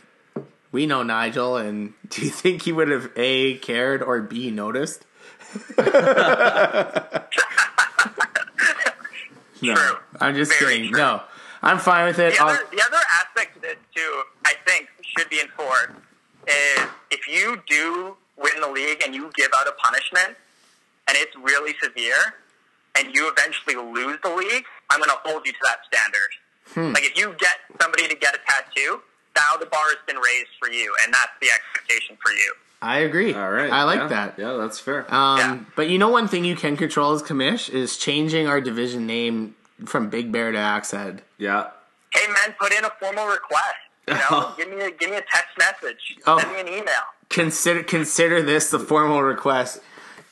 [0.72, 5.06] we know Nigel, and do you think he would have A, cared, or B, noticed?
[5.78, 5.84] no.
[9.76, 9.98] True.
[10.20, 10.90] I'm just Very kidding.
[10.92, 11.00] true.
[11.00, 11.22] No.
[11.64, 12.36] I'm fine with it.
[12.36, 15.92] The other, the other aspect of this too, I think, should be enforced
[16.48, 20.36] is if you do win the league and you give out a punishment
[21.08, 22.34] and it's really severe
[22.98, 26.30] and you eventually lose the league, I'm going to hold you to that standard.
[26.74, 26.94] Hmm.
[26.94, 29.02] Like if you get somebody to get a tattoo,
[29.36, 32.54] now the bar has been raised for you, and that's the expectation for you.
[32.82, 33.34] I agree.
[33.34, 33.72] all right.
[33.72, 34.08] I like yeah.
[34.08, 34.40] that.
[34.40, 35.02] Yeah, that's fair.
[35.14, 35.60] Um, Yeah.
[35.76, 39.56] But you know, one thing you can control as commish is changing our division name
[39.86, 41.22] from Big Bear to Axe Head.
[41.38, 41.68] yeah.
[42.14, 43.78] Hey man, put in a formal request.
[44.06, 46.18] You know, give me a give me a text message.
[46.28, 46.40] Oh.
[46.40, 47.04] Send me an email.
[47.30, 49.80] Consider consider this the formal request.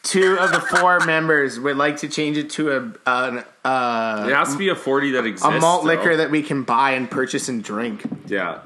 [0.02, 4.34] Two of the four members would like to change it to a an, uh, It
[4.34, 5.46] has to be a forty that exists.
[5.46, 5.90] a malt though.
[5.90, 8.04] liquor that we can buy and purchase and drink.
[8.28, 8.60] Yeah,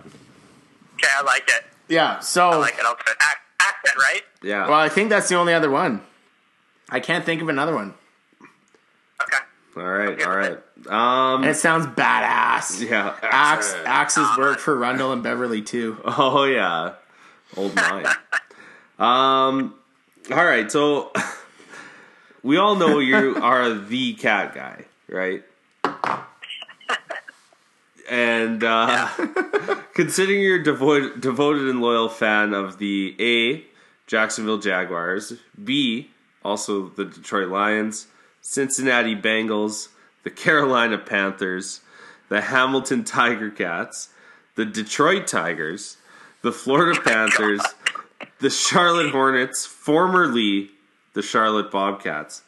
[0.95, 1.63] Okay, I like it.
[1.89, 2.19] Yeah.
[2.19, 2.85] So, I like it.
[2.85, 3.17] I'll put it.
[3.59, 4.21] Accent, right?
[4.43, 4.67] yeah.
[4.67, 6.01] well, I think that's the only other one.
[6.89, 7.93] I can't think of another one.
[9.21, 9.37] Okay.
[9.77, 10.57] all right, all right.
[10.87, 12.87] Um, it sounds badass.
[12.87, 13.15] yeah.
[13.23, 15.97] Axe Axe's work for Rundle and Beverly too.
[16.05, 16.93] Oh yeah,
[17.57, 18.05] old mine.
[18.99, 19.73] um,
[20.31, 20.71] all right.
[20.71, 21.11] So
[22.43, 25.43] we all know you are the cat guy, right?
[28.09, 29.07] And uh,
[29.93, 33.65] considering you're devoted, devoted and loyal fan of the A
[34.07, 36.09] Jacksonville Jaguars, B
[36.43, 38.07] also the Detroit Lions,
[38.41, 39.89] Cincinnati Bengals,
[40.23, 41.81] the Carolina Panthers,
[42.29, 44.09] the Hamilton Tiger Cats,
[44.55, 45.97] the Detroit Tigers,
[46.41, 47.61] the Florida Panthers,
[48.43, 50.69] the Charlotte Hornets, formerly
[51.13, 52.41] the Charlotte Bobcats.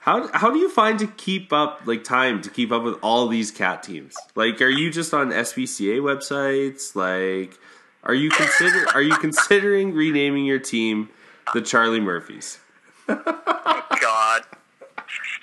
[0.00, 3.28] How how do you find to keep up like time to keep up with all
[3.28, 4.14] these cat teams?
[4.34, 6.96] Like are you just on SPCA websites?
[6.96, 7.58] Like
[8.02, 11.10] are you consider are you considering renaming your team
[11.52, 12.58] the Charlie Murphys?
[13.06, 14.42] God.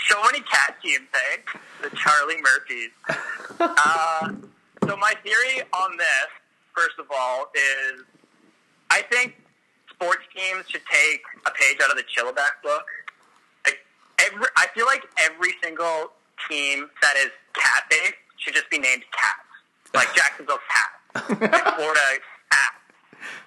[0.09, 1.37] So many cat teams, eh?
[1.83, 2.89] The Charlie Murphys.
[3.59, 4.33] Uh,
[4.87, 6.07] so my theory on this,
[6.75, 8.01] first of all, is
[8.89, 9.42] I think
[9.93, 12.85] sports teams should take a page out of the Chilliback book.
[13.65, 13.79] Like
[14.19, 16.11] every, I feel like every single
[16.49, 19.49] team that is cat based should just be named Cats.
[19.93, 21.99] Like Jacksonville Cats, like Florida
[22.51, 22.81] Cats,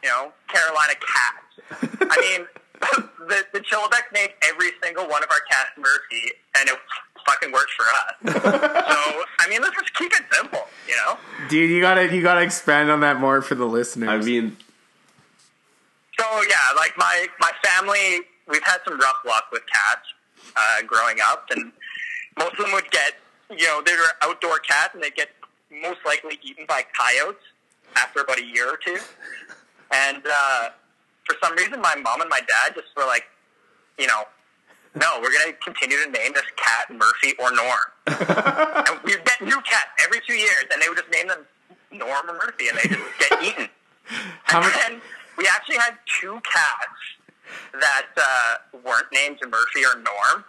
[0.02, 1.90] you know, Carolina Cats.
[2.00, 2.46] I mean,
[3.28, 6.78] the the Chillibeck named every single one of our cats Murphy, and it
[7.26, 8.42] fucking works for us.
[8.42, 11.18] so I mean, let's just keep it simple, you know.
[11.48, 14.08] Dude, you gotta you gotta expand on that more for the listeners.
[14.08, 14.56] I mean,
[16.18, 20.06] So yeah, like my my family, we've had some rough luck with cats
[20.56, 21.72] uh, growing up, and
[22.38, 23.14] most of them would get,
[23.50, 25.28] you know, they were outdoor cats, and they get
[25.82, 27.42] most likely eaten by coyotes
[27.96, 28.98] after about a year or two.
[29.90, 30.68] And uh,
[31.24, 33.24] for some reason, my mom and my dad just were like,
[33.98, 34.22] you know,
[34.94, 37.78] no, we're going to continue to name this cat Murphy or Norm.
[38.06, 41.44] and we'd get new cats every two years, and they would just name them
[41.92, 43.68] Norm or Murphy, and they just get eaten.
[44.44, 45.00] How and many- then
[45.38, 47.16] we actually had two cats
[47.80, 50.44] that uh, weren't named Murphy or Norm,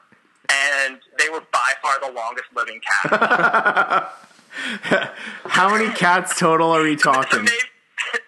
[0.49, 4.14] and they were by far the longest living cats.
[5.45, 7.43] How many cats total are we talking?
[7.43, 7.53] maybe,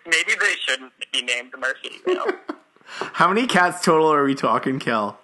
[0.05, 1.91] maybe they shouldn't be named Murphy.
[2.05, 2.27] You know?
[2.85, 5.19] How many cats total are we talking, Kel?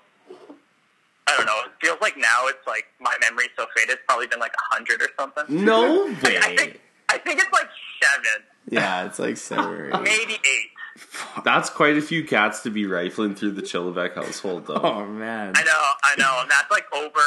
[1.28, 1.60] I don't know.
[1.66, 3.94] It feels like now it's like my memory's so faded.
[3.94, 5.44] It's probably been like a hundred or something.
[5.50, 6.80] No I, I think
[7.10, 7.68] I think it's like
[8.02, 10.70] seven, Yeah, it's like seven or eight.
[10.96, 11.42] Maybe.
[11.44, 14.76] That's quite a few cats to be rifling through the Chillivack household, though.
[14.76, 15.54] Oh man.
[15.56, 17.20] I know, I know, and that's like over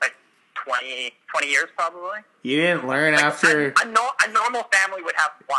[0.00, 0.14] like
[0.66, 2.20] 20, 20 years probably.
[2.42, 3.68] You didn't learn Like, after.
[3.68, 5.58] a, a, no, a normal family would have one.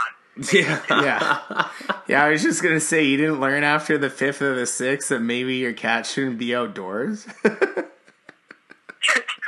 [0.52, 0.82] Yeah.
[0.90, 1.69] Yeah.
[2.10, 5.07] Yeah, I was just gonna say you didn't learn after the fifth or the sixth
[5.10, 7.26] that maybe your cat shouldn't be outdoors.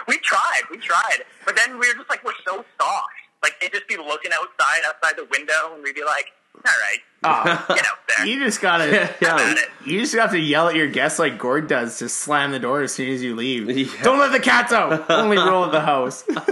[0.07, 3.07] we tried, we tried, but then we were just like, we're so soft.
[3.43, 6.27] Like they'd just be looking outside, outside the window, and we'd be like,
[6.65, 8.25] all right, Oh, get out there.
[8.27, 8.83] you just gotta.
[8.85, 9.57] Have at.
[9.85, 12.81] You just have to yell at your guests like Gord does to slam the door
[12.81, 13.69] as soon as you leave.
[13.69, 14.03] Yeah.
[14.03, 15.09] Don't let the cats out.
[15.09, 16.23] Only rule of the house.
[16.29, 16.43] Maybe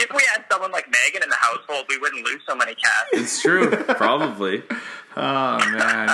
[0.00, 3.08] if we had someone like Megan in the household, we wouldn't lose so many cats.
[3.12, 3.70] It's true.
[3.70, 4.62] Probably.
[5.14, 6.08] Oh man.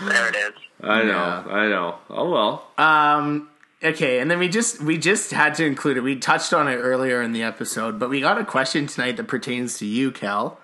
[0.00, 0.52] There it is.
[0.82, 1.08] I know.
[1.08, 1.44] Yeah.
[1.52, 1.98] I know.
[2.10, 2.70] Oh well.
[2.78, 3.48] Um.
[3.82, 6.00] Okay, and then we just we just had to include it.
[6.00, 9.28] We touched on it earlier in the episode, but we got a question tonight that
[9.28, 10.58] pertains to you, Kel.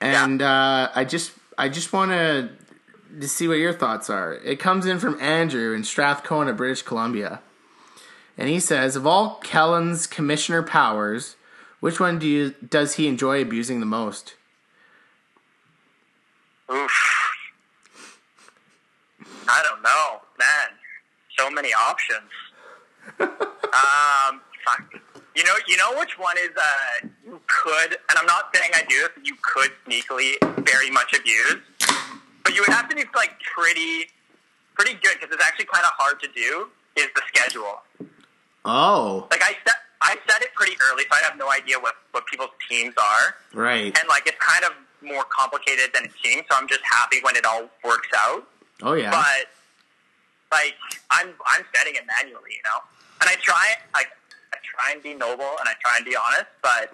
[0.00, 2.50] And uh, I just I just want to
[3.20, 4.34] to see what your thoughts are.
[4.34, 7.40] It comes in from Andrew in Strathcona, British Columbia,
[8.38, 11.34] and he says, of all Kellen's commissioner powers,
[11.80, 14.34] which one do you does he enjoy abusing the most?
[16.72, 17.16] Oof.
[19.48, 20.69] I don't know, man.
[21.40, 22.30] So many options.
[23.20, 24.40] um,
[25.34, 28.82] you know, you know which one is uh, you could, and I'm not saying I
[28.88, 30.34] do this, but you could sneakily
[30.66, 31.56] very much abuse,
[32.44, 34.10] but you would have to be like pretty,
[34.74, 36.68] pretty good because it's actually kind of hard to do.
[36.96, 37.80] Is the schedule
[38.66, 39.76] Oh, like I set?
[40.02, 43.34] I set it pretty early, so I have no idea what what people's teams are.
[43.54, 43.96] right.
[43.98, 44.72] and like it's kind of
[45.02, 46.42] more complicated than it seems.
[46.50, 48.46] So I'm just happy when it all works out.
[48.82, 49.10] Oh yeah.
[49.10, 49.46] But
[50.52, 50.74] like
[51.10, 52.80] I'm I'm setting it manually, you know.
[53.20, 54.08] And I try like
[54.52, 56.92] I try and be noble and I try and be honest, but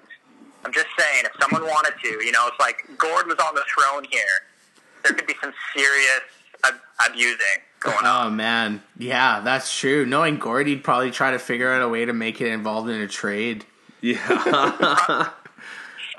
[0.64, 3.64] I'm just saying if someone wanted to, you know, it's like Gord was on the
[3.72, 4.42] throne here.
[5.04, 6.22] There could be some serious
[6.64, 8.26] ab- abusing going oh, on.
[8.26, 10.04] Oh man, yeah, that's true.
[10.04, 13.00] Knowing Gord, he'd probably try to figure out a way to make it involved in
[13.00, 13.64] a trade.
[14.00, 14.16] Yeah.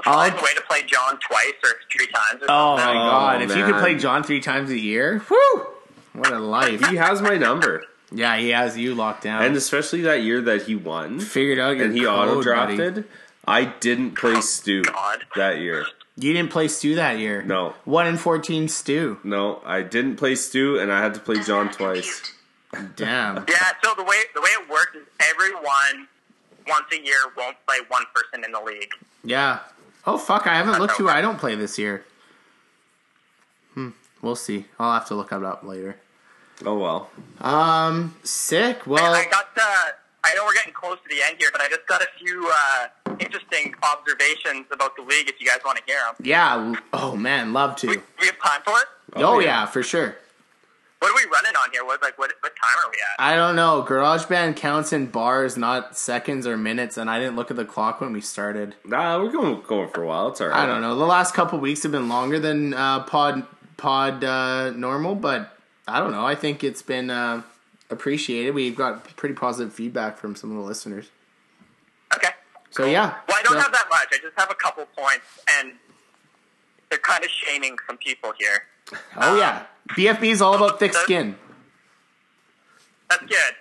[0.03, 2.43] Find a way to play John twice or three times.
[2.43, 2.95] Or Oh my something.
[2.95, 5.67] god, oh, if you could play John three times a year, whoo!
[6.17, 6.83] What a life.
[6.89, 9.43] he has my number, yeah, he has you locked down.
[9.43, 12.43] and especially that year that he won figured out your and he code, auto buddy.
[12.75, 13.05] drafted.
[13.45, 15.25] I didn't play Stu God.
[15.35, 15.85] that year.
[16.17, 17.43] You didn't play Stu that year.
[17.43, 17.75] No.
[17.85, 19.19] One in fourteen Stu.
[19.23, 22.33] No, I didn't play Stu, and I had to play John twice.
[22.95, 23.35] Damn.
[23.47, 26.07] Yeah, so the way the way it works is everyone
[26.67, 28.91] once a year won't play one person in the league.
[29.23, 29.59] Yeah.
[30.05, 32.03] Oh fuck, I haven't looked who I don't play this year.
[33.75, 33.89] Hmm.
[34.21, 34.65] We'll see.
[34.79, 35.97] I'll have to look it up later.
[36.65, 37.09] Oh well.
[37.39, 38.87] Um, sick.
[38.87, 39.91] Well, I got uh,
[40.23, 42.51] I know we're getting close to the end here, but I just got a few
[42.53, 42.87] uh,
[43.19, 45.29] interesting observations about the league.
[45.29, 46.75] If you guys want to hear them, yeah.
[46.93, 47.87] Oh man, love to.
[47.87, 48.85] we, we have time for it.
[49.15, 49.45] Oh, Oh, yeah.
[49.61, 49.65] yeah.
[49.67, 50.15] for sure.
[50.99, 51.85] What are we running on here?
[51.85, 53.23] What like what what time are we at?
[53.23, 53.85] I don't know.
[53.87, 58.01] GarageBand counts in bars, not seconds or minutes, and I didn't look at the clock
[58.01, 58.73] when we started.
[58.83, 60.29] Nah, we're going going for a while.
[60.29, 60.57] It's alright.
[60.57, 60.95] I don't know.
[60.97, 63.43] The last couple weeks have been longer than uh, pod
[63.77, 65.55] pod uh, normal, but
[65.87, 66.25] I don't know.
[66.25, 67.41] I think it's been uh,
[67.89, 68.53] appreciated.
[68.53, 71.09] We've got pretty positive feedback from some of the listeners.
[72.15, 72.29] Okay.
[72.71, 73.15] So yeah.
[73.27, 74.07] Well, I don't So- have that much.
[74.11, 75.25] I just have a couple points,
[75.59, 75.73] and
[76.89, 78.63] they're kind of shaming some people here.
[79.17, 79.63] Oh yeah.
[79.89, 81.35] BFB is all about thick skin.
[83.09, 83.53] That's good.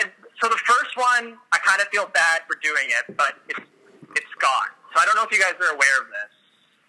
[0.00, 0.10] And
[0.40, 3.60] so the first one, I kind of feel bad for doing it, but it's
[4.16, 4.68] it's Scott.
[4.94, 6.30] So I don't know if you guys are aware of this,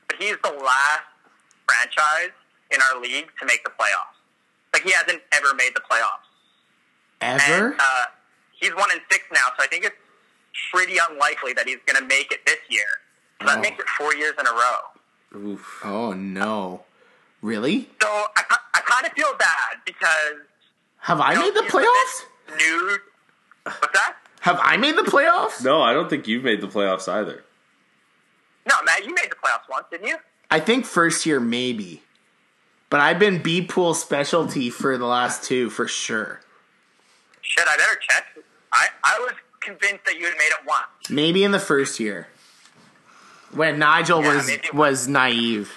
[0.07, 1.03] but he's the last
[1.67, 2.31] franchise
[2.71, 4.14] in our league to make the playoffs.
[4.75, 6.27] Like he hasn't ever made the playoffs.
[7.21, 7.67] Ever?
[7.71, 8.03] And, uh,
[8.59, 9.95] he's one in six now, so I think it's
[10.73, 12.83] pretty unlikely that he's going to make it this year.
[13.39, 13.61] So that Oh.
[13.61, 14.79] makes it four years in a row.
[15.53, 15.79] Oof.
[15.85, 16.83] oh no.
[17.41, 17.89] Really?
[18.01, 18.43] So I,
[18.73, 20.43] I kind of feel bad because
[20.99, 22.25] Have I made the playoffs?
[22.47, 22.97] bit New.
[23.63, 24.15] What's that?
[24.41, 25.63] Have I made the playoffs?
[25.63, 27.45] No, I don't think you've made the playoffs either.
[28.67, 30.17] No, Matt, you made the playoffs once, didn't you?
[30.51, 32.01] I think first year maybe.
[32.89, 36.41] But I've been B pool specialty for the last two for sure.
[37.41, 38.25] Shit, I better check.
[38.71, 41.09] I, I was convinced that you had made it once.
[41.09, 42.27] Maybe in the first year.
[43.51, 45.73] When Nigel Yeah, was was naive.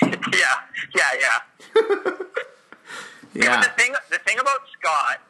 [0.02, 0.10] yeah,
[0.94, 2.12] yeah, yeah.
[3.32, 3.62] Yeah.
[3.62, 5.20] The thing, the thing about Scott,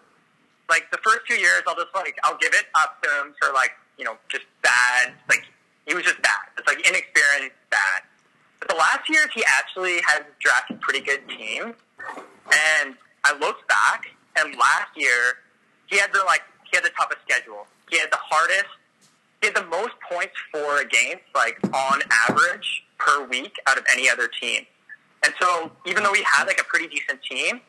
[0.70, 3.52] like the first two years, I'll just like I'll give it up to him for
[3.52, 5.12] like you know just bad.
[5.28, 5.44] Like
[5.86, 6.40] he was just bad.
[6.56, 8.02] It's like inexperienced, bad.
[9.10, 11.74] Years he actually has drafted pretty good teams.
[12.78, 12.94] And
[13.24, 14.06] I looked back,
[14.36, 15.38] and last year
[15.86, 17.66] he had the like he had the toughest schedule.
[17.90, 18.70] He had the hardest.
[19.40, 24.08] He had the most points for against, like on average per week, out of any
[24.08, 24.64] other team.
[25.24, 27.60] And so, even though he had like a pretty decent team,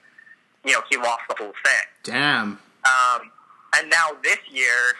[0.63, 1.85] you know, he lost the whole thing.
[2.03, 2.59] Damn.
[2.85, 3.31] Um,
[3.77, 4.95] and now this year,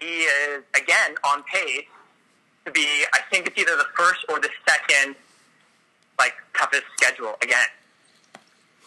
[0.00, 1.84] he is again on pace
[2.64, 2.86] to be.
[3.12, 5.16] I think it's either the first or the second,
[6.18, 7.66] like toughest schedule again.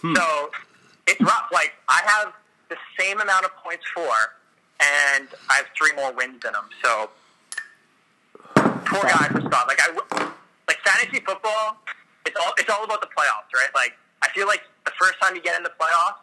[0.02, 0.16] Hmm.
[0.16, 0.52] So
[1.08, 1.50] it's rough.
[1.52, 2.34] Like I have
[2.70, 4.12] the same amount of points for,
[4.80, 6.66] and I have three more wins than him.
[6.84, 7.10] So
[8.56, 9.68] poor guy for Scott.
[9.68, 10.32] Like I,
[10.68, 11.78] like fantasy football.
[12.26, 13.70] It's all it's all about the playoffs, right?
[13.76, 16.18] Like I feel like the first time you get in the playoffs,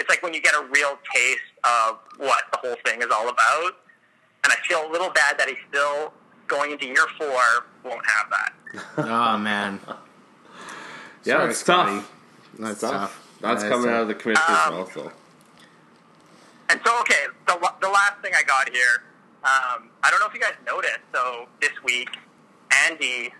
[0.00, 3.28] it's like when you get a real taste of what the whole thing is all
[3.28, 3.76] about.
[4.44, 6.12] And I feel a little bad that he's still
[6.46, 7.40] going into year four
[7.84, 8.52] won't have that.
[8.98, 9.80] Oh man.
[11.24, 11.96] Yeah, Sorry, it's Scotty.
[11.96, 12.12] tough.
[12.58, 12.90] That's Tough.
[12.92, 13.20] tough.
[13.40, 13.94] That's That is coming tough.
[13.96, 15.12] out of the commissioner's Um, mouth, though.
[16.70, 19.02] And so, okay, the, the last thing I got here,
[19.44, 22.08] um, I don't know if you guys noticed, so this week,
[22.88, 23.32] Andy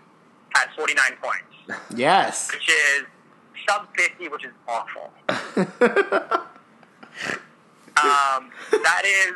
[0.55, 2.51] had 49 points, Yes.
[2.51, 3.05] which is
[3.67, 5.11] sub 50, which is awful.
[7.97, 9.33] um, that is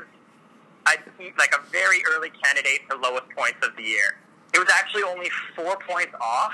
[0.86, 4.18] I think, like a very early candidate for lowest points of the year.
[4.54, 6.54] It was actually only four points off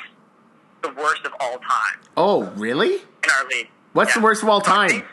[0.87, 2.95] the worst of all time Oh, really?
[2.95, 3.69] in our league.
[3.93, 5.03] What's the worst of all time?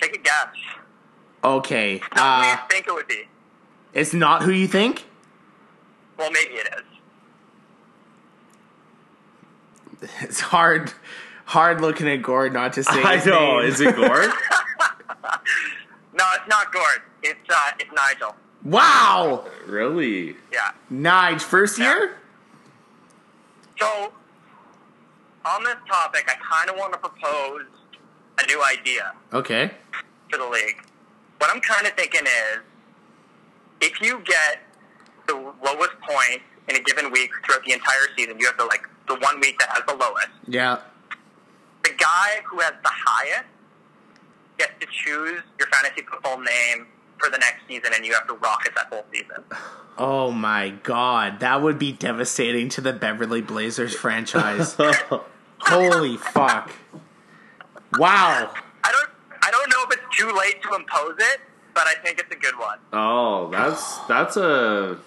[0.00, 0.48] Take a guess.
[1.44, 2.00] Okay.
[2.00, 3.28] Not what do Uh, you think it would be?
[3.94, 5.04] it's not who you think?
[6.18, 6.68] Well, maybe it
[10.02, 10.08] is.
[10.20, 10.92] It's hard
[11.46, 13.58] hard looking at Gord not to say I know.
[13.60, 13.68] name.
[13.68, 14.30] Is it Gord?
[16.18, 17.02] No, it's not Gord.
[17.22, 18.34] It's uh, it's Nigel.
[18.64, 19.44] Wow!
[19.66, 20.34] really?
[20.50, 20.70] Yeah.
[20.90, 22.16] Nige, first year?
[23.78, 24.12] So
[25.44, 27.62] on this topic, I kind of want to propose
[28.42, 29.70] a new idea Okay.
[30.30, 30.82] for the league.
[31.38, 32.58] What I'm kind of thinking is,
[33.80, 34.60] if you get
[35.26, 38.82] the lowest point in a given week throughout the entire season, you have the like
[39.08, 40.28] the one week that has the lowest.
[40.48, 40.78] Yeah.
[41.84, 43.44] The guy who has the highest
[44.58, 46.86] gets to choose your fantasy football name
[47.18, 49.44] for the next season, and you have to rock it that whole season.
[49.98, 54.76] Oh my god, that would be devastating to the Beverly Blazers franchise.
[55.60, 56.70] Holy fuck.
[57.98, 58.50] Wow.
[58.84, 59.10] I don't
[59.42, 61.40] I don't know if it's too late to impose it,
[61.74, 62.78] but I think it's a good one.
[62.92, 64.98] Oh, that's that's a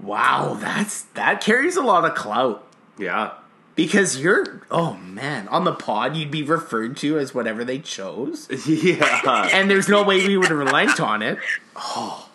[0.00, 2.66] Wow, that's that carries a lot of clout.
[2.98, 3.32] yeah.
[3.74, 8.48] Because you're oh man, on the pod you'd be referred to as whatever they chose.
[8.66, 9.48] Yeah.
[9.52, 11.38] And there's no way we would relent on it.
[11.76, 12.28] Oh.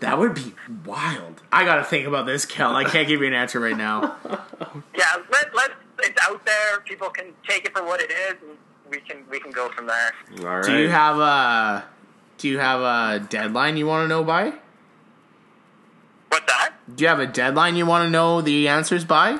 [0.00, 0.54] That would be
[0.86, 1.42] wild.
[1.52, 2.74] I gotta think about this, Kel.
[2.74, 4.16] I can't give you an answer right now.
[4.96, 6.80] Yeah, let let it's out there.
[6.86, 8.56] People can take it for what it is, and
[8.90, 10.12] we can we can go from there.
[10.40, 10.64] All right.
[10.64, 11.84] Do you have a
[12.38, 14.54] do you have a deadline you want to know by?
[16.28, 16.72] What's that?
[16.94, 19.38] Do you have a deadline you want to know the answers by?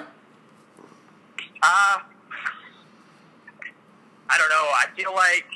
[1.62, 1.98] Uh,
[4.28, 4.54] I don't know.
[4.54, 5.46] I feel like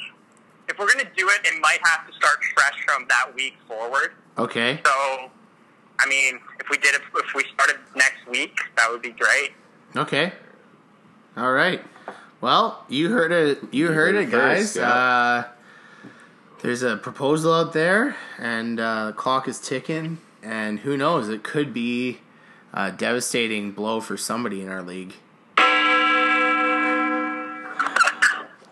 [0.69, 4.13] if we're gonna do it, it might have to start fresh from that week forward.
[4.39, 4.81] Okay.
[4.85, 5.31] So,
[5.99, 9.53] I mean, if we did it, if we started next week, that would be great.
[9.97, 10.33] Okay.
[11.37, 11.83] All right.
[12.41, 13.63] Well, you heard it.
[13.73, 14.75] You heard it, guys.
[14.75, 14.91] first, yeah.
[14.93, 15.45] Uh,
[16.63, 20.19] there's a proposal out there, and uh, the clock is ticking.
[20.43, 21.29] And who knows?
[21.29, 22.19] It could be
[22.73, 25.15] a devastating blow for somebody in our league.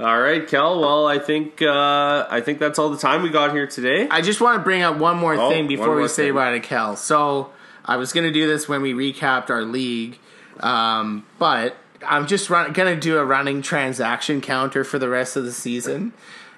[0.02, 0.80] All right, Kel.
[0.80, 4.08] Well, I think uh, I think that's all the time we got here today.
[4.10, 6.60] I just want to bring up one more Oh, thing before we say bye to
[6.60, 6.96] Kel.
[6.96, 7.50] So
[7.84, 10.18] I was going to do this when we recapped our league,
[10.58, 15.36] um, but I'm just run- going to do a running transaction counter for the rest
[15.36, 16.12] of the season.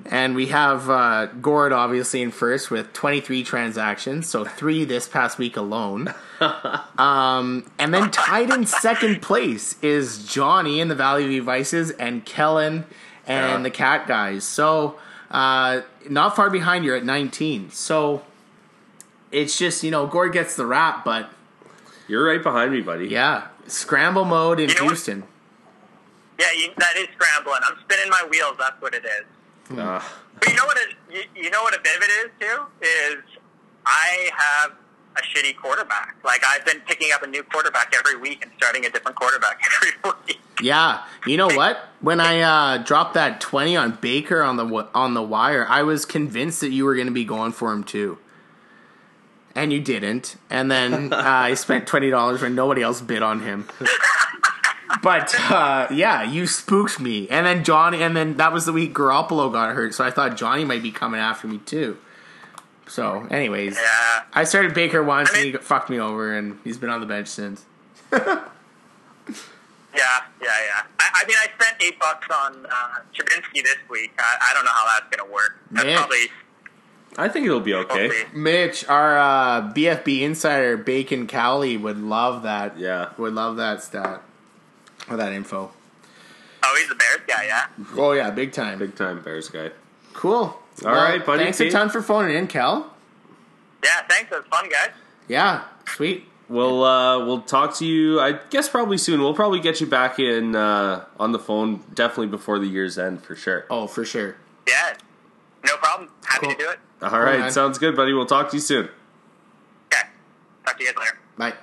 [0.07, 5.37] And we have uh, Gord obviously in first with 23 transactions, so three this past
[5.37, 6.12] week alone.
[6.99, 12.25] um, and then tied in second place is Johnny in the Valley View Vices and
[12.25, 12.87] Kellen
[13.27, 13.59] and Yeah.
[13.63, 14.45] the Cat Guys.
[14.45, 14.99] So
[15.31, 17.71] uh, not far behind you're at 19.
[17.71, 18.23] So
[19.33, 21.31] it's just, you know, Gord gets the rap, but
[22.09, 23.09] You're right behind me, buddy.
[23.09, 24.91] yeah, scramble mode in You know what?
[24.91, 25.25] Houston.
[26.39, 27.61] Yeah, you, that is scrambling.
[27.69, 28.57] I'm spinning my wheels.
[28.59, 29.79] That's what it is.
[29.79, 30.03] Uh,
[30.41, 30.77] But you know what?
[30.79, 30.95] It,
[31.37, 33.17] you, you know what a bit of it is too is
[33.87, 34.73] I have
[35.16, 36.16] a shitty quarterback.
[36.24, 39.61] Like I've been picking up a new quarterback every week and starting a different quarterback
[39.77, 40.41] every week.
[40.61, 41.89] Yeah, you know what?
[42.01, 46.05] When I uh, dropped that twenty on Baker on the on the wire, I was
[46.05, 48.19] convinced that you were going to be going for him too,
[49.55, 50.36] and you didn't.
[50.51, 53.69] And then uh, I spent twenty dollars when nobody else bid on him.
[55.03, 57.28] but uh, yeah, you spooked me.
[57.28, 60.36] And then Johnny, and then that was the week Garoppolo got hurt, so I thought
[60.36, 61.99] Johnny might be coming after me too.
[62.86, 64.23] So, anyways, Yeah.
[64.35, 67.01] I started Baker once I mean- and he fucked me over, and he's been on
[67.01, 67.65] the bench since.
[69.97, 70.02] Yeah,
[70.43, 70.82] yeah, yeah.
[70.98, 74.12] I, I mean, I spent eight bucks on uh, Trubisky this week.
[74.19, 75.56] I, I don't know how that's going to work.
[75.70, 75.97] That's Man.
[75.98, 76.27] probably
[77.16, 78.09] I think it'll be okay.
[78.09, 78.40] hopefully.
[78.43, 82.77] Mitch, our uh, BFB insider Bacon Cowley would love that.
[82.77, 83.11] Yeah.
[83.19, 84.20] would love that stat
[85.09, 85.70] or that info.
[86.65, 87.66] Oh, he's the Bears guy, yeah.
[87.97, 88.81] Oh yeah, big time.
[88.81, 89.70] Big time Bears guy.
[90.12, 90.61] Cool.
[90.85, 91.45] All right, right, buddy.
[91.45, 92.93] Thanks a ton for phoning in, Cal.
[93.83, 94.33] Yeah, thanks.
[94.33, 94.91] It was fun, guys.
[95.29, 96.27] Yeah, sweet.
[96.49, 98.21] We'll uh, we'll talk to you.
[98.21, 99.21] I guess probably soon.
[99.21, 103.23] We'll probably get you back in uh, on the phone definitely before the year's end
[103.23, 103.67] for sure.
[103.71, 104.37] Oh, for sure.
[104.69, 104.95] Yeah,
[105.65, 106.11] no problem.
[106.25, 106.55] Happy Cool.
[106.55, 106.79] to do it.
[107.03, 107.51] All right, man.
[107.53, 108.13] sounds good, buddy.
[108.13, 108.89] We'll talk to you soon.
[109.93, 110.09] Okay.
[110.67, 111.19] Talk to you guys later.
[111.37, 111.55] Bye.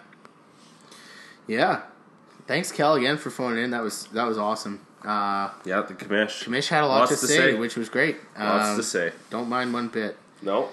[1.47, 1.83] Yeah.
[2.47, 3.71] Thanks, Cal, again for phoning in.
[3.71, 4.85] That was that was awesome.
[5.03, 6.47] Uh, Yeah, the commish.
[6.47, 7.53] Mish had a lot to, to say, say.
[7.55, 8.17] which was great.
[8.37, 9.11] Lots Um, to say.
[9.29, 10.17] Don't mind one bit.
[10.41, 10.69] No.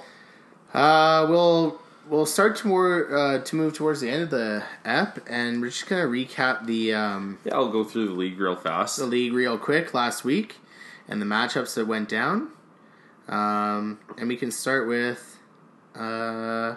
[0.75, 5.19] Uh, we'll we'll start to more uh, to move towards the end of the app,
[5.29, 8.99] and we're just gonna recap the um, Yeah, I'll go through the league real fast.
[8.99, 10.57] the league real quick last week
[11.09, 12.49] and the matchups that went down.
[13.29, 15.39] Um, and we can start with
[15.95, 16.77] uh,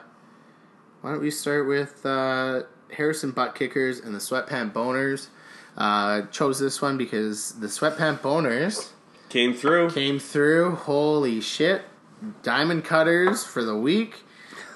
[1.02, 2.64] why don't we start with uh,
[2.94, 5.28] Harrison Butt Kickers and the Sweatpant Boners.
[5.77, 8.89] Uh, chose this one because the Sweatpant Boners
[9.30, 9.89] Came through.
[9.91, 10.76] came through.
[10.76, 11.84] Holy shit.
[12.43, 14.23] Diamond cutters for the week.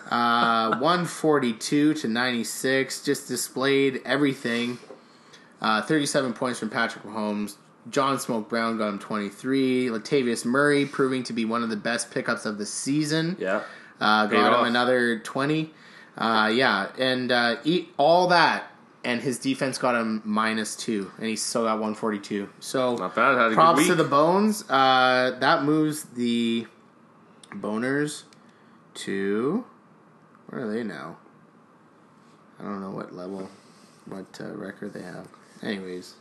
[0.09, 3.03] Uh, 142 to 96.
[3.03, 4.77] Just displayed everything.
[5.61, 7.55] Uh, 37 points from Patrick Mahomes.
[7.89, 9.87] John Smoke Brown got him 23.
[9.87, 13.35] Latavius Murray proving to be one of the best pickups of the season.
[13.39, 13.61] Yeah.
[13.99, 14.59] Uh, Paid got off.
[14.61, 15.71] him another 20.
[16.17, 18.71] Uh, yeah, and uh, eat all that,
[19.05, 22.49] and his defense got him minus two, and he still got 142.
[22.59, 23.37] So Not bad.
[23.37, 24.69] Had props to the bones.
[24.69, 26.67] Uh, that moves the
[27.51, 28.23] boners
[28.95, 29.63] to
[30.47, 31.17] where are they now?
[32.59, 33.49] I don't know what level,
[34.05, 35.27] what uh, record they have.
[35.61, 36.15] Anyways,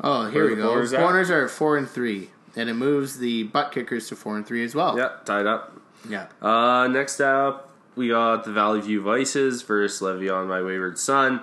[0.00, 0.74] oh here Where we go.
[0.74, 0.92] boners?
[0.96, 4.46] Boners are at four and three, and it moves the butt kickers to four and
[4.46, 4.96] three as well.
[4.96, 5.80] Yep, tied up.
[6.08, 6.26] yeah.
[6.40, 11.42] Uh, next up, we got the Valley View Vices versus Le'Veon, my wayward son.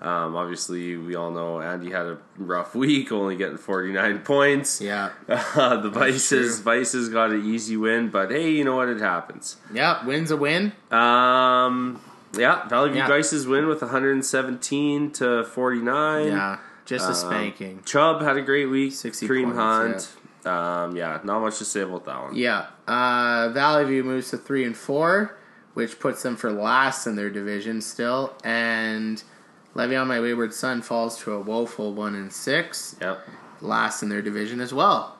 [0.00, 4.80] Um, obviously, we all know Andy had a rough week, only getting 49 points.
[4.80, 6.60] Yeah, Uh, the Vices.
[6.60, 8.88] Vices got an easy win, but hey, you know what?
[8.88, 9.56] It happens.
[9.72, 10.04] yeah.
[10.04, 10.72] Wins a win.
[10.90, 12.00] Um,
[12.36, 13.08] yeah, Valley View Yeah.
[13.08, 16.26] Vices win with 117 to 49.
[16.26, 17.82] Yeah, just a Um, spanking.
[17.86, 18.92] Chubb had a great week.
[18.92, 20.14] 60 Kareem points,
[20.44, 20.46] Hunt.
[20.46, 22.34] Um, yeah, not much to say about that one.
[22.36, 22.66] Yeah.
[22.86, 25.36] Uh, Valley View moves to three and four,
[25.74, 29.22] which puts them for last in their division still, and
[29.76, 33.20] Le'Veon, my wayward son, falls to a woeful one and six, Yep.
[33.60, 35.16] last in their division as well.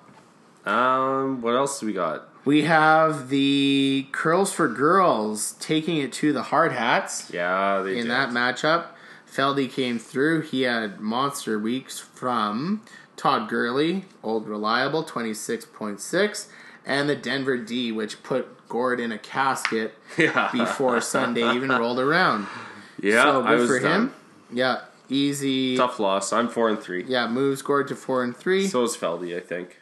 [0.65, 2.28] Um, what else do we got?
[2.45, 8.05] We have the Curls for Girls taking it to the Hard Hats Yeah, they in
[8.05, 8.11] did.
[8.11, 8.87] that matchup.
[9.31, 10.41] Feldy came through.
[10.43, 12.83] He had monster weeks from
[13.16, 16.47] Todd Gurley, old reliable, 26.6,
[16.87, 20.49] and the Denver D, which put Gord in a casket Yeah.
[20.53, 22.47] before Sunday even rolled around.
[22.99, 23.93] Yeah, so good for done.
[24.07, 24.15] him.
[24.52, 25.77] Yeah, easy.
[25.77, 26.32] Tough loss.
[26.32, 27.05] I'm four and three.
[27.06, 29.78] Yeah, moves Gord to four and three, So is Feldy, I think.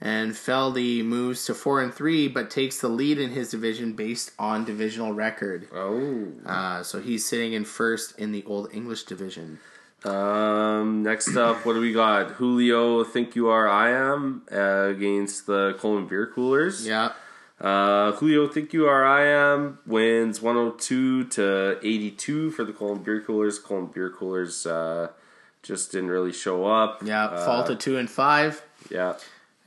[0.00, 4.32] and Feldy moves to four and three, but takes the lead in his division based
[4.38, 5.68] on divisional record.
[5.74, 6.28] Oh.
[6.46, 9.58] Uh, so he's sitting in first in the Old English division.
[10.04, 11.02] Um.
[11.02, 12.32] Next up, what do we got?
[12.32, 16.86] Julio, think you are, I am uh, against the Coleman Beer Coolers.
[16.86, 17.12] Yeah,
[17.60, 23.20] Uh, Julio, think you are, I am wins 102 to 82 for the Coleman Beer
[23.20, 23.58] Coolers.
[23.58, 25.08] Coleman Beer Coolers uh,
[25.62, 27.02] just didn't really show up.
[27.04, 27.24] yeah.
[27.26, 28.62] Uh, fall to two and five.
[28.90, 29.14] Yeah.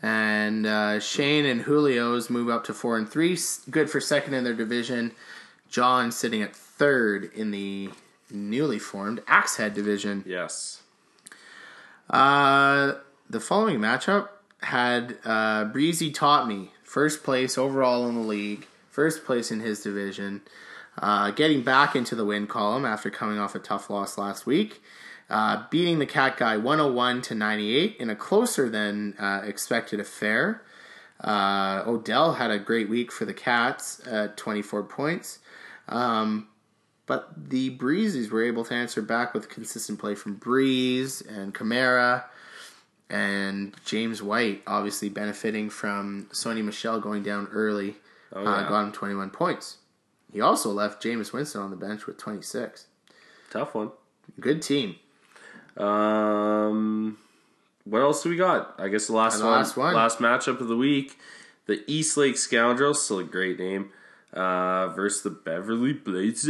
[0.02, 3.38] And uh, Shane and Julio's move up to four and three.
[3.70, 5.12] Good for second in their division.
[5.70, 7.90] John sitting at third in the
[8.32, 10.24] newly formed Axe Head division.
[10.26, 10.82] Yes.
[12.10, 12.94] Uh,
[13.30, 14.30] the following matchup
[14.62, 19.82] had uh, Breezy taught me first place overall in the league, first place in his
[19.82, 20.42] division,
[20.98, 24.82] uh, getting back into the win column after coming off a tough loss last week,
[25.30, 30.64] uh, beating the Cat Guy 101 to 98 in a closer than uh, expected affair.
[31.22, 35.40] Uh, Odell had a great week for the Cats at 24 points.
[35.88, 36.50] Um,
[37.06, 42.26] but the Breezes were able to answer back with consistent play from Brees and Kamara
[43.12, 47.96] and James White, obviously benefiting from Sony Michel going down early.
[48.34, 49.78] Oh, uh, got him 21 points.
[50.32, 52.86] He also left Jameis Winston on the bench with 26.
[53.52, 53.92] Tough one.
[54.40, 54.96] Good team.
[55.76, 57.18] Um,
[57.84, 58.76] what else do we got?
[58.80, 59.94] I guess the last the one, last one.
[59.94, 61.18] last matchup of the week,
[61.66, 63.92] the East Lake Scoundrels, still a great name,
[64.32, 66.48] uh, versus the Beverly Blazers.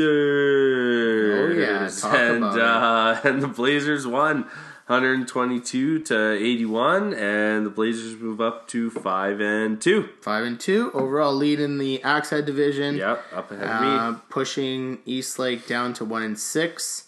[1.39, 4.45] Oh, yeah, talk and uh, and the Blazers won.
[4.91, 10.09] 122 to 81, and the Blazers move up to five and two.
[10.21, 12.95] Five and two overall lead in the Axhead division.
[12.97, 14.17] Yep, up ahead of Uh, me.
[14.29, 17.05] pushing Eastlake down to one and six.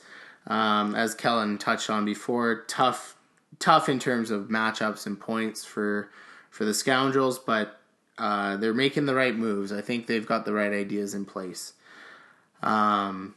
[0.48, 3.18] Um, as Kellen touched on before, tough,
[3.60, 6.10] tough in terms of matchups and points for
[6.50, 7.82] for the Scoundrels, but
[8.18, 9.74] uh, they're making the right moves.
[9.74, 11.74] I think they've got the right ideas in place.
[12.62, 13.36] Um,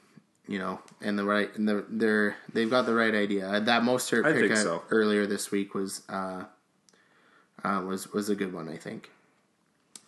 [0.49, 3.49] you know, and the right, and the, they're they've got the right idea.
[3.49, 4.83] Uh, That Mostert I pick so.
[4.91, 6.45] earlier this week was uh,
[7.65, 9.11] uh, was was a good one, I think.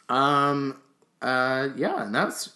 [0.09, 0.81] Um,
[1.21, 2.51] uh, yeah, and that's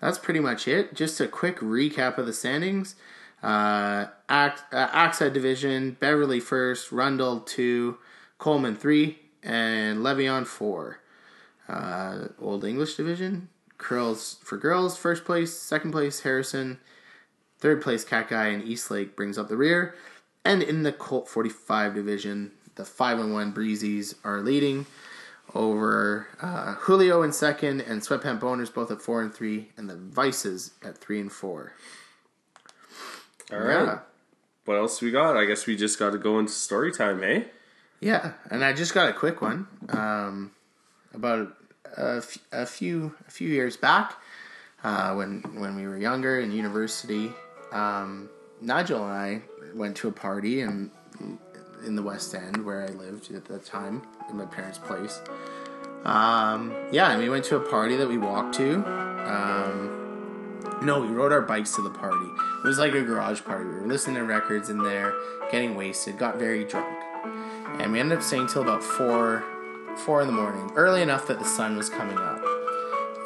[0.00, 0.94] that's pretty much it.
[0.94, 2.94] Just a quick recap of the standings.
[3.42, 7.98] Uh, Ax- uh, Axhead Division, Beverly first, Rundle two,
[8.38, 11.00] Coleman three, and Le'Veon four.
[11.68, 16.78] Uh, Old English Division, Curls for girls, first place, second place Harrison,
[17.58, 19.94] third place Cat Guy, and Eastlake brings up the rear.
[20.44, 24.86] And in the Colt 45 division, the 5 and 1 Breezies are leading
[25.54, 29.96] over uh, Julio in second and Sweatpant Boners both at 4 and 3 and the
[29.96, 31.72] Vices at 3 and 4.
[33.52, 33.84] All right.
[33.84, 33.98] Yeah.
[34.64, 35.36] What else we got?
[35.36, 37.46] I guess we just got to go into story time, hey?
[38.00, 40.52] Yeah, and I just got a quick one um,
[41.14, 41.56] about
[41.96, 44.14] a, f- a few a few years back
[44.84, 47.32] uh, when when we were younger in university.
[47.72, 48.28] Um,
[48.60, 49.42] Nigel and I
[49.74, 50.90] went to a party in
[51.86, 55.20] in the West End where I lived at the time in my parents' place.
[56.04, 58.76] Um, yeah, and we went to a party that we walked to.
[58.84, 62.26] Um, no, we rode our bikes to the party.
[62.64, 63.64] It was like a garage party.
[63.64, 65.12] We were listening to records in there,
[65.52, 66.98] getting wasted, got very drunk
[67.80, 69.44] and we ended up staying till about four
[69.96, 72.42] four in the morning early enough that the sun was coming up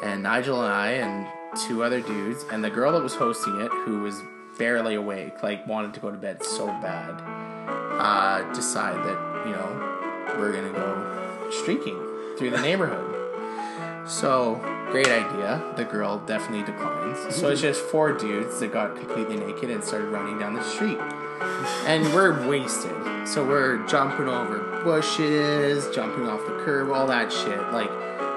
[0.03, 1.27] and nigel and i and
[1.67, 4.21] two other dudes and the girl that was hosting it who was
[4.57, 7.21] barely awake like wanted to go to bed so bad
[7.99, 11.97] uh decide that you know we're gonna go streaking
[12.37, 13.09] through the neighborhood
[14.07, 14.55] so
[14.91, 19.69] great idea the girl definitely declines so it's just four dudes that got completely naked
[19.69, 20.99] and started running down the street
[21.85, 23.27] and we're wasted.
[23.27, 27.59] So we're jumping over bushes, jumping off the curb, all that shit.
[27.71, 27.89] Like,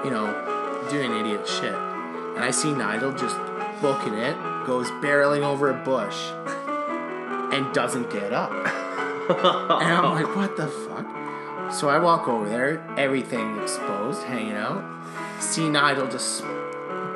[0.03, 1.73] you know, doing idiot shit.
[1.73, 3.37] And I see Nigel just
[3.81, 4.35] booking it,
[4.67, 6.29] goes barreling over a bush,
[7.55, 8.51] and doesn't get up.
[9.29, 11.73] and I'm like, what the fuck?
[11.73, 14.83] So I walk over there, everything exposed, hanging out.
[15.39, 16.43] See Nigel just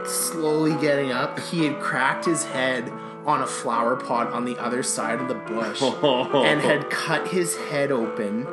[0.05, 1.39] slowly getting up.
[1.39, 2.91] He had cracked his head
[3.25, 5.81] on a flower pot on the other side of the bush
[6.41, 8.47] and had cut his head open.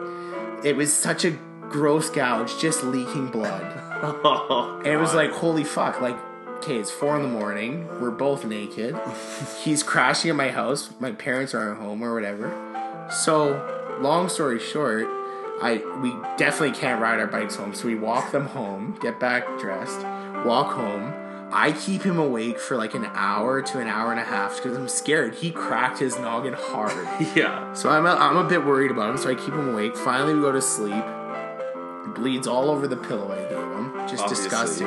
[0.64, 1.30] It was such a
[1.68, 3.84] gross gouge, just leaking blood.
[4.00, 6.16] Oh and it was like, holy fuck, like,
[6.58, 7.88] okay, it's four in the morning.
[8.00, 8.96] We're both naked.
[9.62, 10.90] He's crashing at my house.
[11.00, 12.52] My parents aren't home or whatever.
[13.10, 15.06] So, long story short,
[15.62, 17.74] I we definitely can't ride our bikes home.
[17.74, 20.00] So we walk them home, get back dressed,
[20.46, 21.14] walk home.
[21.50, 24.76] I keep him awake for like an hour to an hour and a half because
[24.76, 25.34] I'm scared.
[25.36, 26.92] He cracked his noggin hard.
[27.34, 27.72] Yeah.
[27.72, 29.96] So I'm a, I'm a bit worried about him, so I keep him awake.
[29.96, 31.04] Finally, we go to sleep.
[32.14, 33.92] Bleeds all over the pillow I gave him.
[34.08, 34.44] Just Obviously.
[34.44, 34.86] disgusting.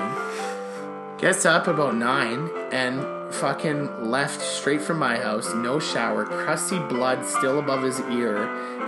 [1.22, 7.24] Gets up about nine and fucking left straight from my house, no shower, crusty blood
[7.26, 8.38] still above his ear,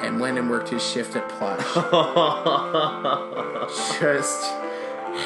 [0.04, 1.64] and went and worked his shift at Plush.
[4.00, 4.44] Just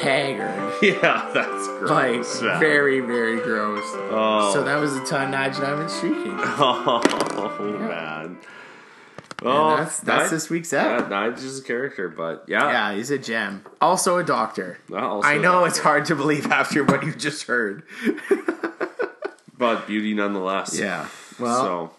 [0.02, 0.74] haggard.
[0.82, 2.42] Yeah, that's Like, gross.
[2.42, 2.60] man.
[2.60, 3.82] very, very gross.
[4.10, 4.50] Oh.
[4.52, 6.34] So that was the time Nigel and I went streaking.
[6.38, 8.36] Oh, man.
[9.42, 11.10] Oh, And that's that's Nige- this week's Yeah, app.
[11.10, 12.70] Nigel's a character, but yeah.
[12.70, 13.64] Yeah, he's a gem.
[13.80, 14.78] Also a doctor.
[14.88, 15.68] Well, also I know doctor.
[15.68, 17.82] it's hard to believe after what you just heard.
[19.56, 20.78] But beauty nonetheless.
[20.78, 21.08] Yeah.
[21.40, 21.90] Well, so,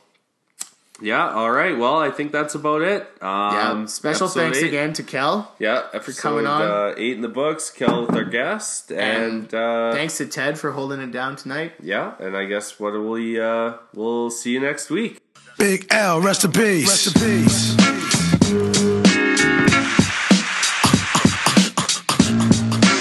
[1.01, 1.77] yeah, all right.
[1.77, 3.01] Well, I think that's about it.
[3.21, 3.85] Um, yeah.
[3.87, 5.53] Special thanks eight- again to Kel.
[5.59, 6.61] Yeah, episode coming on.
[6.61, 7.69] Uh, eight in the books.
[7.69, 11.73] Kel with our guest, and, And uh, Thanks to Ted for holding it down tonight.
[11.81, 13.37] yeah, and I guess what will we?
[13.39, 15.19] Uh, we'll see you next week.
[15.59, 16.87] Big L, rest in peace.
[16.87, 17.75] Rest in peace.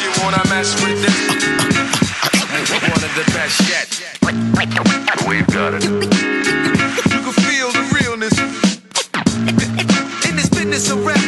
[0.02, 1.16] You wanna mess with this?
[2.82, 3.89] One of the best yet.
[5.28, 5.85] We've got it.
[5.85, 6.01] You
[7.22, 8.36] can feel the realness.
[10.28, 11.28] In this business of rap.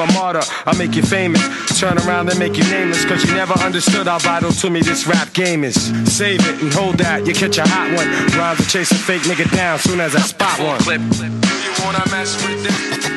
[0.00, 0.42] a martyr.
[0.66, 1.42] I'll make you famous.
[1.78, 3.04] Turn around and make you nameless.
[3.04, 5.76] Cause you never understood how vital to me this rap game is.
[6.10, 8.08] Save it and hold that, you catch a hot one.
[8.38, 10.80] Rhymes will chase a fake nigga down soon as I spot one.
[10.80, 11.00] Clip.
[11.00, 13.15] You wanna mess with this?